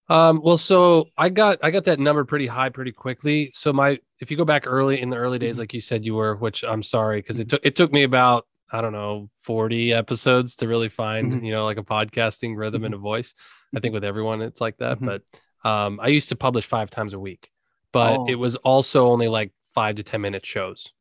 Um, 0.07 0.41
well, 0.43 0.57
so 0.57 1.05
I 1.17 1.29
got 1.29 1.59
I 1.63 1.71
got 1.71 1.85
that 1.85 1.99
number 1.99 2.25
pretty 2.25 2.47
high 2.47 2.69
pretty 2.69 2.91
quickly. 2.91 3.49
So 3.53 3.73
my 3.73 3.99
if 4.19 4.29
you 4.29 4.37
go 4.37 4.45
back 4.45 4.67
early 4.67 5.01
in 5.01 5.09
the 5.09 5.17
early 5.17 5.39
days, 5.39 5.55
mm-hmm. 5.55 5.61
like 5.61 5.73
you 5.73 5.81
said 5.81 6.05
you 6.05 6.15
were, 6.15 6.35
which 6.35 6.63
I'm 6.63 6.83
sorry 6.83 7.19
because 7.19 7.39
it 7.39 7.47
mm-hmm. 7.47 7.55
took 7.55 7.65
it 7.65 7.75
took 7.75 7.91
me 7.91 8.03
about 8.03 8.45
I 8.71 8.81
don't 8.81 8.93
know 8.93 9.29
40 9.41 9.93
episodes 9.93 10.57
to 10.57 10.67
really 10.67 10.89
find 10.89 11.33
mm-hmm. 11.33 11.45
you 11.45 11.51
know 11.51 11.65
like 11.65 11.77
a 11.77 11.83
podcasting 11.83 12.55
rhythm 12.55 12.79
mm-hmm. 12.79 12.85
and 12.85 12.93
a 12.95 12.99
voice. 12.99 13.33
I 13.75 13.79
think 13.79 13.89
mm-hmm. 13.89 13.95
with 13.95 14.03
everyone 14.03 14.41
it's 14.41 14.61
like 14.61 14.77
that, 14.77 14.97
mm-hmm. 14.97 15.17
but 15.63 15.69
um, 15.69 15.99
I 15.99 16.07
used 16.07 16.29
to 16.29 16.35
publish 16.35 16.65
five 16.65 16.91
times 16.91 17.15
a 17.15 17.19
week, 17.19 17.49
but 17.91 18.17
oh. 18.17 18.25
it 18.29 18.35
was 18.35 18.55
also 18.57 19.07
only 19.07 19.27
like 19.27 19.51
five 19.73 19.95
to 19.95 20.03
ten 20.03 20.21
minute 20.21 20.45
shows 20.45 20.93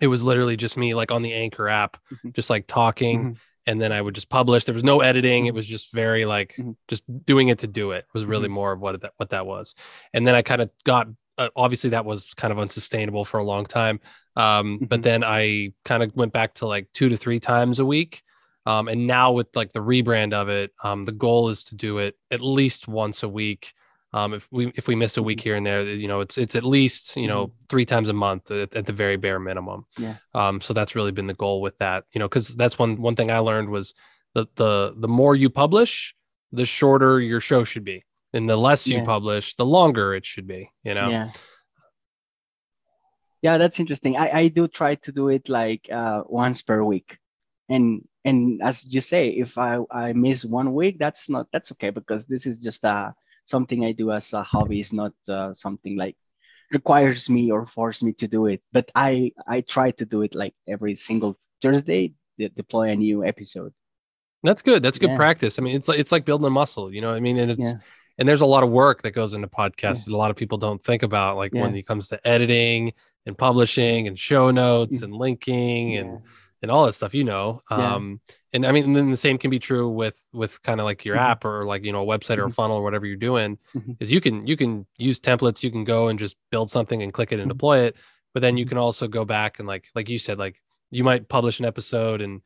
it 0.00 0.06
was 0.06 0.22
literally 0.22 0.56
just 0.56 0.76
me 0.76 0.94
like 0.94 1.10
on 1.10 1.22
the 1.22 1.32
anchor 1.32 1.68
app 1.68 1.96
mm-hmm. 2.12 2.30
just 2.32 2.50
like 2.50 2.66
talking 2.66 3.20
mm-hmm. 3.20 3.32
and 3.66 3.80
then 3.80 3.92
i 3.92 4.00
would 4.00 4.14
just 4.14 4.28
publish 4.28 4.64
there 4.64 4.74
was 4.74 4.84
no 4.84 5.00
editing 5.00 5.46
it 5.46 5.50
mm-hmm. 5.50 5.56
was 5.56 5.66
just 5.66 5.92
very 5.92 6.24
like 6.24 6.54
mm-hmm. 6.58 6.72
just 6.88 7.02
doing 7.24 7.48
it 7.48 7.60
to 7.60 7.66
do 7.66 7.92
it 7.92 8.06
was 8.12 8.24
really 8.24 8.46
mm-hmm. 8.46 8.54
more 8.54 8.72
of 8.72 8.80
what 8.80 9.00
that 9.00 9.12
what 9.16 9.30
that 9.30 9.46
was 9.46 9.74
and 10.12 10.26
then 10.26 10.34
i 10.34 10.42
kind 10.42 10.62
of 10.62 10.70
got 10.84 11.08
uh, 11.36 11.48
obviously 11.56 11.90
that 11.90 12.04
was 12.04 12.32
kind 12.34 12.52
of 12.52 12.58
unsustainable 12.58 13.24
for 13.24 13.38
a 13.38 13.44
long 13.44 13.66
time 13.66 14.00
um, 14.36 14.78
but 14.78 14.96
mm-hmm. 14.96 15.02
then 15.02 15.24
i 15.24 15.72
kind 15.84 16.02
of 16.02 16.14
went 16.14 16.32
back 16.32 16.54
to 16.54 16.66
like 16.66 16.88
two 16.92 17.08
to 17.08 17.16
three 17.16 17.40
times 17.40 17.78
a 17.78 17.84
week 17.84 18.22
um, 18.66 18.88
and 18.88 19.06
now 19.06 19.32
with 19.32 19.48
like 19.54 19.72
the 19.72 19.80
rebrand 19.80 20.32
of 20.32 20.48
it 20.48 20.72
um, 20.82 21.04
the 21.04 21.12
goal 21.12 21.48
is 21.48 21.64
to 21.64 21.74
do 21.74 21.98
it 21.98 22.16
at 22.30 22.40
least 22.40 22.88
once 22.88 23.22
a 23.22 23.28
week 23.28 23.74
um, 24.14 24.32
if 24.32 24.46
we 24.52 24.72
if 24.76 24.86
we 24.86 24.94
miss 24.94 25.16
a 25.16 25.22
week 25.22 25.38
mm-hmm. 25.38 25.48
here 25.48 25.56
and 25.56 25.66
there, 25.66 25.82
you 25.82 26.06
know, 26.06 26.20
it's 26.20 26.38
it's 26.38 26.54
at 26.54 26.62
least 26.62 27.16
you 27.16 27.26
know 27.26 27.48
mm-hmm. 27.48 27.64
three 27.68 27.84
times 27.84 28.08
a 28.08 28.12
month 28.12 28.48
at, 28.52 28.74
at 28.76 28.86
the 28.86 28.92
very 28.92 29.16
bare 29.16 29.40
minimum. 29.40 29.86
Yeah. 29.98 30.16
Um, 30.32 30.60
so 30.60 30.72
that's 30.72 30.94
really 30.94 31.10
been 31.10 31.26
the 31.26 31.34
goal 31.34 31.60
with 31.60 31.76
that, 31.78 32.04
you 32.12 32.20
know, 32.20 32.28
because 32.28 32.48
that's 32.54 32.78
one 32.78 33.02
one 33.02 33.16
thing 33.16 33.32
I 33.32 33.38
learned 33.38 33.70
was 33.70 33.92
that 34.34 34.54
the 34.54 34.94
the 34.96 35.08
more 35.08 35.34
you 35.34 35.50
publish, 35.50 36.14
the 36.52 36.64
shorter 36.64 37.20
your 37.20 37.40
show 37.40 37.64
should 37.64 37.82
be, 37.82 38.04
and 38.32 38.48
the 38.48 38.56
less 38.56 38.86
you 38.86 38.98
yeah. 38.98 39.04
publish, 39.04 39.56
the 39.56 39.66
longer 39.66 40.14
it 40.14 40.24
should 40.24 40.46
be. 40.46 40.70
You 40.84 40.94
know. 40.94 41.08
Yeah. 41.08 41.30
Yeah, 43.42 43.58
that's 43.58 43.80
interesting. 43.80 44.16
I 44.16 44.30
I 44.30 44.48
do 44.48 44.68
try 44.68 44.94
to 44.94 45.10
do 45.12 45.28
it 45.28 45.48
like 45.48 45.88
uh, 45.90 46.22
once 46.26 46.62
per 46.62 46.82
week, 46.84 47.18
and 47.68 48.06
and 48.24 48.62
as 48.62 48.86
you 48.86 49.00
say, 49.00 49.30
if 49.30 49.58
I 49.58 49.80
I 49.90 50.12
miss 50.12 50.44
one 50.44 50.72
week, 50.72 50.98
that's 51.00 51.28
not 51.28 51.48
that's 51.52 51.72
okay 51.72 51.90
because 51.90 52.26
this 52.26 52.46
is 52.46 52.56
just 52.56 52.84
a 52.84 53.12
something 53.46 53.84
I 53.84 53.92
do 53.92 54.12
as 54.12 54.32
a 54.32 54.42
hobby 54.42 54.80
is 54.80 54.92
not 54.92 55.12
uh, 55.28 55.54
something 55.54 55.96
like 55.96 56.16
requires 56.72 57.28
me 57.28 57.50
or 57.50 57.66
force 57.66 58.02
me 58.02 58.12
to 58.14 58.28
do 58.28 58.46
it. 58.46 58.62
But 58.72 58.90
I 58.94 59.32
I 59.46 59.60
try 59.62 59.90
to 59.92 60.04
do 60.04 60.22
it 60.22 60.34
like 60.34 60.54
every 60.66 60.94
single 60.94 61.38
Thursday, 61.62 62.12
de- 62.38 62.48
deploy 62.48 62.90
a 62.90 62.96
new 62.96 63.24
episode. 63.24 63.72
That's 64.42 64.60
good. 64.60 64.82
That's 64.82 64.98
good 64.98 65.10
yeah. 65.10 65.16
practice. 65.16 65.58
I 65.58 65.62
mean, 65.62 65.74
it's 65.74 65.88
like 65.88 65.98
it's 65.98 66.12
like 66.12 66.24
building 66.24 66.46
a 66.46 66.50
muscle. 66.50 66.92
You 66.92 67.00
know, 67.00 67.12
I 67.12 67.20
mean, 67.20 67.38
and 67.38 67.50
it's 67.50 67.64
yeah. 67.64 67.74
and 68.18 68.28
there's 68.28 68.42
a 68.42 68.46
lot 68.46 68.62
of 68.62 68.70
work 68.70 69.02
that 69.02 69.12
goes 69.12 69.32
into 69.32 69.48
podcasts 69.48 70.00
yeah. 70.00 70.04
that 70.06 70.14
a 70.14 70.16
lot 70.18 70.30
of 70.30 70.36
people 70.36 70.58
don't 70.58 70.82
think 70.84 71.02
about, 71.02 71.36
like 71.36 71.54
when 71.54 71.74
it 71.74 71.86
comes 71.86 72.08
to 72.08 72.28
editing 72.28 72.92
and 73.26 73.38
publishing 73.38 74.06
and 74.06 74.18
show 74.18 74.50
notes 74.50 75.00
and 75.00 75.14
linking 75.14 75.96
and 75.96 76.20
and 76.60 76.70
all 76.70 76.84
that 76.84 76.92
stuff. 76.92 77.14
You 77.14 77.24
know, 77.24 77.62
um, 77.70 78.20
and 78.54 78.64
I 78.64 78.70
mean, 78.70 78.84
and 78.84 78.96
then 78.96 79.10
the 79.10 79.16
same 79.16 79.36
can 79.36 79.50
be 79.50 79.58
true 79.58 79.88
with 79.88 80.16
with 80.32 80.62
kind 80.62 80.80
of 80.80 80.84
like 80.84 81.04
your 81.04 81.16
mm-hmm. 81.16 81.24
app 81.24 81.44
or 81.44 81.66
like 81.66 81.84
you 81.84 81.90
know 81.90 82.08
a 82.08 82.18
website 82.18 82.38
or 82.38 82.42
a 82.42 82.44
mm-hmm. 82.44 82.52
funnel 82.52 82.76
or 82.76 82.84
whatever 82.84 83.04
you're 83.04 83.16
doing. 83.16 83.58
Mm-hmm. 83.74 83.92
Is 83.98 84.12
you 84.12 84.20
can 84.20 84.46
you 84.46 84.56
can 84.56 84.86
use 84.96 85.18
templates, 85.18 85.64
you 85.64 85.72
can 85.72 85.82
go 85.82 86.06
and 86.06 86.18
just 86.20 86.36
build 86.52 86.70
something 86.70 87.02
and 87.02 87.12
click 87.12 87.32
it 87.32 87.34
and 87.34 87.42
mm-hmm. 87.42 87.48
deploy 87.48 87.80
it. 87.80 87.96
But 88.32 88.40
then 88.40 88.56
you 88.56 88.64
mm-hmm. 88.64 88.70
can 88.70 88.78
also 88.78 89.08
go 89.08 89.24
back 89.24 89.58
and 89.58 89.66
like 89.66 89.88
like 89.96 90.08
you 90.08 90.18
said, 90.18 90.38
like 90.38 90.62
you 90.92 91.02
might 91.02 91.28
publish 91.28 91.58
an 91.58 91.66
episode 91.66 92.20
and 92.20 92.42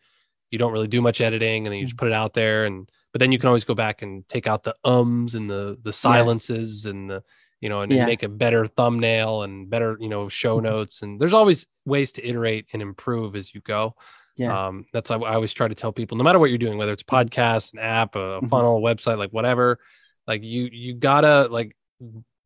you 0.51 0.59
don't 0.59 0.73
really 0.73 0.89
do 0.89 1.03
much 1.03 1.21
editing, 1.21 1.67
and 1.67 1.73
then 1.73 1.79
you 1.79 1.85
just 1.85 1.99
put 1.99 2.09
it 2.09 2.15
out 2.15 2.33
there. 2.33 2.65
And 2.65 2.89
but 3.13 3.21
then 3.21 3.31
you 3.31 3.39
can 3.39 3.49
always 3.49 3.65
go 3.65 3.75
back 3.75 4.01
and 4.01 4.27
take 4.29 4.47
out 4.47 4.63
the 4.63 4.77
ums 4.85 5.35
and 5.35 5.51
the 5.51 5.77
the 5.83 5.93
silences 5.93 6.87
yeah. 6.87 6.91
and 6.91 7.11
the 7.11 7.23
you 7.61 7.69
know 7.69 7.83
and, 7.83 7.93
yeah. 7.93 7.99
and, 7.99 8.07
make 8.07 8.23
a 8.23 8.29
better 8.31 8.65
thumbnail 8.65 9.43
and 9.43 9.69
better 9.69 9.99
you 10.01 10.09
know 10.09 10.31
show 10.31 10.59
notes. 10.59 11.03
And 11.03 11.21
there's 11.21 11.35
always 11.35 11.67
ways 11.85 12.13
to 12.13 12.27
iterate 12.27 12.69
and 12.73 12.81
improve 12.81 13.37
as 13.37 13.55
you 13.55 13.61
go. 13.61 13.95
Yeah. 14.39 14.69
Um, 14.69 14.87
that's 14.93 15.11
I, 15.11 15.17
I 15.17 15.35
always 15.35 15.53
try 15.53 15.69
to 15.69 15.75
tell 15.75 15.93
people, 15.93 16.17
no 16.17 16.25
matter 16.25 16.39
what 16.39 16.51
you're 16.51 16.59
doing, 16.59 16.79
whether 16.79 16.93
it's 16.93 17.03
mm-hmm. 17.03 17.29
podcast, 17.29 17.75
an 17.75 17.81
app, 17.81 18.15
a 18.15 18.19
mm-hmm. 18.19 18.47
funnel, 18.47 18.81
website, 18.81 19.19
like 19.19 19.31
whatever, 19.31 19.79
like 20.27 20.43
you 20.43 20.69
you 20.73 20.95
gotta 20.95 21.49
like 21.51 21.77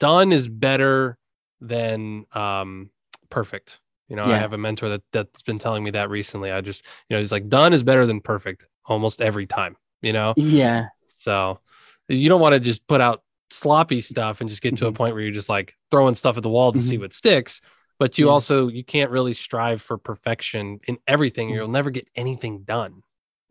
done 0.01 0.33
is 0.33 0.49
better 0.49 1.19
than 1.61 2.25
um 2.33 2.91
perfect. 3.31 3.79
You 4.09 4.17
know, 4.17 4.27
yeah. 4.27 4.35
I 4.35 4.39
have 4.39 4.53
a 4.53 4.59
mentor 4.59 4.91
that 4.91 5.03
that's 5.13 5.43
been 5.43 5.59
telling 5.59 5.85
me 5.85 5.93
that 5.93 6.11
recently. 6.11 6.51
I 6.51 6.61
just, 6.61 6.85
you 7.09 7.15
know, 7.15 7.21
he's 7.21 7.33
like, 7.33 7.49
done 7.49 7.73
is 7.73 7.83
better 7.83 8.05
than 8.05 8.21
perfect 8.21 8.67
almost 8.85 9.23
every 9.23 9.47
time, 9.47 9.77
you 10.03 10.13
know? 10.13 10.35
Yeah. 10.37 10.89
So 11.19 11.61
you 12.09 12.29
don't 12.29 12.41
want 12.41 12.53
to 12.53 12.61
just 12.61 12.87
put 12.87 13.01
out 13.01 13.23
sloppy 13.51 14.01
stuff 14.01 14.41
and 14.41 14.51
just 14.51 14.61
get 14.61 14.77
to 14.77 14.87
a 14.87 14.89
mm-hmm. 14.89 14.97
point 14.97 15.15
where 15.15 15.23
you're 15.23 15.33
just 15.33 15.49
like 15.49 15.75
throwing 15.91 16.15
stuff 16.15 16.37
at 16.37 16.43
the 16.43 16.51
wall 16.51 16.73
to 16.73 16.79
mm-hmm. 16.79 16.89
see 16.89 16.99
what 16.99 17.15
sticks 17.15 17.61
but 17.99 18.19
you 18.19 18.27
yeah. 18.27 18.33
also 18.33 18.69
you 18.69 18.85
can't 18.85 19.11
really 19.11 19.35
strive 19.35 19.81
for 19.81 19.99
perfection 19.99 20.81
in 20.89 20.99
everything 21.07 21.49
hmm. 21.49 21.55
you'll 21.55 21.69
never 21.69 21.91
get 21.91 22.09
anything 22.17 22.63
done 22.63 23.03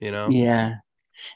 you 0.01 0.11
know? 0.11 0.29
Yeah. 0.29 0.77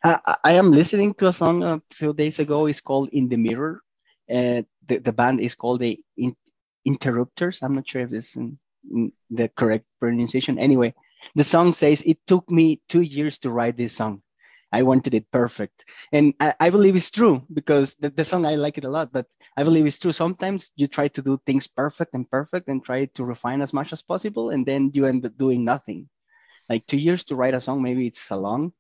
I, 0.04 0.36
I 0.44 0.52
am 0.54 0.72
listening 0.72 1.14
to 1.16 1.28
a 1.28 1.34
song 1.34 1.64
a 1.64 1.80
few 1.92 2.14
days 2.14 2.40
ago. 2.40 2.66
It's 2.66 2.82
called 2.82 3.10
in 3.14 3.30
the 3.30 3.38
mirror. 3.38 3.82
And 4.28 4.66
the, 4.88 4.98
the 4.98 5.14
band 5.14 5.40
is 5.40 5.54
called 5.54 5.82
the 5.82 6.00
in, 6.18 6.36
interrupters. 6.84 7.60
I'm 7.62 7.76
not 7.76 7.88
sure 7.88 8.02
if 8.02 8.10
this 8.10 8.36
is 8.36 8.50
the 9.30 9.48
correct 9.56 9.86
pronunciation. 10.00 10.60
Anyway 10.60 10.94
the 11.34 11.44
song 11.44 11.74
says 11.74 12.04
it 12.06 12.20
took 12.28 12.50
me 12.52 12.80
two 12.88 13.02
years 13.02 13.40
to 13.40 13.50
write 13.50 13.78
this 13.78 13.94
song 13.94 14.22
I 14.72 14.84
wanted 14.84 15.14
it 15.14 15.32
perfect. 15.32 15.86
And 16.12 16.34
I, 16.40 16.54
I 16.60 16.70
believe 16.70 16.96
it's 16.96 17.12
true 17.12 17.44
because 17.54 17.96
the, 17.96 18.10
the, 18.10 18.26
song, 18.26 18.46
I 18.46 18.56
like 18.56 18.78
it 18.78 18.86
a 18.86 18.90
lot, 18.90 19.12
but 19.12 19.28
I 19.58 19.64
believe 19.64 19.86
it's 19.86 20.00
true. 20.00 20.12
Sometimes 20.12 20.72
you 20.76 20.88
try 20.88 21.08
to 21.10 21.22
do 21.22 21.40
things 21.46 21.68
perfect 21.68 22.14
and 22.14 22.30
perfect 22.30 22.68
and 22.68 22.84
try 22.84 23.06
to 23.06 23.24
refine 23.24 23.62
as 23.62 23.74
much 23.74 23.94
as 23.94 24.02
possible, 24.02 24.50
and 24.50 24.66
then 24.66 24.92
you 24.94 25.06
end 25.06 25.26
up 25.26 25.38
doing 25.38 25.64
nothing. 25.64 26.10
Like 26.70 26.86
two 26.88 26.98
years 26.98 27.24
to 27.26 27.36
write 27.36 27.54
a 27.54 27.60
song, 27.60 27.82
maybe 27.82 28.08
it's 28.08 28.32
a 28.32 28.36
long, 28.36 28.74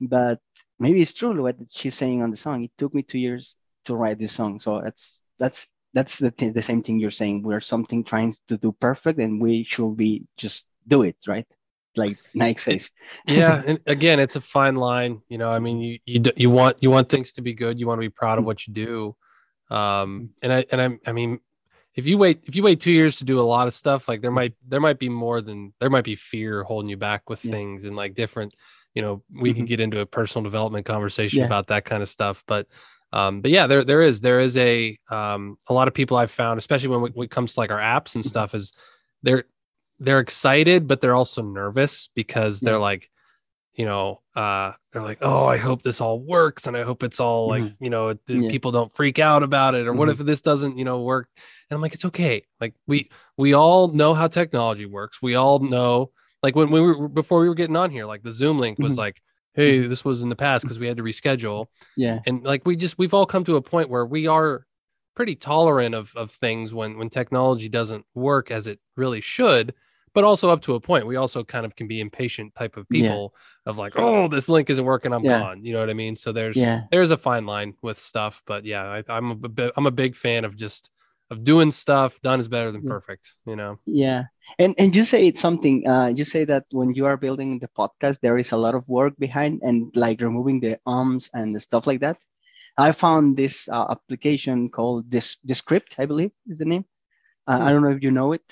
but 0.00 0.40
maybe 0.78 1.00
it's 1.00 1.14
true 1.14 1.40
what 1.42 1.56
she's 1.70 1.94
saying 1.94 2.22
on 2.22 2.30
the 2.30 2.36
song. 2.36 2.64
It 2.64 2.72
took 2.76 2.94
me 2.94 3.02
two 3.02 3.18
years 3.18 3.56
to 3.86 3.96
write 3.96 4.18
this 4.18 4.32
song. 4.32 4.58
So 4.58 4.80
that's 4.82 5.18
that's 5.38 5.68
that's 5.94 6.18
the, 6.18 6.30
th- 6.30 6.54
the 6.54 6.62
same 6.62 6.82
thing 6.82 6.98
you're 6.98 7.10
saying. 7.10 7.42
We're 7.42 7.60
something 7.60 8.04
trying 8.04 8.34
to 8.48 8.56
do 8.56 8.72
perfect, 8.72 9.18
and 9.18 9.40
we 9.40 9.64
should 9.64 9.96
be 9.96 10.26
just 10.36 10.66
do 10.86 11.02
it, 11.02 11.16
right? 11.26 11.46
Like 11.96 12.18
Nike 12.34 12.58
says. 12.58 12.90
yeah, 13.26 13.62
and 13.66 13.80
again, 13.86 14.20
it's 14.20 14.36
a 14.36 14.40
fine 14.40 14.76
line. 14.76 15.22
You 15.28 15.38
know, 15.38 15.50
I 15.50 15.58
mean, 15.58 15.80
you 15.80 15.98
you 16.04 16.22
you 16.36 16.50
want 16.50 16.82
you 16.82 16.90
want 16.90 17.08
things 17.08 17.32
to 17.34 17.42
be 17.42 17.52
good. 17.52 17.78
You 17.78 17.86
want 17.86 17.98
to 17.98 18.06
be 18.06 18.10
proud 18.10 18.38
of 18.38 18.44
what 18.44 18.66
you 18.66 18.74
do. 18.74 19.16
Um, 19.74 20.30
and 20.42 20.52
I 20.52 20.64
and 20.70 20.80
I 20.80 21.10
I 21.10 21.12
mean, 21.12 21.40
if 21.94 22.06
you 22.06 22.18
wait 22.18 22.42
if 22.44 22.54
you 22.54 22.62
wait 22.62 22.80
two 22.80 22.92
years 22.92 23.16
to 23.16 23.24
do 23.24 23.40
a 23.40 23.42
lot 23.42 23.66
of 23.66 23.74
stuff, 23.74 24.08
like 24.08 24.22
there 24.22 24.30
might 24.30 24.54
there 24.66 24.80
might 24.80 24.98
be 24.98 25.08
more 25.08 25.40
than 25.40 25.72
there 25.80 25.90
might 25.90 26.04
be 26.04 26.16
fear 26.16 26.62
holding 26.62 26.88
you 26.88 26.96
back 26.96 27.28
with 27.28 27.44
yeah. 27.44 27.52
things 27.52 27.84
and 27.84 27.96
like 27.96 28.14
different. 28.14 28.54
You 28.94 29.02
know, 29.02 29.22
we 29.32 29.50
mm-hmm. 29.50 29.58
can 29.58 29.66
get 29.66 29.80
into 29.80 30.00
a 30.00 30.06
personal 30.06 30.44
development 30.44 30.84
conversation 30.84 31.40
yeah. 31.40 31.46
about 31.46 31.68
that 31.68 31.84
kind 31.84 32.02
of 32.02 32.08
stuff, 32.08 32.44
but. 32.46 32.66
Um, 33.14 33.42
but 33.42 33.50
yeah, 33.50 33.66
there 33.66 33.84
there 33.84 34.00
is 34.00 34.22
there 34.22 34.40
is 34.40 34.56
a 34.56 34.98
um, 35.10 35.58
a 35.68 35.74
lot 35.74 35.86
of 35.86 35.92
people 35.92 36.16
I've 36.16 36.30
found, 36.30 36.56
especially 36.56 36.88
when, 36.88 37.02
we, 37.02 37.10
when 37.10 37.24
it 37.26 37.30
comes 37.30 37.52
to 37.52 37.60
like 37.60 37.70
our 37.70 37.78
apps 37.78 38.14
and 38.14 38.24
mm-hmm. 38.24 38.28
stuff, 38.30 38.54
is 38.54 38.72
they're 39.22 39.44
they're 40.02 40.20
excited, 40.20 40.86
but 40.88 41.00
they're 41.00 41.14
also 41.14 41.42
nervous 41.42 42.08
because 42.14 42.60
they're 42.60 42.78
like, 42.78 43.08
you 43.74 43.86
know, 43.86 44.20
uh, 44.36 44.72
they're 44.92 45.02
like, 45.02 45.18
oh, 45.22 45.46
I 45.46 45.56
hope 45.56 45.82
this 45.82 46.00
all 46.00 46.20
works, 46.20 46.66
and 46.66 46.76
I 46.76 46.82
hope 46.82 47.02
it's 47.02 47.20
all 47.20 47.48
like, 47.48 47.62
Mhm. 47.62 47.76
you 47.80 47.88
know, 47.90 48.14
Yeah. 48.26 48.50
people 48.50 48.70
don't 48.72 48.94
freak 48.94 49.18
out 49.18 49.42
about 49.42 49.74
it, 49.74 49.86
or 49.86 49.92
what 49.94 50.08
Mhm. 50.08 50.12
if 50.12 50.18
this 50.18 50.42
doesn't, 50.42 50.76
you 50.76 50.84
know, 50.84 51.00
work? 51.02 51.28
And 51.70 51.76
I'm 51.76 51.80
like, 51.80 51.94
it's 51.94 52.04
okay. 52.04 52.44
Like 52.60 52.74
we 52.86 53.10
we 53.38 53.54
all 53.54 53.88
know 53.88 54.12
how 54.12 54.26
technology 54.28 54.84
works. 54.84 55.22
We 55.22 55.36
all 55.36 55.58
know, 55.60 56.10
like 56.42 56.54
when 56.54 56.70
we 56.70 56.80
were 56.80 57.08
before 57.08 57.40
we 57.40 57.48
were 57.48 57.54
getting 57.54 57.76
on 57.76 57.90
here, 57.90 58.04
like 58.04 58.22
the 58.22 58.32
Zoom 58.32 58.58
link 58.58 58.78
was 58.78 58.94
Mhm. 58.94 58.98
like, 58.98 59.22
hey, 59.54 59.78
this 59.86 60.04
was 60.04 60.20
in 60.22 60.28
the 60.28 60.36
past 60.36 60.64
because 60.64 60.78
we 60.78 60.86
had 60.86 60.96
to 60.98 61.02
reschedule, 61.02 61.66
Yeah. 61.96 62.20
and 62.26 62.42
like 62.44 62.66
we 62.66 62.76
just 62.76 62.98
we've 62.98 63.14
all 63.14 63.26
come 63.26 63.44
to 63.44 63.56
a 63.56 63.62
point 63.62 63.88
where 63.88 64.04
we 64.04 64.26
are 64.26 64.66
pretty 65.14 65.34
tolerant 65.34 65.94
of 65.94 66.12
of 66.16 66.30
things 66.30 66.74
when 66.74 66.98
when 66.98 67.08
technology 67.08 67.68
doesn't 67.70 68.04
work 68.14 68.50
as 68.50 68.66
it 68.66 68.80
really 68.96 69.20
should 69.22 69.74
but 70.14 70.24
also 70.24 70.50
up 70.50 70.62
to 70.62 70.74
a 70.74 70.80
point 70.80 71.06
we 71.06 71.16
also 71.16 71.42
kind 71.44 71.64
of 71.66 71.74
can 71.74 71.86
be 71.88 72.00
impatient 72.00 72.54
type 72.54 72.76
of 72.76 72.86
Yeah. 72.90 73.00
people 73.00 73.34
of 73.66 73.78
like 73.78 73.92
oh 73.96 74.28
this 74.28 74.48
link 74.48 74.70
isn't 74.70 74.84
working 74.84 75.12
i'm 75.12 75.24
Yeah. 75.24 75.40
gone 75.40 75.64
you 75.64 75.72
know 75.72 75.80
what 75.80 75.90
i 75.90 75.94
mean 75.94 76.16
so 76.16 76.32
there's 76.32 76.56
Yeah. 76.56 76.82
there's 76.90 77.10
a 77.10 77.16
fine 77.16 77.46
line 77.46 77.74
with 77.82 77.98
stuff 77.98 78.42
but 78.46 78.64
yeah 78.64 78.82
I, 78.84 79.04
i'm 79.08 79.30
a 79.30 79.34
bit 79.48 79.72
i'm 79.76 79.86
a 79.86 79.90
big 79.90 80.16
fan 80.16 80.44
of 80.44 80.56
just 80.56 80.90
of 81.30 81.44
doing 81.44 81.72
stuff 81.72 82.20
done 82.20 82.40
is 82.40 82.48
better 82.48 82.70
than 82.72 82.82
perfect 82.82 83.34
you 83.46 83.56
know 83.56 83.78
Yeah. 83.86 84.24
And 84.58 84.74
and 84.76 84.94
you 84.94 85.04
say 85.04 85.26
it's 85.26 85.40
something, 85.40 85.86
uh, 85.88 86.08
you 86.12 86.24
say 86.28 86.44
that 86.44 86.64
when 86.76 86.92
you 86.92 87.06
are 87.06 87.16
building 87.16 87.58
the 87.58 87.70
podcast, 87.72 88.20
there 88.20 88.36
is 88.36 88.52
a 88.52 88.56
lot 88.64 88.74
of 88.74 88.84
work 88.86 89.14
behind 89.16 89.62
and 89.62 89.88
like 89.96 90.20
removing 90.20 90.60
the 90.60 90.76
ums 90.84 91.30
and 91.32 91.54
the 91.56 91.60
stuff 91.60 91.86
like 91.86 92.00
that. 92.04 92.18
I 92.76 92.92
found 92.92 93.36
this 93.36 93.68
uh, 93.72 93.86
application 93.88 94.68
called 94.68 95.08
this 95.10 95.36
Descript, 95.46 95.96
I 95.96 96.04
believe 96.04 96.32
is 96.52 96.58
the 96.58 96.68
name. 96.68 96.84
Uh, 97.48 97.64
I 97.64 97.68
Hmm. 97.68 97.68
don't 97.72 97.82
know 97.86 97.94
if 97.96 98.02
you 98.02 98.10
know 98.12 98.32
it, 98.36 98.44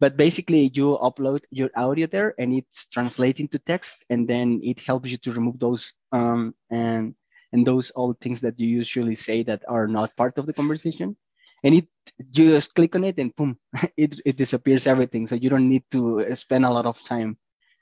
but 0.00 0.16
basically 0.16 0.70
you 0.74 0.98
upload 1.02 1.42
your 1.50 1.70
audio 1.76 2.06
there 2.06 2.34
and 2.38 2.52
it's 2.54 2.86
translating 2.86 3.48
to 3.48 3.58
text, 3.58 4.04
and 4.10 4.28
then 4.28 4.60
it 4.62 4.80
helps 4.80 5.10
you 5.10 5.16
to 5.18 5.32
remove 5.32 5.58
those 5.58 5.92
um 6.12 6.54
and 6.70 7.14
and 7.52 7.66
those 7.66 7.90
all 7.90 8.12
things 8.20 8.40
that 8.42 8.58
you 8.58 8.68
usually 8.68 9.14
say 9.14 9.42
that 9.42 9.62
are 9.68 9.86
not 9.88 10.16
part 10.16 10.38
of 10.38 10.46
the 10.46 10.52
conversation. 10.52 11.16
And 11.64 11.74
it 11.74 11.88
you 12.18 12.50
just 12.56 12.74
click 12.74 12.94
on 12.96 13.04
it 13.04 13.18
and 13.18 13.34
boom, 13.36 13.58
it, 13.96 14.20
it 14.24 14.36
disappears 14.36 14.86
everything. 14.86 15.26
So 15.26 15.34
you 15.34 15.48
don't 15.50 15.68
need 15.68 15.84
to 15.92 16.24
spend 16.34 16.64
a 16.64 16.70
lot 16.70 16.86
of 16.86 17.02
time 17.04 17.36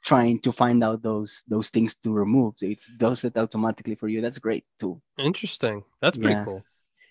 trying 0.05 0.41
to 0.41 0.53
find 0.53 0.83
out 0.85 1.03
those 1.03 1.43
those 1.49 1.71
things 1.71 1.95
to 2.05 2.13
remove. 2.13 2.55
It 2.61 2.83
does 2.99 3.25
it 3.25 3.37
automatically 3.37 3.95
for 3.97 4.09
you. 4.09 4.21
That's 4.21 4.39
great 4.39 4.65
too. 4.81 5.01
interesting 5.19 5.85
that's 6.01 6.17
pretty 6.17 6.37
Yeah. 6.37 6.45
cool 6.45 6.65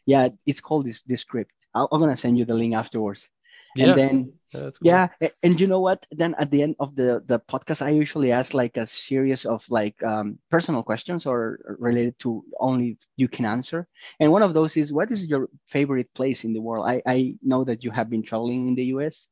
Yeah, 0.05 0.29
it's 0.45 0.61
called 0.61 0.85
this 0.85 1.01
Descript. 1.01 1.51
I'm 1.75 1.87
gonna 1.99 2.15
send 2.15 2.37
you 2.37 2.45
the 2.45 2.53
link 2.53 2.73
afterwards. 2.75 3.29
Yeah 3.75 3.95
And 3.95 3.95
then 3.95 4.33
that's 4.53 4.79
cool. 4.79 4.81
yeah, 4.81 5.09
a- 5.21 5.31
and 5.43 5.59
you 5.59 5.67
know 5.67 5.79
what? 5.81 6.05
Then 6.11 6.35
at 6.39 6.51
the 6.51 6.61
end 6.63 6.75
of 6.79 6.95
the 6.95 7.23
the 7.25 7.39
podcast, 7.39 7.81
I 7.85 7.89
usually 7.91 8.31
ask 8.31 8.53
like 8.53 8.77
a 8.77 8.85
series 8.85 9.45
of 9.45 9.63
like 9.69 10.01
um, 10.03 10.39
personal 10.51 10.83
questions 10.83 11.25
or 11.25 11.59
related 11.79 12.17
to 12.19 12.43
only 12.59 12.97
you 13.17 13.27
can 13.27 13.45
answer. 13.45 13.87
And 14.19 14.31
one 14.31 14.43
of 14.43 14.53
those 14.53 14.77
is, 14.77 14.93
what 14.93 15.11
is 15.11 15.27
your 15.27 15.49
favorite 15.67 16.13
place 16.13 16.43
in 16.45 16.53
the 16.53 16.61
world? 16.61 16.87
I 16.87 17.01
I 17.05 17.35
know 17.41 17.63
that 17.65 17.83
you 17.83 17.91
have 17.91 18.09
been 18.09 18.23
traveling 18.23 18.67
in 18.69 18.75
the 18.75 18.85
U.S., 18.95 19.29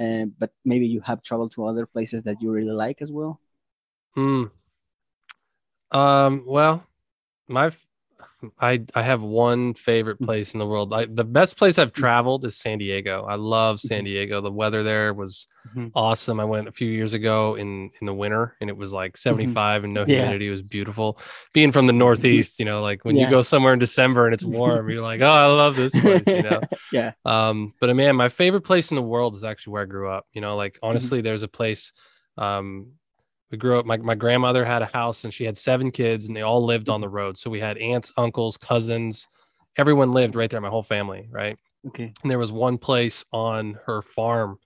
uh, 0.00 0.26
but 0.38 0.50
maybe 0.64 0.86
you 0.86 1.00
have 1.02 1.22
traveled 1.22 1.52
to 1.52 1.66
other 1.66 1.86
places 1.86 2.22
that 2.24 2.40
you 2.42 2.50
really 2.50 2.72
like 2.84 3.02
as 3.02 3.12
well. 3.12 3.40
Hmm. 4.14 4.44
Um, 5.92 6.44
well, 6.46 6.84
my 7.48 7.72
I 8.60 8.82
I 8.94 9.02
have 9.02 9.22
one 9.22 9.74
favorite 9.74 10.20
Mhm. 10.20 10.24
place 10.26 10.54
in 10.54 10.58
the 10.58 10.66
world. 10.66 10.92
I, 10.92 11.06
the 11.06 11.24
best 11.24 11.56
place 11.56 11.78
I've 11.78 11.92
traveled 11.92 12.44
is 12.44 12.56
San 12.56 12.78
Diego. 12.78 13.24
I 13.28 13.36
love 13.36 13.80
San 13.80 14.02
Mhm. 14.02 14.06
Diego. 14.06 14.40
The 14.40 14.50
weather 14.52 14.82
there 14.82 15.14
was 15.14 15.46
Mhm. 15.74 15.92
awesome. 15.94 16.40
I 16.40 16.44
went 16.44 16.68
a 16.68 16.72
few 16.72 16.88
years 16.90 17.14
ago 17.14 17.54
in 17.54 17.90
in 18.00 18.06
the 18.06 18.14
winter 18.14 18.56
and 18.60 18.68
it 18.68 18.76
was 18.76 18.92
like 18.92 19.16
75 19.16 19.84
and 19.84 19.94
no 19.94 20.02
Mm-hmm. 20.02 20.10
Yeah. 20.10 20.16
humidity. 20.20 20.48
It 20.48 20.50
was 20.52 20.62
beautiful. 20.62 21.18
Being 21.52 21.72
from 21.72 21.86
the 21.86 21.92
Northeast, 21.92 22.58
you 22.58 22.64
know, 22.64 22.82
like 22.82 23.04
when 23.04 23.16
Yeah. 23.16 23.24
you 23.24 23.30
go 23.30 23.42
somewhere 23.42 23.72
in 23.72 23.78
December 23.78 24.26
and 24.26 24.34
it's 24.34 24.44
warm, 24.44 24.90
you're 24.90 25.02
like, 25.02 25.20
oh, 25.20 25.26
I 25.26 25.46
love 25.46 25.76
this 25.76 25.92
place, 25.92 26.26
you 26.28 26.42
know. 26.42 26.60
yeah. 26.92 27.12
Um, 27.24 27.72
but 27.80 27.90
uh, 27.90 27.94
man, 27.94 28.16
my 28.16 28.28
favorite 28.28 28.62
place 28.64 28.90
in 28.90 28.96
the 28.96 29.02
world 29.02 29.34
is 29.36 29.44
actually 29.44 29.72
where 29.72 29.82
I 29.82 29.86
grew 29.86 30.08
up. 30.10 30.26
You 30.32 30.40
know, 30.40 30.56
like 30.56 30.74
Mm-hmm. 30.74 30.86
honestly, 30.88 31.20
there's 31.22 31.42
a 31.42 31.48
place. 31.48 31.92
Um, 32.36 32.92
we 33.50 33.58
grew 33.58 33.78
up. 33.78 33.86
My 33.86 33.96
my 33.98 34.14
grandmother 34.14 34.64
had 34.64 34.82
a 34.82 34.86
house, 34.86 35.24
and 35.24 35.32
she 35.32 35.44
had 35.44 35.58
seven 35.58 35.90
kids, 35.90 36.26
and 36.26 36.36
they 36.36 36.42
all 36.42 36.64
lived 36.64 36.88
on 36.88 37.00
the 37.00 37.08
Mm-hmm. 37.08 37.10
road. 37.10 37.38
So 37.38 37.50
we 37.50 37.60
had 37.60 37.78
aunts, 37.78 38.12
uncles, 38.16 38.56
cousins, 38.56 39.28
everyone 39.76 40.12
lived 40.12 40.34
right 40.34 40.50
there. 40.50 40.60
My 40.60 40.68
whole 40.70 40.82
family, 40.82 41.28
right? 41.30 41.56
Okay. 41.86 42.16
And 42.22 42.30
there 42.30 42.38
was 42.38 42.52
one 42.52 42.78
place 42.78 43.24
on 43.32 43.78
her 43.86 44.02
farm 44.02 44.58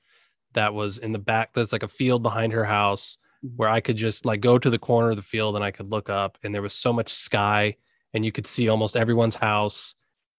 that 0.54 0.74
was 0.74 0.98
in 0.98 1.12
the 1.12 1.18
back. 1.18 1.52
There's 1.54 1.72
like 1.72 1.82
a 1.82 1.88
field 1.88 2.22
behind 2.22 2.52
her 2.52 2.64
house 2.64 3.18
Mhm. 3.42 3.58
where 3.58 3.68
I 3.68 3.80
could 3.80 3.96
just 3.96 4.24
like 4.24 4.40
go 4.40 4.58
to 4.58 4.70
the 4.70 4.78
corner 4.78 5.10
of 5.10 5.16
the 5.16 5.22
field 5.22 5.56
and 5.56 5.64
I 5.64 5.70
could 5.70 5.90
look 5.90 6.10
up, 6.10 6.38
and 6.42 6.54
there 6.54 6.62
was 6.62 6.74
so 6.74 6.92
much 6.92 7.10
sky, 7.12 7.76
and 8.14 8.24
you 8.24 8.32
could 8.32 8.46
see 8.46 8.68
almost 8.68 8.96
everyone's 8.96 9.36
house, 9.36 9.94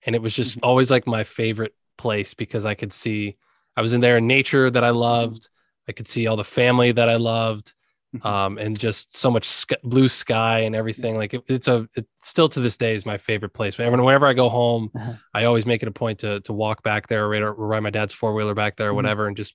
and 0.06 0.16
it 0.16 0.22
was 0.22 0.34
just 0.34 0.58
Mhm. 0.58 0.64
always 0.64 0.90
like 0.92 1.08
my 1.08 1.24
favorite 1.24 1.76
place 1.98 2.34
because 2.34 2.66
I 2.66 2.76
could 2.76 2.94
see 2.94 3.38
I 3.76 3.82
was 3.82 3.94
in 3.94 4.02
there 4.02 4.18
in 4.18 4.28
nature 4.28 4.70
that 4.70 4.84
I 4.84 4.90
loved. 4.92 5.50
I 5.88 5.92
could 5.94 6.08
see 6.08 6.28
all 6.28 6.36
the 6.38 6.44
family 6.44 6.92
that 6.92 7.10
I 7.10 7.16
loved, 7.16 7.74
Um, 8.24 8.58
and 8.58 8.78
just 8.78 9.16
so 9.16 9.30
much 9.30 9.66
blue 9.84 10.10
sky 10.10 10.60
and 10.62 10.76
everything. 10.76 11.16
Like 11.16 11.36
it, 11.36 11.44
it's 11.48 11.68
a 11.68 11.88
it 11.96 12.08
still 12.24 12.50
to 12.50 12.60
this 12.60 12.76
day 12.76 12.96
is 12.96 13.06
my 13.06 13.18
favorite 13.18 13.54
place. 13.54 13.78
Whenever, 13.78 14.02
whenever 14.04 14.26
I 14.28 14.34
go 14.34 14.50
home, 14.50 14.90
Uh-huh. 14.96 15.14
I 15.34 15.46
always 15.46 15.66
make 15.68 15.84
it 15.84 15.88
a 15.88 15.92
point 15.92 16.20
to 16.20 16.40
to 16.42 16.54
walk 16.54 16.82
back 16.82 17.08
there 17.08 17.26
or 17.26 17.30
ride, 17.30 17.44
or 17.44 17.54
ride 17.54 17.82
my 17.82 17.92
dad's 17.92 18.14
four 18.14 18.34
wheeler 18.34 18.56
back 18.56 18.78
there 18.78 18.90
or 18.90 18.94
Mhm. 18.94 18.96
whatever, 18.96 19.28
and 19.28 19.38
just 19.38 19.54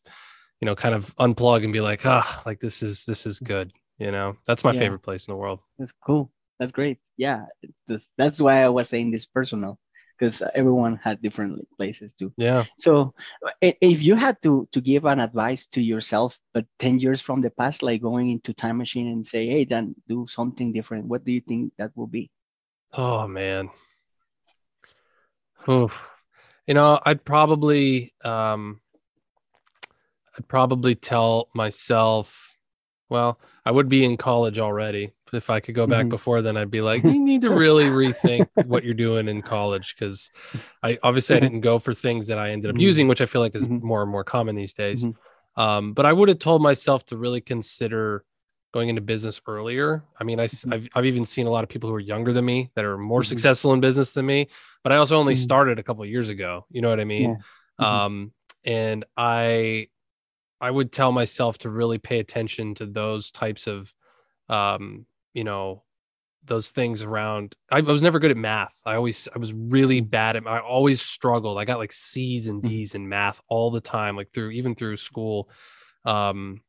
you 0.61 0.67
know 0.67 0.77
kind 0.77 0.95
of 0.95 1.15
unplug 1.17 1.65
and 1.65 1.73
be 1.73 1.81
like, 1.81 2.07
ah, 2.07 2.43
like 2.47 2.61
this 2.61 2.81
is 2.83 3.05
this 3.07 3.27
is 3.27 3.41
good. 3.41 3.73
You 3.99 4.13
know, 4.13 4.37
that's 4.47 4.63
my 4.65 4.73
Yeah. 4.73 4.81
favorite 4.81 5.03
place 5.03 5.27
in 5.27 5.33
the 5.33 5.37
world. 5.37 5.59
That's 5.79 5.93
cool. 5.93 6.31
That's 6.61 6.71
great. 6.73 6.99
Yeah, 7.17 7.47
that's 7.89 8.11
that's 8.17 8.41
why 8.41 8.63
I 8.63 8.69
was 8.69 8.89
saying 8.89 9.11
this 9.11 9.27
personal, 9.27 9.81
because 10.19 10.43
everyone 10.55 10.97
had 11.03 11.21
different 11.21 11.67
places 11.77 12.15
too. 12.15 12.33
Yeah. 12.37 12.65
So, 12.79 13.15
if 13.61 14.03
you 14.03 14.15
had 14.15 14.41
to 14.43 14.69
to 14.73 14.81
give 14.81 15.05
an 15.05 15.21
advice 15.21 15.67
to 15.75 15.83
yourself, 15.83 16.39
but 16.53 16.67
ten 16.79 16.99
years 16.99 17.21
from 17.21 17.41
the 17.41 17.51
past, 17.51 17.83
like 17.83 18.01
going 18.01 18.31
into 18.31 18.55
time 18.55 18.79
machine 18.79 19.09
and 19.09 19.27
say, 19.27 19.47
"Hey, 19.47 19.65
Dan, 19.65 19.95
do 20.09 20.27
something 20.29 20.73
different," 20.73 21.07
what 21.07 21.25
do 21.25 21.33
you 21.33 21.41
think 21.41 21.73
that 21.79 21.91
will 21.97 22.07
be? 22.07 22.31
Oh 22.93 23.27
man. 23.27 23.71
Oof. 25.69 25.99
You 26.67 26.75
know, 26.75 27.01
I'd 27.05 27.25
probably 27.25 28.15
um 28.25 28.81
I'd 30.37 30.49
probably 30.49 30.95
tell 30.95 31.49
myself, 31.55 32.51
well, 33.09 33.39
I 33.65 33.71
would 33.71 33.89
be 33.89 34.05
in 34.05 34.17
college 34.17 34.59
already. 34.59 35.13
If 35.35 35.51
I 35.51 35.61
could 35.61 35.75
go 35.75 35.87
back 35.87 36.07
Mhm. 36.07 36.11
before 36.11 36.43
then 36.43 36.57
I'd 36.57 36.71
be 36.71 36.81
like, 36.81 37.05
you 37.09 37.21
need 37.21 37.43
to 37.43 37.51
really 37.51 37.89
rethink 37.89 38.49
what 38.63 38.85
you're 38.85 38.95
doing 38.95 39.29
in 39.29 39.43
college 39.43 39.95
because 39.99 40.31
I 40.83 40.99
obviously 41.03 41.37
I 41.37 41.41
Mhm. 41.41 41.41
didn't 41.41 41.61
go 41.61 41.79
for 41.79 41.93
things 41.95 42.27
that 42.29 42.39
I 42.39 42.51
ended 42.51 42.71
up 42.71 42.77
Mhm. 42.77 42.81
using, 42.81 43.09
which 43.09 43.21
I 43.21 43.27
feel 43.27 43.41
like 43.41 43.55
is 43.55 43.67
Mhm. 43.67 43.83
more 43.83 44.03
and 44.03 44.11
more 44.11 44.25
common 44.25 44.55
these 44.57 44.75
days. 44.75 45.09
Um, 45.57 45.93
but 45.95 46.07
I 46.07 46.13
would 46.13 46.29
have 46.29 46.39
told 46.39 46.63
myself 46.63 47.07
to 47.07 47.17
really 47.17 47.41
consider 47.41 48.25
going 48.73 48.89
into 48.89 49.01
business 49.01 49.41
earlier. 49.47 50.03
I 50.21 50.25
mean, 50.25 50.41
I, 50.41 50.49
have 50.71 50.89
I've 50.95 51.07
even 51.07 51.25
seen 51.25 51.47
a 51.47 51.51
lot 51.51 51.63
of 51.63 51.71
people 51.71 51.89
who 51.89 51.95
are 51.95 52.01
younger 52.01 52.33
than 52.33 52.45
me 52.45 52.71
that 52.75 52.85
are 52.85 52.99
more 52.99 53.23
Mhm. 53.23 53.27
successful 53.29 53.73
in 53.73 53.81
business 53.81 54.15
than 54.15 54.27
me, 54.27 54.49
but 54.83 54.93
I 54.93 54.97
also 54.97 55.17
only 55.17 55.35
Mhm. 55.35 55.37
started 55.37 55.79
a 55.79 55.83
couple 55.85 56.03
of 56.03 56.11
years 56.11 56.29
ago. 56.29 56.67
You 56.71 56.83
know 56.83 56.91
what 56.91 56.99
I 57.01 57.05
mean? 57.05 57.39
Mhm. 57.79 57.85
Um, 57.85 58.33
and 58.65 59.05
I, 59.17 59.89
I 60.61 60.71
would 60.71 60.91
tell 60.93 61.13
myself 61.13 61.59
to 61.59 61.71
really 61.71 61.99
pay 61.99 62.19
attention 62.19 62.75
to 62.77 62.87
those 62.87 63.31
types 63.31 63.67
of, 63.69 63.95
um, 64.49 65.07
you 65.35 65.45
know, 65.45 65.83
those 66.45 66.71
things 66.71 67.03
around. 67.03 67.55
I, 67.71 67.79
I 67.79 67.81
was 67.81 68.03
never 68.03 68.19
good 68.19 68.31
at 68.31 68.37
math. 68.37 68.81
I 68.85 68.95
always, 68.97 69.29
I 69.35 69.39
was 69.39 69.53
really 69.53 70.01
bad 70.01 70.37
at. 70.37 70.47
I 70.47 70.61
always 70.61 71.01
struggled. 71.03 71.59
I 71.59 71.65
got 71.65 71.79
like 71.79 71.93
C's 71.93 72.47
and 72.49 72.63
Mhm. 72.63 72.69
D's 72.69 72.95
in 72.95 73.09
math 73.09 73.41
all 73.49 73.71
the 73.71 73.81
time, 73.81 74.17
like 74.17 74.31
through 74.33 74.51
even 74.51 74.75
through 74.75 74.97
school. 74.99 75.49
Um, 76.05 76.61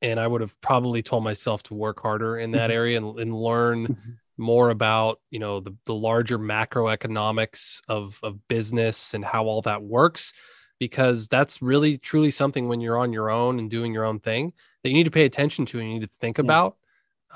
and 0.00 0.18
I 0.18 0.26
would 0.26 0.40
have 0.40 0.60
probably 0.60 1.02
told 1.02 1.22
myself 1.24 1.62
to 1.64 1.74
work 1.74 2.00
harder 2.00 2.38
in 2.38 2.50
that 2.52 2.70
Mhm. 2.70 2.74
area 2.74 2.96
and, 2.98 3.18
and 3.18 3.34
learn 3.34 3.86
Mhm. 3.86 4.18
more 4.38 4.70
about 4.70 5.20
you 5.30 5.38
know 5.38 5.60
the, 5.60 5.76
the 5.84 5.94
larger 5.94 6.38
macroeconomics 6.38 7.80
of 7.88 8.18
of 8.22 8.46
business 8.48 9.14
and 9.14 9.24
how 9.24 9.44
all 9.44 9.62
that 9.62 9.82
works 9.82 10.32
because 10.80 11.28
that's 11.28 11.62
really 11.62 11.98
truly 11.98 12.30
something 12.30 12.66
when 12.66 12.80
you're 12.80 12.98
on 12.98 13.12
your 13.12 13.30
own 13.30 13.58
and 13.60 13.70
doing 13.70 13.92
your 13.92 14.04
own 14.04 14.18
thing 14.18 14.52
that 14.82 14.88
you 14.88 14.94
need 14.94 15.04
to 15.04 15.10
pay 15.10 15.24
attention 15.26 15.64
to 15.66 15.78
and 15.78 15.88
you 15.88 15.94
need 16.00 16.10
to 16.10 16.18
think 16.18 16.38
Yeah. 16.38 16.42
about 16.42 16.76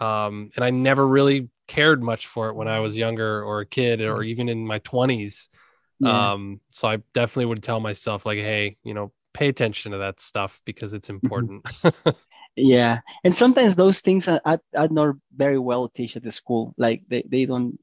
um, 0.00 0.50
and 0.56 0.64
i 0.64 0.70
never 0.70 1.06
really 1.06 1.48
cared 1.68 2.02
much 2.02 2.26
for 2.26 2.48
it 2.48 2.54
when 2.54 2.68
i 2.68 2.80
was 2.80 2.96
younger 2.96 3.42
or 3.42 3.60
a 3.60 3.66
kid 3.66 4.00
or 4.00 4.22
even 4.22 4.48
in 4.48 4.66
my 4.66 4.78
20s 4.80 5.48
Yeah. 5.98 6.28
um, 6.32 6.60
so 6.70 6.88
i 6.88 6.96
definitely 7.14 7.46
would 7.46 7.62
tell 7.62 7.80
myself 7.80 8.26
like 8.26 8.38
hey 8.38 8.76
you 8.84 8.94
know 8.94 9.12
pay 9.34 9.48
attention 9.48 9.92
to 9.92 9.98
that 9.98 10.20
stuff 10.20 10.60
because 10.64 10.94
it's 10.94 11.10
important 11.10 11.64
Yeah, 12.56 13.00
and 13.24 13.34
sometimes 13.34 13.76
those 13.76 14.00
things 14.00 14.28
are, 14.28 14.40
are, 14.44 14.60
are 14.76 14.88
not 14.88 15.16
very 15.34 15.58
well 15.58 15.88
teach 15.88 16.16
at 16.16 16.22
the 16.22 16.32
school. 16.32 16.74
Like 16.78 17.02
they, 17.08 17.22
they 17.28 17.44
don't 17.46 17.78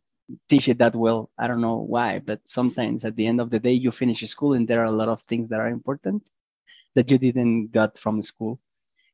teach 0.50 0.68
it 0.68 0.80
that 0.80 0.96
well. 0.96 1.30
I 1.38 1.48
don't 1.48 1.62
know 1.62 1.78
why, 1.78 2.20
but 2.20 2.42
sometimes 2.46 3.06
at 3.06 3.16
the 3.16 3.28
end 3.28 3.40
of 3.42 3.50
the 3.50 3.60
day, 3.60 3.74
you 3.74 3.92
finish 3.92 4.22
school 4.30 4.54
and 4.54 4.68
there 4.68 4.82
are 4.82 4.86
a 4.86 4.92
lot 4.92 5.10
of 5.10 5.22
things 5.24 5.50
that 5.50 5.60
are 5.60 5.68
important 5.70 6.24
that 6.96 7.12
you 7.12 7.18
didn't 7.18 7.72
got 7.72 7.98
from 8.00 8.24
school. 8.24 8.60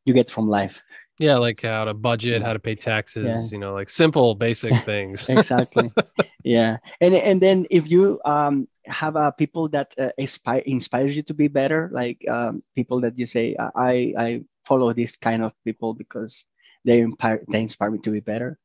You 0.05 0.13
get 0.13 0.29
from 0.29 0.47
life. 0.49 0.81
Yeah, 1.19 1.37
like 1.37 1.61
how 1.61 1.83
to 1.85 1.93
budget, 1.93 2.41
how 2.41 2.53
to 2.53 2.59
pay 2.59 2.75
taxes, 2.75 3.25
Yeah. 3.25 3.47
you 3.51 3.57
know, 3.59 3.73
like 3.73 3.89
simple, 3.89 4.35
basic 4.35 4.73
things. 4.85 5.27
exactly 5.29 5.91
yeah 6.43 6.77
and 7.01 7.13
and 7.15 7.41
then 7.41 7.67
if 7.69 7.89
you 7.89 8.19
um 8.25 8.67
have 8.85 9.15
uh, 9.15 9.29
people 9.31 9.67
that 9.69 9.93
uh, 9.99 10.09
inspire 10.17 10.63
inspires 10.65 11.15
you 11.15 11.21
to 11.21 11.33
be 11.33 11.47
better 11.47 11.89
like 11.93 12.17
um, 12.27 12.63
people 12.75 12.99
that 13.01 13.17
you 13.19 13.25
say 13.27 13.55
i 13.75 14.13
i 14.17 14.41
follow 14.65 14.93
this 14.93 15.15
kind 15.17 15.43
of 15.43 15.53
people 15.65 15.93
because 15.93 16.45
they 16.85 17.01
inspire 17.01 17.43
they 17.51 17.61
inspire 17.61 17.91
me 17.91 17.99
to 17.99 18.11
be 18.11 18.19
better 18.21 18.57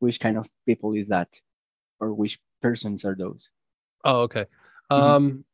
which 0.00 0.20
kind 0.20 0.38
of 0.38 0.48
people 0.66 0.94
is 0.94 1.08
that 1.08 1.28
or 2.00 2.14
which 2.14 2.40
persons 2.62 3.04
are 3.04 3.16
those 3.16 3.50
Oh, 4.04 4.20
okay. 4.22 4.46
Mhm. 4.96 5.16
Um, 5.16 5.44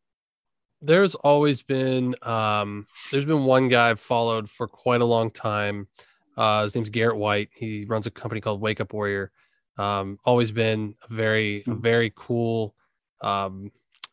there's 0.83 1.14
always 1.16 1.62
been 1.62 2.14
um, 2.22 2.87
there's 3.11 3.24
been 3.24 3.45
one 3.45 3.68
guy 3.68 3.91
I've 3.91 4.01
followed 4.01 4.49
for 4.51 4.66
quite 4.68 5.01
a 5.01 5.05
long 5.07 5.31
time. 5.31 5.89
Uh, 6.37 6.64
his 6.64 6.74
name's 6.74 6.91
Garrett 6.91 7.16
White. 7.16 7.49
He 7.55 7.85
runs 7.87 8.07
a 8.07 8.11
company 8.11 8.41
called 8.41 8.61
Wake 8.61 8.81
Up 8.81 8.93
Warrior. 8.93 9.33
Um, 9.79 10.18
always 10.24 10.51
been 10.51 10.95
a 11.09 11.12
very 11.14 11.64
a 11.68 11.74
Mhm. 11.74 11.81
very 11.83 12.12
cool 12.14 12.74
um, 13.22 13.70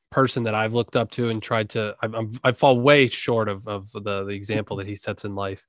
person 0.09 0.43
that 0.43 0.55
I've 0.55 0.73
looked 0.73 0.95
up 0.95 1.11
to 1.11 1.29
and 1.29 1.41
tried 1.41 1.69
to. 1.71 1.95
I'm, 2.01 2.15
I'm 2.15 2.31
I 2.43 2.51
fall 2.53 2.79
way 2.79 3.07
short 3.07 3.49
of 3.49 3.67
of 3.67 3.91
the 3.91 4.23
the 4.23 4.35
example 4.35 4.77
that 4.77 4.87
he 4.87 4.95
sets 4.95 5.25
in 5.25 5.35
life. 5.35 5.67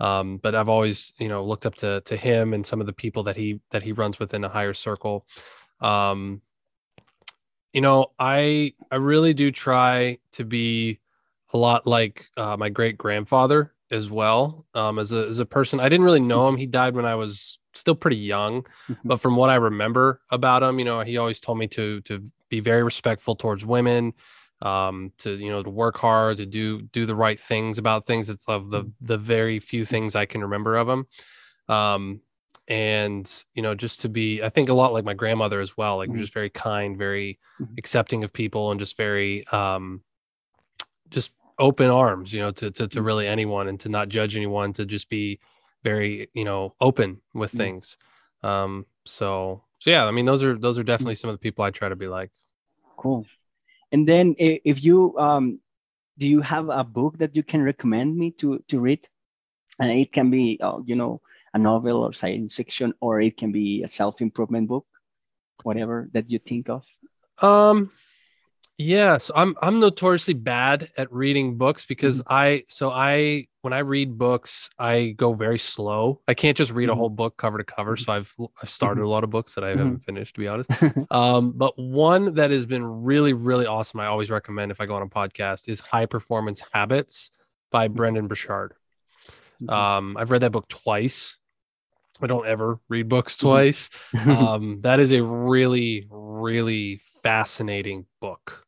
Um, 0.00 0.38
but 0.38 0.54
I've 0.54 0.68
always 0.68 1.12
you 1.18 1.28
know 1.28 1.44
looked 1.44 1.66
up 1.66 1.76
to 1.76 2.00
to 2.02 2.16
him 2.16 2.52
and 2.54 2.66
some 2.66 2.80
of 2.80 2.86
the 2.86 2.92
people 2.92 3.22
that 3.24 3.36
he 3.36 3.60
that 3.70 3.82
he 3.82 3.92
runs 3.92 4.18
within 4.18 4.44
a 4.44 4.48
higher 4.48 4.74
circle. 4.74 5.26
Um, 5.80 6.42
you 7.74 7.80
know 7.82 8.06
i 8.18 8.72
i 8.90 8.96
really 8.96 9.34
do 9.34 9.50
try 9.52 10.18
to 10.32 10.44
be 10.44 10.98
a 11.52 11.58
lot 11.58 11.86
like 11.86 12.26
uh, 12.36 12.56
my 12.56 12.68
great 12.70 12.96
grandfather 12.98 13.72
as 13.90 14.10
well 14.10 14.66
um 14.74 14.98
as 14.98 15.12
a 15.12 15.26
as 15.28 15.38
a 15.40 15.46
person. 15.46 15.78
I 15.80 15.88
didn't 15.90 16.06
really 16.06 16.20
know 16.20 16.48
him. 16.48 16.56
He 16.56 16.66
died 16.66 16.94
when 16.96 17.04
i 17.06 17.14
was 17.14 17.58
still 17.74 17.94
pretty 17.96 18.16
young 18.16 18.64
Mhm. 18.88 18.98
but 19.04 19.20
from 19.20 19.36
what 19.36 19.50
i 19.50 19.56
remember 19.56 20.20
about 20.30 20.62
him 20.62 20.78
you 20.78 20.84
know 20.84 21.00
he 21.00 21.18
always 21.18 21.40
told 21.40 21.58
me 21.58 21.66
to 21.68 22.00
to 22.02 22.24
be 22.48 22.60
very 22.60 22.82
respectful 22.84 23.34
towards 23.36 23.66
women 23.66 24.12
um 24.62 25.12
to 25.18 25.34
you 25.34 25.50
know 25.50 25.62
to 25.62 25.70
work 25.70 25.96
hard 25.98 26.36
to 26.38 26.46
do 26.46 26.82
do 26.92 27.04
the 27.06 27.16
right 27.16 27.38
things 27.40 27.78
about 27.78 28.06
things. 28.06 28.30
It's 28.30 28.48
of 28.48 28.70
the 28.70 28.90
the 29.00 29.18
very 29.18 29.58
few 29.60 29.84
things 29.84 30.14
i 30.16 30.26
can 30.26 30.40
remember 30.40 30.76
of 30.76 30.88
him. 30.88 31.06
Um 31.68 32.20
and 32.68 33.44
you 33.54 33.62
know 33.62 33.74
just 33.74 34.00
to 34.00 34.08
be 34.08 34.42
i 34.42 34.48
think 34.48 34.68
a 34.68 34.74
lot 34.74 34.92
like 34.92 35.04
my 35.04 35.12
grandmother 35.14 35.60
as 35.60 35.76
well 35.76 35.98
like 35.98 36.08
Mhm. 36.08 36.18
just 36.18 36.32
very 36.32 36.48
kind 36.48 36.96
very 36.96 37.38
Mhm. 37.60 37.76
accepting 37.78 38.24
of 38.24 38.32
people 38.32 38.70
and 38.70 38.80
just 38.80 38.96
very 38.96 39.46
um 39.48 40.02
just 41.10 41.32
open 41.58 41.90
arms 41.90 42.32
you 42.32 42.40
know 42.40 42.50
to 42.50 42.70
to, 42.70 42.88
to 42.88 43.02
really 43.02 43.26
anyone 43.26 43.68
and 43.68 43.78
to 43.80 43.88
not 43.88 44.08
judge 44.08 44.36
anyone 44.36 44.72
to 44.72 44.86
just 44.86 45.08
be 45.08 45.38
very 45.82 46.28
you 46.32 46.44
know 46.44 46.74
open 46.80 47.20
with 47.34 47.52
Mhm. 47.52 47.58
things 47.58 47.98
um 48.42 48.86
so 49.04 49.62
so 49.78 49.90
yeah 49.90 50.04
i 50.06 50.10
mean 50.10 50.24
those 50.24 50.42
are 50.42 50.58
those 50.58 50.78
are 50.78 50.82
definitely 50.82 51.14
some 51.14 51.28
of 51.30 51.34
the 51.34 51.38
people 51.38 51.64
i 51.64 51.70
try 51.70 51.88
to 51.88 51.96
be 51.96 52.08
like 52.08 52.30
cool 52.96 53.26
and 53.92 54.08
then 54.08 54.34
if 54.38 54.82
you 54.82 55.16
um 55.18 55.60
do 56.18 56.26
you 56.26 56.40
have 56.40 56.68
a 56.70 56.82
book 56.84 57.18
that 57.18 57.36
you 57.36 57.42
can 57.42 57.62
recommend 57.62 58.16
me 58.16 58.30
to 58.30 58.58
to 58.68 58.80
read 58.80 59.06
and 59.80 59.90
it 59.92 60.12
can 60.12 60.30
be 60.30 60.58
uh, 60.62 60.78
you 60.86 60.96
know 60.96 61.20
a 61.54 61.58
novel 61.58 62.02
or 62.04 62.12
science 62.12 62.54
fiction 62.54 62.92
or 63.00 63.20
it 63.20 63.36
can 63.36 63.50
be 63.52 63.82
a 63.82 63.88
self-improvement 63.88 64.68
book 64.68 64.86
whatever 65.62 66.08
that 66.12 66.30
you 66.30 66.38
think 66.38 66.68
of 66.68 66.84
Um 67.40 67.90
yeah, 68.76 69.18
so 69.18 69.32
I'm 69.36 69.54
I'm 69.62 69.78
notoriously 69.78 70.34
bad 70.34 70.90
at 70.98 71.06
reading 71.12 71.56
books 71.56 71.86
because 71.86 72.22
I 72.26 72.64
so 72.68 72.90
I 72.90 73.46
when 73.62 73.72
I 73.72 73.78
read 73.78 74.18
books, 74.18 74.68
I 74.80 75.14
go 75.16 75.32
very 75.32 75.60
slow. 75.60 76.20
I 76.26 76.34
can't 76.34 76.56
just 76.56 76.72
read 76.72 76.88
a 76.88 76.92
Mhm. 76.92 76.96
whole 76.96 77.08
book 77.08 77.36
cover 77.36 77.58
to 77.58 77.62
cover. 77.64 77.96
So 77.96 78.12
I've 78.12 78.34
I've 78.60 78.68
started 78.68 79.02
a 79.04 79.08
lot 79.08 79.22
of 79.22 79.30
books 79.30 79.54
that 79.54 79.62
I 79.62 79.68
haven't 79.68 80.00
finished 80.00 80.34
to 80.34 80.40
be 80.40 80.48
honest. 80.48 80.70
Um, 81.12 81.52
but 81.54 81.78
one 81.78 82.34
that 82.34 82.50
has 82.50 82.66
been 82.66 82.84
really, 82.84 83.32
really 83.32 83.64
awesome, 83.66 84.00
I 84.00 84.06
always 84.06 84.28
recommend 84.28 84.72
if 84.72 84.80
I 84.80 84.86
go 84.86 84.96
on 84.96 85.02
a 85.02 85.06
podcast 85.08 85.68
is 85.68 85.78
High 85.78 86.06
Performance 86.06 86.60
Habits 86.72 87.30
by 87.70 87.86
Brendon 87.86 88.26
Burchard. 88.26 88.74
Mhm. 89.62 89.70
Um, 89.72 90.16
I've 90.18 90.32
read 90.32 90.42
that 90.42 90.50
book 90.50 90.66
twice. 90.66 91.38
I 92.22 92.26
don't 92.26 92.46
ever 92.46 92.78
read 92.88 93.08
books 93.08 93.36
Mhm. 93.42 93.64
twice 93.72 93.90
um, 94.28 94.80
that 94.82 95.00
is 95.00 95.12
a 95.12 95.22
really 95.22 96.06
really 96.10 97.00
fascinating 97.22 98.06
book 98.20 98.64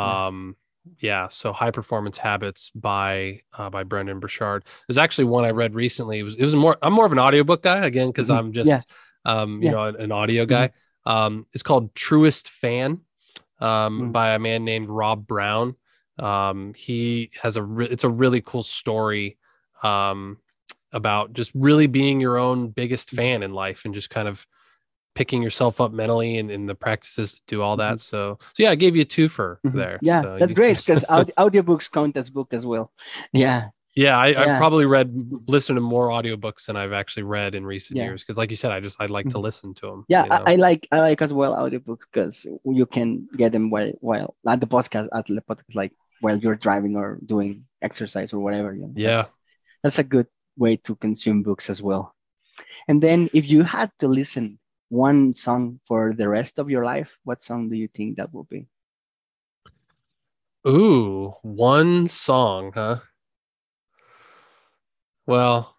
Yeah. 0.00 0.20
um 0.26 0.56
yeah 1.00 1.28
so 1.28 1.52
high 1.52 1.70
performance 1.70 2.16
habits 2.18 2.70
by 2.74 3.40
uh, 3.58 3.68
by 3.70 3.82
brendon 3.82 4.20
burchard 4.20 4.64
there's 4.88 4.98
actually 4.98 5.24
one 5.24 5.44
i 5.44 5.50
read 5.50 5.74
recently 5.74 6.18
it 6.20 6.22
was 6.22 6.36
it 6.36 6.42
was 6.42 6.54
more 6.54 6.76
i'm 6.82 6.92
more 6.92 7.06
of 7.06 7.12
an 7.12 7.18
audiobook 7.18 7.62
guy 7.62 7.86
again 7.86 8.08
because 8.08 8.30
Mhm. 8.30 8.30
i'm 8.30 8.52
just 8.52 8.66
Yeah. 8.66 8.82
um 9.24 9.62
you 9.62 9.68
Yeah. 9.68 9.72
know 9.72 9.84
an, 9.84 9.96
an 9.96 10.12
audio 10.12 10.46
guy 10.46 10.70
um 11.06 11.46
it's 11.52 11.62
called 11.62 11.94
truest 11.94 12.48
fan 12.48 13.00
um 13.60 14.06
Mm. 14.06 14.12
by 14.12 14.30
a 14.32 14.38
man 14.38 14.64
named 14.64 14.88
rob 14.88 15.26
brown 15.26 15.74
um 16.18 16.72
he 16.74 17.30
has 17.42 17.56
a 17.56 17.62
re- 17.62 17.88
it's 17.88 18.04
a 18.04 18.08
really 18.08 18.40
cool 18.40 18.62
story 18.62 19.38
um 19.82 20.38
about 20.92 21.32
just 21.32 21.50
really 21.54 21.86
being 21.86 22.20
your 22.20 22.36
own 22.38 22.68
biggest 22.68 23.10
Mhm. 23.12 23.16
fan 23.16 23.42
in 23.42 23.52
life 23.54 23.84
and 23.84 23.94
just 23.94 24.10
kind 24.10 24.28
of 24.28 24.46
picking 25.14 25.42
yourself 25.42 25.80
up 25.80 25.92
mentally 25.92 26.38
and, 26.38 26.50
and 26.50 26.68
the 26.68 26.74
practices 26.74 27.34
to 27.40 27.42
do 27.46 27.62
all 27.62 27.76
that. 27.78 28.00
So, 28.00 28.38
so 28.54 28.62
yeah, 28.62 28.70
I 28.70 28.74
gave 28.76 28.94
you 28.96 29.02
a 29.02 29.06
twofer 29.06 29.58
Mhm. 29.66 29.72
there. 29.74 29.98
yeah 30.02 30.22
So 30.22 30.36
that's 30.38 30.50
you- 30.52 30.56
great 30.56 30.76
because 30.84 31.04
aud- 31.08 31.32
audiobooks 31.36 31.90
count 31.90 32.16
as 32.16 32.30
book 32.30 32.52
as 32.52 32.64
well 32.66 32.92
yeah 33.32 33.68
Yeah, 33.96 34.16
I, 34.16 34.28
Yeah. 34.28 34.40
I've 34.54 34.58
probably 34.58 34.86
read, 34.86 35.08
listened 35.48 35.76
to 35.76 35.80
more 35.80 36.08
audiobooks 36.10 36.66
than 36.66 36.76
I've 36.76 36.92
actually 36.92 37.24
read 37.24 37.56
in 37.56 37.66
recent 37.66 37.96
Yeah. 37.98 38.04
years. 38.04 38.22
Cause 38.22 38.38
like 38.38 38.48
you 38.50 38.56
said, 38.56 38.70
I 38.70 38.78
just, 38.78 38.96
I 39.02 39.06
like 39.06 39.28
to 39.30 39.36
Mhm. 39.38 39.42
listen 39.42 39.74
to 39.74 39.86
them. 39.90 40.04
yeah 40.08 40.24
I, 40.30 40.52
I 40.52 40.54
like 40.56 40.86
i 40.92 41.00
like 41.00 41.20
as 41.26 41.34
well 41.34 41.52
audiobooks 41.56 42.06
because 42.10 42.46
you 42.64 42.86
can 42.86 43.28
get 43.36 43.50
them 43.50 43.68
while 43.68 43.90
while 44.00 44.36
at 44.46 44.60
the 44.60 44.68
podcast 44.74 45.08
at 45.12 45.26
the 45.26 45.42
podcast 45.42 45.74
like 45.74 45.92
while 46.20 46.38
you're 46.38 46.54
driving 46.66 46.94
or 46.96 47.18
doing 47.34 47.66
exercise 47.82 48.32
or 48.32 48.38
whatever 48.38 48.72
you 48.72 48.82
know, 48.82 48.92
Yeah. 48.94 49.16
that's, 49.16 49.32
that's 49.82 49.98
a 49.98 50.04
good 50.04 50.28
way 50.56 50.76
to 50.76 50.94
consume 50.96 51.42
books 51.42 51.70
as 51.70 51.82
well 51.82 52.14
and 52.88 53.02
then 53.02 53.28
if 53.32 53.48
you 53.48 53.62
had 53.62 53.90
to 53.98 54.08
listen 54.08 54.58
one 54.88 55.34
song 55.34 55.78
for 55.86 56.12
the 56.14 56.28
rest 56.28 56.58
of 56.58 56.70
your 56.70 56.84
life 56.84 57.16
what 57.24 57.42
song 57.42 57.68
do 57.68 57.76
you 57.76 57.88
think 57.88 58.16
that 58.16 58.32
will 58.32 58.44
be 58.50 58.66
Ooh, 60.66 61.34
one 61.40 62.06
song, 62.06 62.72
huh? 62.74 62.98
Well, 65.26 65.74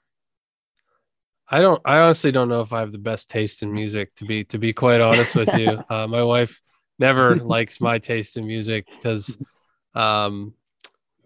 I 1.48 1.60
don't. 1.60 1.82
I 1.86 2.00
honestly 2.00 2.32
don't 2.32 2.50
know 2.50 2.62
if 2.62 2.74
I 2.74 2.80
have 2.80 2.92
the 2.92 2.98
best 2.98 3.30
taste 3.30 3.62
in 3.62 3.72
music. 3.72 4.16
To 4.16 4.26
be 4.26 4.44
to 4.46 4.58
be 4.58 4.74
quite 4.74 5.02
honest 5.02 5.36
with 5.36 5.54
you, 5.54 5.84
uh, 5.90 6.08
my 6.08 6.24
wife 6.24 6.62
never 6.98 7.36
likes 7.36 7.80
my 7.80 8.00
taste 8.00 8.38
in 8.38 8.48
music 8.48 8.88
because, 8.88 9.38
um, 9.94 10.56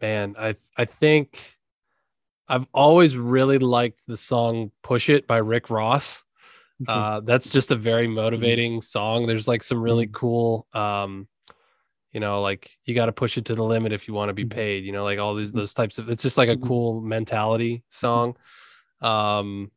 man, 0.02 0.36
I 0.38 0.58
I 0.78 0.86
think 0.86 1.55
I've 2.48 2.68
always 2.74 3.18
really 3.18 3.58
liked 3.60 4.06
the 4.08 4.18
song 4.18 4.72
"Push 4.84 5.10
It" 5.10 5.28
by 5.28 5.38
Rick 5.38 5.70
Ross. 5.70 6.22
Uh, 6.88 7.22
that's 7.22 7.50
just 7.50 7.72
a 7.72 7.76
very 7.76 8.08
motivating 8.08 8.82
song. 8.82 9.28
There's 9.28 9.48
like 9.48 9.64
some 9.64 9.82
really 9.82 10.08
Mhm. 10.08 10.14
cool, 10.14 10.68
um, 10.74 11.28
you 12.12 12.20
know, 12.20 12.42
like 12.42 12.72
you 12.86 12.96
got 12.96 13.08
to 13.08 13.12
push 13.14 13.38
it 13.38 13.46
to 13.46 13.56
the 13.56 13.64
limit 13.64 13.94
if 13.94 14.08
you 14.08 14.14
want 14.14 14.30
to 14.30 14.34
be 14.34 14.46
Mhm. 14.46 14.50
paid. 14.52 14.84
You 14.86 14.92
know, 14.92 15.04
like 15.04 15.20
all 15.20 15.36
these 15.36 15.52
those 15.54 15.74
types 15.74 15.98
of. 16.00 16.10
It's 16.10 16.24
just 16.24 16.38
like 16.38 16.50
a 16.50 16.58
cool 16.58 17.02
mentality 17.02 17.84
song. 17.90 18.36
Um, 19.02 19.72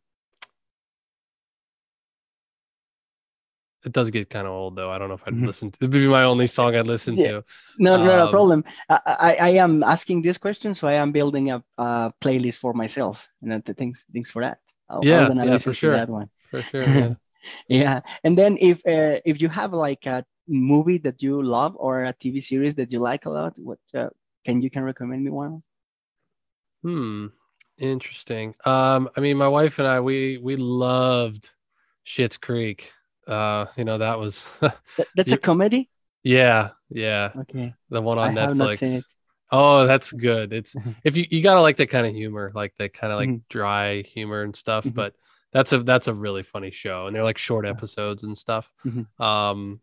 it 3.84 3.92
does 3.92 4.10
get 4.10 4.30
kind 4.30 4.46
of 4.46 4.52
old 4.52 4.76
though. 4.76 4.90
I 4.90 4.98
don't 4.98 5.08
know 5.08 5.14
if 5.14 5.22
I'd 5.26 5.34
Mhm. 5.34 5.46
listen 5.46 5.70
to. 5.72 5.78
It'd 5.80 5.90
be 5.90 6.06
my 6.08 6.24
only 6.24 6.46
song 6.46 6.74
I'd 6.76 6.86
listen 6.86 7.16
Yeah. 7.16 7.30
to. 7.30 7.44
no 7.78 7.96
no 7.96 8.16
no 8.16 8.28
Um, 8.28 8.36
problem 8.36 8.64
I, 8.88 9.00
I 9.06 9.34
i 9.36 9.50
am 9.64 9.82
asking 9.82 10.22
this 10.22 10.38
question 10.38 10.74
so 10.74 10.88
i 10.88 10.94
am 10.94 11.12
building 11.12 11.50
a, 11.50 11.62
a 11.78 12.12
playlist 12.20 12.58
for 12.58 12.72
myself 12.74 13.28
and 13.42 13.50
then 13.52 13.62
the 13.64 13.74
things 13.74 14.04
things 14.12 14.30
for 14.30 14.42
that 14.42 14.58
I'll, 14.90 15.06
Yeah, 15.06 15.30
I'm 15.30 15.38
yeah, 15.40 15.58
for 15.58 15.72
sure. 15.72 16.00
that 16.00 16.08
one 16.08 16.28
For 16.50 16.62
sure. 16.62 16.90
Yeah. 16.90 17.14
yeah 17.68 18.00
and 18.24 18.36
then 18.38 18.58
if 18.60 18.78
uh, 18.86 19.20
if 19.24 19.40
you 19.42 19.48
have 19.48 19.72
like 19.72 20.06
a 20.06 20.24
movie 20.48 20.98
that 20.98 21.22
you 21.22 21.42
love 21.42 21.74
or 21.78 22.04
a 22.04 22.14
tv 22.14 22.42
series 22.42 22.74
that 22.76 22.92
you 22.92 23.00
like 23.00 23.26
a 23.26 23.30
lot 23.30 23.54
what 23.58 23.80
uh, 23.94 24.08
can 24.44 24.62
you 24.62 24.70
can 24.70 24.84
recommend 24.84 25.24
me 25.24 25.30
one 25.30 25.62
Hmm. 26.82 27.26
Interesting. 27.78 28.54
Um, 28.64 29.08
I 29.16 29.20
mean, 29.20 29.36
my 29.36 29.48
wife 29.48 29.78
and 29.78 29.86
I, 29.86 30.00
we 30.00 30.38
we 30.38 30.56
loved 30.56 31.50
Schitt's 32.06 32.36
Creek. 32.36 32.92
Uh, 33.28 33.66
you 33.76 33.84
know, 33.84 33.98
that 33.98 34.18
was 34.18 34.46
That- 34.60 34.78
that's 35.14 35.32
a 35.32 35.36
comedy 35.38 35.90
yeah, 36.24 36.70
yeah, 36.90 37.30
okay 37.42 37.74
the 37.90 38.02
one 38.02 38.18
on 38.18 38.34
seen 38.34 38.36
Netflix. 38.36 39.02
Oh, 39.50 39.86
that's 39.86 40.12
good. 40.12 40.52
It's 40.52 40.74
if 41.04 41.16
you 41.16 41.24
you 41.30 41.42
gotta 41.42 41.60
like 41.60 41.76
that 41.78 41.86
kind 41.88 42.06
of 42.06 42.12
humor, 42.14 42.50
like 42.54 42.74
that 42.78 42.92
kind 42.92 43.12
of 43.12 43.18
like 43.18 43.28
Mhm. 43.30 43.42
dry 43.48 44.02
humor 44.02 44.42
and 44.42 44.54
stuff. 44.54 44.84
Mhm. 44.84 44.94
But 44.94 45.14
that's 45.52 45.72
a 45.72 45.78
that's 45.78 46.08
a 46.08 46.12
really 46.14 46.42
funny 46.42 46.70
show, 46.70 47.06
and 47.06 47.16
they're 47.16 47.24
like 47.24 47.38
short 47.38 47.64
episodes 47.66 48.24
and 48.24 48.36
stuff. 48.36 48.70
Mhm. 48.84 49.06
Um, 49.20 49.80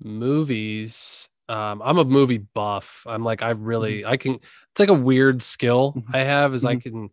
movies. 0.00 1.28
Um, 1.48 1.82
I'm 1.84 1.98
a 1.98 2.04
movie 2.04 2.38
buff. 2.38 3.02
I'm 3.06 3.24
like 3.24 3.42
I 3.42 3.50
really 3.50 4.04
I 4.04 4.16
can. 4.16 4.34
It's 4.36 4.80
like 4.80 4.88
a 4.88 4.94
weird 4.94 5.42
skill 5.42 5.94
Mhm. 5.94 6.14
I 6.14 6.18
have 6.20 6.54
is 6.54 6.64
I 6.64 6.76
Mhm. 6.76 6.82
can 6.82 7.10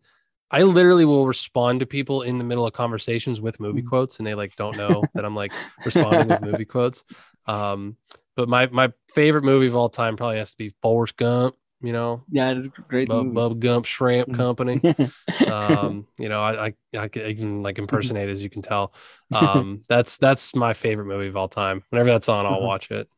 I 0.50 0.62
literally 0.62 1.04
will 1.04 1.26
respond 1.26 1.80
to 1.80 1.86
people 1.86 2.22
in 2.22 2.38
the 2.38 2.44
middle 2.44 2.66
of 2.66 2.72
conversations 2.72 3.40
with 3.40 3.60
movie 3.60 3.82
Mhm. 3.82 3.88
quotes, 3.88 4.18
and 4.18 4.26
they 4.26 4.34
like 4.34 4.56
don't 4.56 4.76
know 4.76 5.10
that 5.14 5.24
I'm 5.24 5.36
like 5.36 5.58
responding 5.84 6.28
with 6.28 6.40
movie 6.40 6.64
quotes. 6.64 7.04
Um, 7.46 7.96
but 8.36 8.48
my 8.48 8.66
my 8.68 8.92
favorite 9.14 9.44
movie 9.44 9.66
of 9.66 9.76
all 9.76 9.88
time 9.88 10.16
probably 10.16 10.38
has 10.38 10.50
to 10.52 10.58
be 10.58 10.74
Forrest 10.82 11.16
Gump. 11.16 11.56
You 11.82 11.92
know, 11.92 12.24
Yeah, 12.30 12.50
it's 12.52 12.66
a 12.66 12.70
great 12.88 13.08
Bub, 13.08 13.14
movie. 13.14 13.34
Bub 13.34 13.60
Gump 13.60 13.86
Shrimp 13.86 14.28
Mhm. 14.28 14.36
Company. 14.36 14.82
Um, 15.46 16.06
you 16.18 16.28
know, 16.28 16.40
I, 16.42 16.66
I 16.68 16.74
I 16.98 17.08
can, 17.08 17.62
like 17.62 17.78
impersonate 17.78 18.28
as 18.28 18.42
you 18.42 18.50
can 18.50 18.62
tell. 18.62 18.94
Um, 19.32 19.82
that's 19.88 20.18
that's 20.18 20.54
my 20.54 20.74
favorite 20.74 21.06
movie 21.06 21.28
of 21.28 21.36
all 21.36 21.48
time. 21.48 21.82
Whenever 21.90 22.10
that's 22.10 22.28
on, 22.28 22.46
I'll 22.46 22.60
Uh-huh. 22.60 22.62
watch 22.62 22.90
it. 22.90 23.08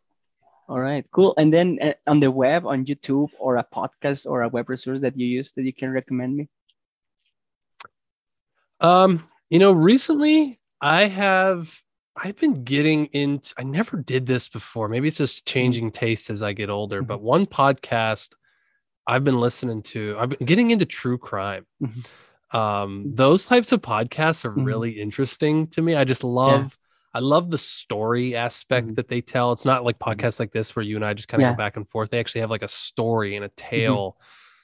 All 0.68 0.80
right, 0.80 1.06
cool. 1.12 1.34
And 1.36 1.52
then 1.52 1.78
uh, 1.82 1.92
on 2.06 2.20
the 2.20 2.30
web, 2.30 2.66
on 2.66 2.84
YouTube, 2.84 3.30
or 3.38 3.56
a 3.56 3.64
podcast 3.64 4.26
or 4.28 4.42
a 4.42 4.48
web 4.48 4.68
resource 4.68 5.00
that 5.00 5.18
you 5.18 5.26
use 5.26 5.52
that 5.52 5.64
you 5.64 5.72
can 5.72 5.90
recommend 5.92 6.36
me. 6.36 6.48
Um, 8.82 9.28
you 9.50 9.58
know, 9.58 9.72
recently 9.72 10.60
I 10.80 11.06
have 11.08 11.80
I've 12.16 12.36
been 12.36 12.64
getting 12.64 13.06
into 13.06 13.54
I 13.56 13.62
never 13.62 13.96
did 13.98 14.26
this 14.26 14.48
before. 14.48 14.88
Maybe 14.88 15.08
it's 15.08 15.16
just 15.18 15.46
changing 15.46 15.90
tastes 15.92 16.28
as 16.30 16.42
I 16.42 16.52
get 16.52 16.68
older, 16.70 17.02
but 17.02 17.22
one 17.22 17.46
podcast 17.46 18.32
I've 19.06 19.24
been 19.24 19.40
listening 19.40 19.82
to, 19.84 20.16
I've 20.18 20.28
been 20.30 20.46
getting 20.46 20.70
into 20.70 20.84
true 20.86 21.18
crime. 21.18 21.66
Mhm. 21.82 22.06
Um, 22.56 23.12
those 23.14 23.46
types 23.46 23.72
of 23.72 23.80
podcasts 23.80 24.44
are 24.44 24.52
Mhm. 24.52 24.66
really 24.66 25.00
interesting 25.00 25.66
to 25.68 25.80
me. 25.82 25.94
I 25.94 26.04
just 26.04 26.22
love 26.24 26.78
I 27.14 27.18
love 27.18 27.50
the 27.50 27.58
story 27.58 28.34
aspect 28.34 28.94
that 28.96 29.06
they 29.06 29.20
tell. 29.20 29.52
It's 29.52 29.66
not 29.66 29.84
like 29.84 29.98
podcasts 29.98 30.40
like 30.40 30.50
this 30.50 30.74
where 30.74 30.82
you 30.82 30.96
and 30.96 31.04
I 31.04 31.12
just 31.12 31.28
kind 31.28 31.42
of 31.42 31.46
Yeah. 31.46 31.52
go 31.52 31.58
back 31.58 31.76
and 31.76 31.86
forth. 31.86 32.08
They 32.08 32.18
actually 32.18 32.40
have 32.40 32.48
like 32.48 32.62
a 32.62 32.68
story 32.68 33.36
and 33.36 33.44
a 33.44 33.50
tale. 33.50 34.16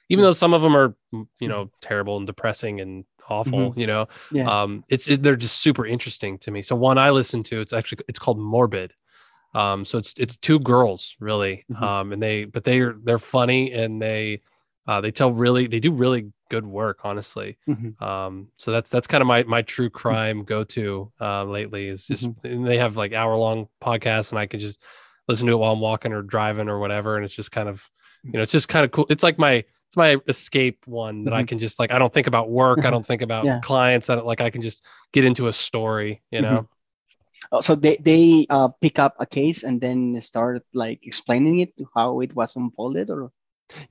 Even 0.09 0.23
though 0.23 0.31
some 0.31 0.53
of 0.53 0.61
them 0.61 0.75
are, 0.75 0.95
mm, 1.13 1.27
you 1.39 1.47
know, 1.47 1.69
terrible 1.81 2.17
and 2.17 2.25
depressing 2.27 2.81
and 2.81 3.05
awful, 3.29 3.73
you 3.77 3.85
know, 3.87 4.07
Yeah. 4.31 4.49
um 4.49 4.83
it's 4.89 5.07
it, 5.07 5.21
they're 5.23 5.35
just 5.35 5.59
super 5.61 5.85
interesting 5.85 6.37
to 6.39 6.51
me. 6.51 6.61
So 6.63 6.75
one 6.75 6.97
i 6.97 7.11
listen 7.11 7.43
to 7.43 7.61
it's 7.61 7.73
actually 7.73 8.03
it's 8.07 8.19
called 8.19 8.39
morbid. 8.39 8.93
Um 9.53 9.85
so 9.85 9.97
it's 9.99 10.13
it's 10.17 10.35
two 10.37 10.59
girls 10.59 11.15
really 11.19 11.65
Mhm. 11.71 11.81
um 11.81 12.11
and 12.13 12.21
they 12.21 12.45
but 12.45 12.63
they're 12.63 12.95
they're 13.03 13.19
funny 13.19 13.71
and 13.71 14.01
they 14.01 14.41
uh 14.87 14.99
they 15.01 15.11
tell 15.11 15.31
really 15.31 15.67
they 15.67 15.79
do 15.79 15.91
really 15.91 16.31
good 16.49 16.65
work 16.65 17.01
honestly. 17.03 17.57
Mhm. 17.67 18.01
um 18.01 18.47
so 18.55 18.71
that's 18.71 18.89
that's 18.89 19.05
kind 19.07 19.21
of 19.21 19.27
my 19.27 19.43
my 19.43 19.61
true 19.61 19.89
crime 19.91 20.43
go-to 20.43 21.11
uh 21.21 21.43
lately 21.43 21.87
is 21.87 22.07
just 22.07 22.27
and 22.43 22.65
they 22.65 22.79
have 22.79 22.97
like 22.97 23.13
hour 23.13 23.35
long 23.35 23.67
podcasts 23.81 24.31
and 24.31 24.39
i 24.39 24.47
can 24.47 24.59
just 24.59 24.81
listen 25.27 25.45
to 25.45 25.53
it 25.53 25.57
while 25.57 25.73
i'm 25.73 25.79
walking 25.79 26.11
or 26.13 26.23
driving 26.23 26.67
or 26.67 26.79
whatever 26.79 27.15
and 27.15 27.23
it's 27.25 27.35
just 27.35 27.51
kind 27.51 27.69
of 27.69 27.87
you 28.23 28.31
know 28.33 28.41
it's 28.41 28.51
just 28.51 28.67
kind 28.67 28.83
of 28.83 28.91
cool. 28.91 29.05
It's 29.09 29.21
like 29.23 29.37
my 29.37 29.63
it's 29.89 29.97
my 29.97 30.17
escape 30.27 30.85
one 30.85 31.23
that 31.23 31.33
i 31.33 31.41
Mhm. 31.41 31.47
can 31.49 31.57
just 31.57 31.79
like 31.79 31.91
i 31.91 31.97
don't 31.97 32.13
think 32.13 32.27
about 32.27 32.49
work 32.49 32.85
i 32.85 32.91
don't 32.91 33.05
think 33.05 33.23
about 33.23 33.43
Yeah. 33.45 33.59
clients 33.61 34.09
i 34.09 34.15
don't 34.15 34.25
like 34.27 34.39
i 34.39 34.49
can 34.51 34.61
just 34.61 34.85
get 35.13 35.25
into 35.25 35.47
a 35.47 35.53
story 35.53 36.21
you 36.31 36.41
know 36.41 36.69
Oh, 37.51 37.61
so 37.61 37.73
they 37.73 37.97
they 37.97 38.45
uh, 38.49 38.67
pick 38.81 38.99
up 38.99 39.15
a 39.17 39.25
case 39.25 39.63
and 39.63 39.79
then 39.81 40.19
start 40.21 40.61
like 40.73 40.99
explaining 41.07 41.59
it 41.59 41.75
to 41.77 41.89
how 41.95 42.19
it 42.21 42.35
was 42.35 42.55
unfolded, 42.55 43.09
or, 43.09 43.23
or 43.23 43.31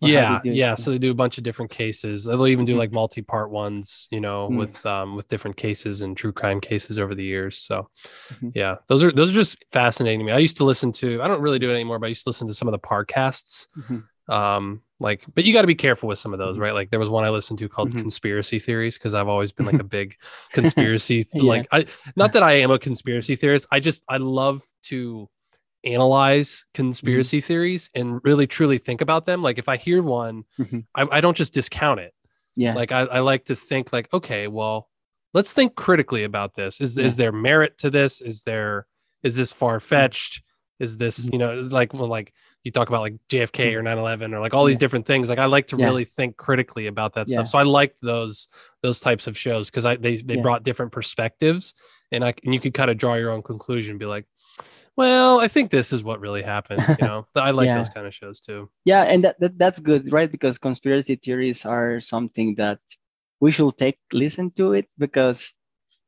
yeah 0.00 0.38
yeah 0.44 0.74
so 0.74 0.90
they 0.90 0.98
do 0.98 1.10
a 1.10 1.14
bunch 1.14 1.38
of 1.38 1.44
different 1.44 1.70
cases 1.70 2.24
they'll 2.24 2.46
even 2.46 2.64
do 2.66 2.74
Mhm. 2.74 2.78
like 2.78 2.92
multi-part 2.92 3.50
ones 3.50 4.06
you 4.10 4.20
know 4.20 4.46
Mm. 4.48 4.58
with 4.58 4.84
um 4.86 5.16
with 5.16 5.26
different 5.28 5.56
cases 5.56 6.02
and 6.02 6.16
true 6.16 6.32
crime 6.32 6.60
cases 6.60 6.98
over 6.98 7.14
the 7.14 7.24
years 7.24 7.58
so 7.58 7.88
Mhm. 8.30 8.52
yeah 8.54 8.76
those 8.86 9.02
are 9.02 9.10
those 9.10 9.30
are 9.30 9.34
just 9.34 9.64
fascinating 9.72 10.20
to 10.20 10.24
me 10.24 10.32
i 10.32 10.38
used 10.38 10.56
to 10.58 10.64
listen 10.64 10.92
to 10.92 11.22
i 11.22 11.26
don't 11.26 11.40
really 11.42 11.58
do 11.58 11.70
it 11.70 11.74
anymore 11.74 11.98
but 11.98 12.06
i 12.06 12.08
used 12.14 12.24
to 12.24 12.28
listen 12.28 12.46
to 12.46 12.54
some 12.54 12.68
of 12.68 12.72
the 12.72 12.78
podcasts 12.78 13.66
Mhm. 13.76 14.04
Um 14.28 14.82
like 15.00 15.24
but 15.34 15.44
you 15.44 15.52
got 15.52 15.62
to 15.62 15.66
be 15.66 15.74
careful 15.74 16.08
with 16.08 16.18
some 16.18 16.32
of 16.32 16.38
those 16.38 16.56
Mhm. 16.56 16.60
right 16.60 16.74
like 16.74 16.90
there 16.90 17.00
was 17.00 17.08
one 17.08 17.24
i 17.24 17.30
listened 17.30 17.58
to 17.60 17.68
called 17.68 17.92
Mhm. 17.92 17.98
conspiracy 18.00 18.58
theories 18.58 18.98
because 18.98 19.14
i've 19.14 19.28
always 19.28 19.52
been 19.52 19.64
like 19.66 19.78
a 19.80 19.84
big 19.98 20.16
conspiracy 20.52 21.26
Yeah. 21.32 21.42
like 21.44 21.66
i 21.72 21.86
not 22.16 22.32
that 22.34 22.42
i 22.42 22.52
am 22.54 22.70
a 22.70 22.78
conspiracy 22.78 23.36
theorist 23.36 23.66
i 23.70 23.80
just 23.80 24.04
i 24.08 24.16
love 24.18 24.62
to 24.84 25.28
analyze 25.84 26.66
conspiracy 26.74 27.40
theories 27.40 27.88
and 27.94 28.20
really 28.24 28.46
truly 28.46 28.78
think 28.78 29.00
about 29.00 29.26
them 29.26 29.42
like 29.42 29.58
if 29.58 29.68
i 29.68 29.76
hear 29.76 30.02
one 30.02 30.44
Mhm. 30.58 30.84
I, 30.94 31.06
I 31.12 31.20
don't 31.20 31.36
just 31.36 31.54
discount 31.54 32.00
it 32.00 32.12
Yeah. 32.56 32.74
like 32.74 32.92
I, 32.92 33.00
I 33.02 33.20
like 33.20 33.44
to 33.46 33.54
think 33.54 33.92
like 33.92 34.12
okay 34.12 34.48
well 34.48 34.88
let's 35.34 35.52
think 35.52 35.74
critically 35.76 36.24
about 36.24 36.54
this 36.54 36.80
is 36.80 36.96
Yeah. 36.96 37.04
is 37.04 37.16
there 37.16 37.32
merit 37.32 37.78
to 37.78 37.90
this 37.90 38.20
is 38.20 38.42
there 38.42 38.86
is 39.22 39.36
this 39.36 39.52
far-fetched 39.52 40.42
is 40.80 40.96
this 40.96 41.26
Mhm. 41.28 41.32
you 41.32 41.38
know 41.38 41.60
like 41.62 41.94
when 41.94 42.10
like 42.10 42.32
you 42.64 42.70
talk 42.72 42.88
about 42.88 43.00
like 43.02 43.14
jfk 43.28 43.74
or 43.74 43.82
9-11 43.82 44.34
or 44.34 44.40
like 44.40 44.52
all 44.54 44.64
these 44.64 44.78
different 44.78 45.06
things 45.06 45.28
like 45.28 45.38
i 45.38 45.46
like 45.46 45.68
to 45.68 45.76
Yeah. 45.76 45.86
really 45.86 46.04
think 46.04 46.36
critically 46.36 46.86
about 46.86 47.14
that 47.14 47.28
Yeah. 47.28 47.36
stuff 47.38 47.48
so 47.48 47.58
i 47.58 47.62
liked 47.62 47.96
those 48.02 48.48
those 48.82 49.00
types 49.00 49.26
of 49.26 49.36
shows 49.38 49.70
because 49.70 49.86
i 49.86 49.96
they, 49.96 50.16
they 50.16 50.36
Yeah. 50.36 50.42
brought 50.42 50.62
different 50.64 50.92
perspectives 50.92 51.74
and 52.12 52.24
i 52.24 52.34
and 52.44 52.52
you 52.54 52.60
could 52.60 52.74
kind 52.74 52.90
of 52.90 52.98
draw 52.98 53.14
your 53.14 53.30
own 53.30 53.42
conclusion 53.42 53.98
be 53.98 54.06
like 54.06 54.26
well 54.96 55.40
i 55.40 55.48
think 55.48 55.70
this 55.70 55.92
is 55.92 56.02
what 56.02 56.20
really 56.20 56.42
happened 56.42 56.84
you 56.98 57.04
know 57.04 57.26
i 57.34 57.50
like 57.50 57.68
Yeah. 57.68 57.78
those 57.78 57.88
kind 57.88 58.06
of 58.06 58.14
shows 58.14 58.40
too 58.40 58.68
yeah, 58.84 59.02
and 59.02 59.24
that, 59.24 59.38
that 59.40 59.58
that's 59.58 59.80
good, 59.80 60.10
right? 60.12 60.30
Because 60.30 60.56
conspiracy 60.58 61.16
theories 61.16 61.66
are 61.66 62.00
something 62.00 62.54
that 62.54 62.78
we 63.38 63.50
should 63.50 63.76
take 63.76 63.98
listen 64.14 64.50
to 64.52 64.72
it 64.72 64.88
because 64.96 65.52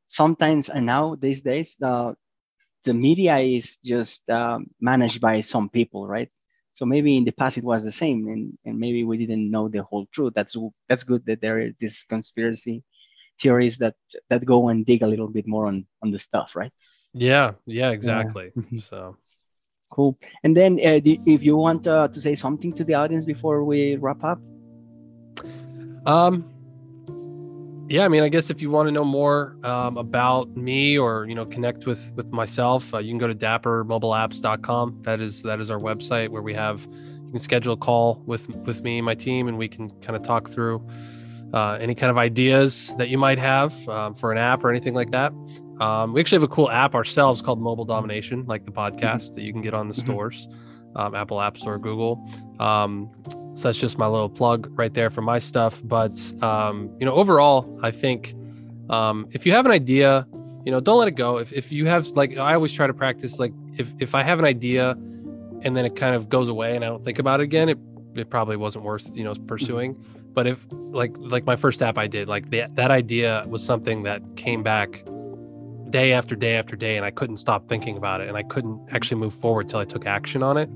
sometimes 0.07 0.67
and 0.69 0.85
now 0.87 1.13
these 1.15 1.41
days 1.43 1.75
the 1.79 2.15
the 2.83 2.93
media 2.93 3.37
is 3.37 3.77
just 3.85 4.27
um, 4.31 4.65
managed 4.79 5.21
by 5.21 5.41
some 5.41 5.69
people, 5.69 6.07
right? 6.07 6.29
So 6.81 6.87
maybe 6.87 7.15
in 7.15 7.25
the 7.25 7.31
past 7.31 7.59
it 7.59 7.63
was 7.63 7.83
the 7.83 7.91
same, 7.91 8.27
and, 8.27 8.57
and 8.65 8.79
maybe 8.79 9.03
we 9.03 9.17
didn't 9.17 9.51
know 9.51 9.69
the 9.69 9.83
whole 9.83 10.07
truth. 10.11 10.33
That's 10.35 10.57
that's 10.89 11.03
good 11.03 11.23
that 11.27 11.41
there 11.41 11.61
are 11.61 11.69
these 11.79 12.03
conspiracy 12.09 12.83
theories 13.39 13.77
that 13.77 13.95
that 14.29 14.45
go 14.45 14.69
and 14.69 14.85
dig 14.85 15.03
a 15.03 15.07
little 15.07 15.27
bit 15.27 15.47
more 15.47 15.67
on 15.67 15.85
on 16.03 16.11
the 16.11 16.19
stuff, 16.19 16.55
right? 16.55 16.73
yeah 17.13 17.51
yeah 17.65 17.91
exactly 17.91 18.51
Mhm. 18.57 18.81
so 18.89 19.17
Cool. 19.91 20.17
And 20.43 20.55
then 20.57 20.79
uh, 20.85 20.99
do, 20.99 21.17
if 21.25 21.43
you 21.43 21.57
want 21.57 21.87
uh, 21.87 22.07
to 22.07 22.21
say 22.21 22.35
something 22.35 22.73
to 22.73 22.83
the 22.83 22.95
audience 22.95 23.25
before 23.25 23.63
we 23.63 23.95
wrap 23.97 24.23
up. 24.23 24.39
Um, 26.05 26.45
yeah, 27.91 28.05
I 28.05 28.07
mean, 28.07 28.23
I 28.23 28.29
guess 28.29 28.49
if 28.49 28.61
you 28.61 28.69
want 28.71 28.87
to 28.87 28.91
know 28.91 29.03
more 29.03 29.57
um, 29.63 29.97
about 29.97 30.55
me 30.55 30.97
or 30.97 31.25
you 31.25 31.35
know 31.35 31.45
connect 31.45 31.85
with 31.85 32.13
with 32.15 32.31
myself, 32.31 32.93
uh, 32.93 32.99
you 32.99 33.09
can 33.11 33.17
go 33.17 33.27
to 33.27 33.35
dappermobileapps.com. 33.35 35.01
That 35.01 35.19
is 35.21 35.41
that 35.43 35.59
is 35.59 35.69
our 35.69 35.79
website 35.79 36.29
where 36.29 36.41
we 36.41 36.53
have 36.53 36.81
you 36.81 37.31
can 37.31 37.39
schedule 37.39 37.73
a 37.73 37.77
call 37.77 38.21
with 38.25 38.47
with 38.65 38.81
me 38.81 38.97
and 38.99 39.05
my 39.05 39.15
team, 39.15 39.47
and 39.47 39.57
we 39.57 39.67
can 39.67 39.89
kind 40.01 40.15
of 40.15 40.23
talk 40.23 40.49
through 40.49 40.85
uh, 41.53 41.77
any 41.81 41.93
kind 41.93 42.09
of 42.09 42.17
ideas 42.17 42.93
that 42.97 43.09
you 43.09 43.17
might 43.17 43.37
have 43.37 43.73
um, 43.89 44.13
for 44.15 44.31
an 44.31 44.37
app 44.37 44.63
or 44.63 44.69
anything 44.69 44.93
like 44.93 45.11
that. 45.11 45.33
Um, 45.81 46.13
we 46.13 46.21
actually 46.21 46.37
have 46.37 46.43
a 46.49 46.53
cool 46.53 46.69
app 46.69 46.95
ourselves 46.95 47.41
called 47.41 47.59
Mobile 47.59 47.85
Domination, 47.85 48.45
like 48.45 48.65
the 48.65 48.71
podcast 48.71 49.33
that 49.33 49.41
you 49.41 49.51
can 49.51 49.61
get 49.61 49.73
on 49.73 49.87
the 49.89 49.93
Mhm. 49.93 49.99
stores, 49.99 50.47
um, 50.95 51.13
Apple 51.15 51.41
App 51.41 51.57
Store, 51.57 51.77
Google. 51.79 52.23
So 53.55 53.67
that's 53.67 53.77
just 53.77 53.97
my 53.97 54.07
little 54.07 54.29
plug 54.29 54.69
right 54.77 54.93
there 54.93 55.09
for 55.09 55.21
my 55.21 55.39
stuff. 55.39 55.81
But 55.83 56.19
um, 56.41 56.89
you 56.99 57.05
know, 57.05 57.13
overall, 57.13 57.79
I 57.83 57.91
think 57.91 58.33
um, 58.89 59.27
if 59.31 59.45
you 59.45 59.51
have 59.51 59.65
an 59.65 59.71
idea, 59.71 60.27
you 60.65 60.71
know, 60.71 60.79
don't 60.79 60.99
let 60.99 61.07
it 61.07 61.15
go. 61.15 61.37
If 61.37 61.51
if 61.51 61.71
you 61.71 61.85
have 61.87 62.07
like, 62.09 62.37
I 62.37 62.53
always 62.53 62.71
try 62.71 62.87
to 62.87 62.93
practice 62.93 63.39
like 63.39 63.53
if 63.77 63.91
if 63.99 64.15
I 64.15 64.23
have 64.23 64.39
an 64.39 64.45
idea 64.45 64.91
and 65.63 65.75
then 65.75 65.85
it 65.85 65.95
kind 65.95 66.15
of 66.15 66.29
goes 66.29 66.47
away 66.47 66.75
and 66.75 66.83
I 66.83 66.87
don't 66.87 67.03
think 67.03 67.19
about 67.19 67.39
it 67.39 67.43
again, 67.43 67.69
it 67.69 67.77
it 68.15 68.29
probably 68.29 68.57
wasn't 68.57 68.85
worth 68.85 69.15
you 69.15 69.23
know 69.23 69.33
pursuing. 69.47 69.95
But 70.33 70.47
if 70.47 70.65
like 70.71 71.15
like 71.17 71.45
my 71.45 71.57
first 71.57 71.81
app 71.81 71.97
I 71.97 72.07
did, 72.07 72.29
like 72.29 72.51
that 72.51 72.75
that 72.75 72.91
idea 72.91 73.43
was 73.47 73.65
something 73.65 74.03
that 74.03 74.37
came 74.37 74.63
back 74.63 75.03
day 75.89 76.13
after 76.13 76.35
day 76.35 76.55
after 76.55 76.75
day 76.75 76.95
and 76.95 77.05
I 77.05 77.11
couldn't 77.11 77.37
stop 77.37 77.67
thinking 77.67 77.97
about 77.97 78.21
it 78.21 78.29
and 78.29 78.37
I 78.37 78.43
couldn't 78.43 78.79
actually 78.91 79.19
move 79.19 79.33
forward 79.33 79.67
till 79.67 79.79
I 79.79 79.85
took 79.85 80.05
action 80.05 80.41
on 80.41 80.57
it. 80.57 80.69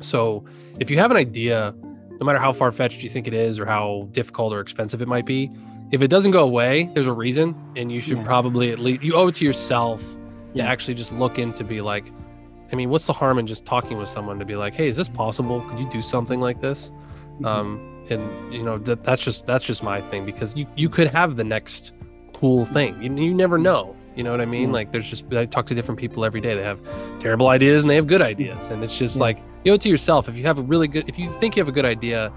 So 0.00 0.44
if 0.80 0.90
you 0.90 0.98
have 0.98 1.10
an 1.10 1.16
idea, 1.16 1.72
no 2.20 2.26
matter 2.26 2.38
how 2.38 2.52
far 2.52 2.70
fetched 2.70 3.02
you 3.02 3.08
think 3.08 3.26
it 3.26 3.34
is 3.34 3.58
or 3.58 3.66
how 3.66 4.08
difficult 4.12 4.52
or 4.52 4.60
expensive 4.60 5.00
it 5.02 5.08
might 5.08 5.26
be, 5.26 5.50
if 5.90 6.02
it 6.02 6.08
doesn't 6.08 6.30
go 6.32 6.44
away, 6.44 6.90
there's 6.94 7.06
a 7.06 7.12
reason 7.12 7.54
and 7.76 7.90
you 7.90 8.00
should 8.00 8.18
Yeah. 8.18 8.24
probably 8.24 8.70
at 8.70 8.78
least 8.78 9.02
you 9.02 9.14
owe 9.14 9.28
it 9.28 9.34
to 9.36 9.44
yourself 9.44 10.04
Yeah. 10.52 10.64
to 10.64 10.70
actually 10.70 10.94
just 10.94 11.12
look 11.12 11.38
into 11.38 11.64
be 11.64 11.80
like, 11.80 12.12
I 12.72 12.76
mean, 12.76 12.90
what's 12.90 13.06
the 13.06 13.12
harm 13.12 13.38
in 13.38 13.46
just 13.46 13.64
talking 13.64 13.98
with 13.98 14.08
someone 14.08 14.38
to 14.38 14.44
be 14.44 14.54
like, 14.54 14.74
hey, 14.74 14.86
is 14.88 14.96
this 14.96 15.08
possible? 15.08 15.60
Could 15.62 15.78
you 15.80 15.88
do 15.90 16.00
something 16.02 16.40
like 16.40 16.60
this? 16.60 16.92
Mhm. 17.40 17.46
um 17.46 17.80
and 18.10 18.22
you 18.52 18.62
know 18.62 18.76
that 18.78 19.02
that's 19.04 19.22
just 19.22 19.46
that's 19.46 19.64
just 19.64 19.82
my 19.82 20.00
thing 20.02 20.26
because 20.26 20.54
you 20.56 20.66
you 20.76 20.88
could 20.90 21.06
have 21.08 21.36
the 21.36 21.44
next 21.44 21.92
cool 22.34 22.64
thing 22.66 23.00
you, 23.02 23.14
you 23.14 23.32
never 23.34 23.56
know 23.56 23.94
you 24.16 24.22
know 24.24 24.30
what 24.30 24.40
i 24.40 24.44
mean 24.44 24.68
Yeah. 24.68 24.74
like 24.74 24.92
there's 24.92 25.06
just 25.06 25.24
i 25.32 25.44
talk 25.46 25.66
to 25.66 25.74
different 25.74 25.98
people 26.00 26.24
every 26.24 26.40
day 26.40 26.54
they 26.54 26.62
have 26.62 26.80
terrible 27.20 27.48
ideas 27.48 27.84
and 27.84 27.90
they 27.90 27.94
have 27.96 28.06
good 28.06 28.22
ideas 28.22 28.68
and 28.68 28.82
it's 28.82 28.96
just 28.98 29.16
Yeah. 29.16 29.22
like 29.22 29.38
you 29.64 29.72
it 29.74 29.80
to 29.82 29.88
yourself 29.88 30.28
if 30.28 30.36
you 30.36 30.44
have 30.44 30.58
a 30.58 30.62
really 30.62 30.88
good 30.88 31.08
if 31.08 31.18
you 31.18 31.30
think 31.32 31.56
you 31.56 31.60
have 31.60 31.68
a 31.68 31.72
good 31.72 31.84
idea 31.84 32.32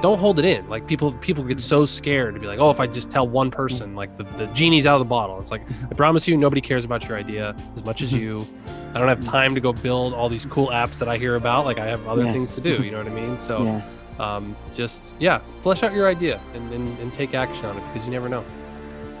don't 0.00 0.18
hold 0.18 0.38
it 0.38 0.44
in 0.46 0.66
like 0.70 0.86
people 0.86 1.12
people 1.14 1.44
get 1.44 1.60
so 1.60 1.84
scared 1.84 2.34
to 2.34 2.40
be 2.40 2.46
like 2.46 2.58
oh 2.58 2.70
if 2.70 2.80
i 2.80 2.86
just 2.86 3.10
tell 3.10 3.28
one 3.28 3.50
person 3.50 3.94
like 3.94 4.16
the, 4.16 4.24
the 4.38 4.46
genie's 4.54 4.86
out 4.86 4.94
of 4.94 5.00
the 5.00 5.04
bottle 5.08 5.38
it's 5.38 5.50
like 5.50 5.62
i 5.90 5.94
promise 5.94 6.26
you 6.26 6.36
nobody 6.36 6.60
cares 6.62 6.84
about 6.84 7.06
your 7.06 7.18
idea 7.18 7.54
as 7.76 7.84
much 7.84 8.00
as 8.00 8.10
Mhm. 8.12 8.20
you 8.20 8.46
i 8.94 8.98
don't 8.98 9.08
have 9.08 9.22
time 9.22 9.54
to 9.54 9.60
go 9.60 9.72
build 9.72 10.14
all 10.14 10.28
these 10.30 10.46
cool 10.46 10.68
apps 10.68 10.98
that 10.98 11.08
i 11.08 11.16
hear 11.18 11.36
about 11.36 11.66
like 11.66 11.78
i 11.78 11.86
have 11.86 12.06
other 12.08 12.24
Yeah. 12.24 12.32
things 12.32 12.54
to 12.54 12.60
do 12.62 12.82
you 12.84 12.90
know 12.90 12.98
what 12.98 13.06
i 13.06 13.14
mean 13.14 13.36
so 13.36 13.64
yeah. 13.64 13.82
um, 14.18 14.56
just 14.72 15.14
yeah, 15.18 15.40
flesh 15.62 15.82
out 15.82 15.92
your 15.94 16.06
idea 16.08 16.40
and, 16.54 16.72
and, 16.72 16.98
and 17.00 17.12
take 17.12 17.34
action 17.34 17.66
on 17.66 17.76
it 17.76 17.82
because 17.88 18.06
you 18.06 18.12
never 18.12 18.28
know. 18.28 18.44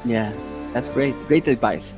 Yeah, 0.04 0.32
that's 0.72 0.88
great. 0.88 1.14
Great 1.28 1.48
advice. 1.48 1.94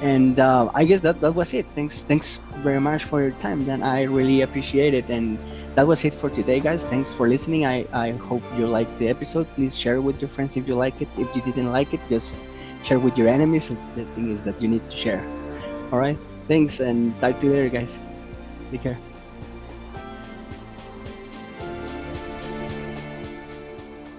And 0.00 0.38
uh, 0.38 0.70
I 0.74 0.84
guess 0.84 1.00
that, 1.00 1.20
that 1.20 1.34
was 1.34 1.54
it. 1.54 1.66
Thanks, 1.74 2.02
thanks 2.02 2.40
very 2.56 2.80
much 2.80 3.04
for 3.04 3.22
your 3.22 3.30
time. 3.32 3.64
Then 3.64 3.82
I 3.82 4.02
really 4.02 4.42
appreciate 4.42 4.92
it. 4.92 5.08
And 5.08 5.38
that 5.76 5.86
was 5.86 6.04
it 6.04 6.14
for 6.14 6.28
today, 6.28 6.60
guys. 6.60 6.84
Thanks 6.84 7.12
for 7.12 7.28
listening. 7.28 7.64
I, 7.64 7.86
I 7.92 8.12
hope 8.12 8.42
you 8.58 8.66
liked 8.66 8.98
the 8.98 9.08
episode. 9.08 9.48
Please 9.54 9.76
share 9.76 10.00
with 10.00 10.20
your 10.20 10.28
friends 10.28 10.56
if 10.56 10.68
you 10.68 10.74
like 10.74 11.00
it. 11.00 11.08
If 11.16 11.34
you 11.34 11.42
didn't 11.42 11.72
like 11.72 11.94
it, 11.94 12.00
just 12.08 12.36
share 12.84 12.98
with 12.98 13.16
your 13.16 13.28
enemies. 13.28 13.70
The 13.94 14.04
thing 14.14 14.30
is 14.30 14.42
that 14.44 14.60
you 14.60 14.68
need 14.68 14.88
to 14.90 14.96
share. 14.96 15.24
All 15.90 15.98
right. 15.98 16.18
Thanks, 16.48 16.80
and 16.80 17.18
talk 17.20 17.40
to 17.40 17.46
you 17.46 17.52
later, 17.52 17.70
guys. 17.70 17.98
Take 18.70 18.82
care. 18.82 18.98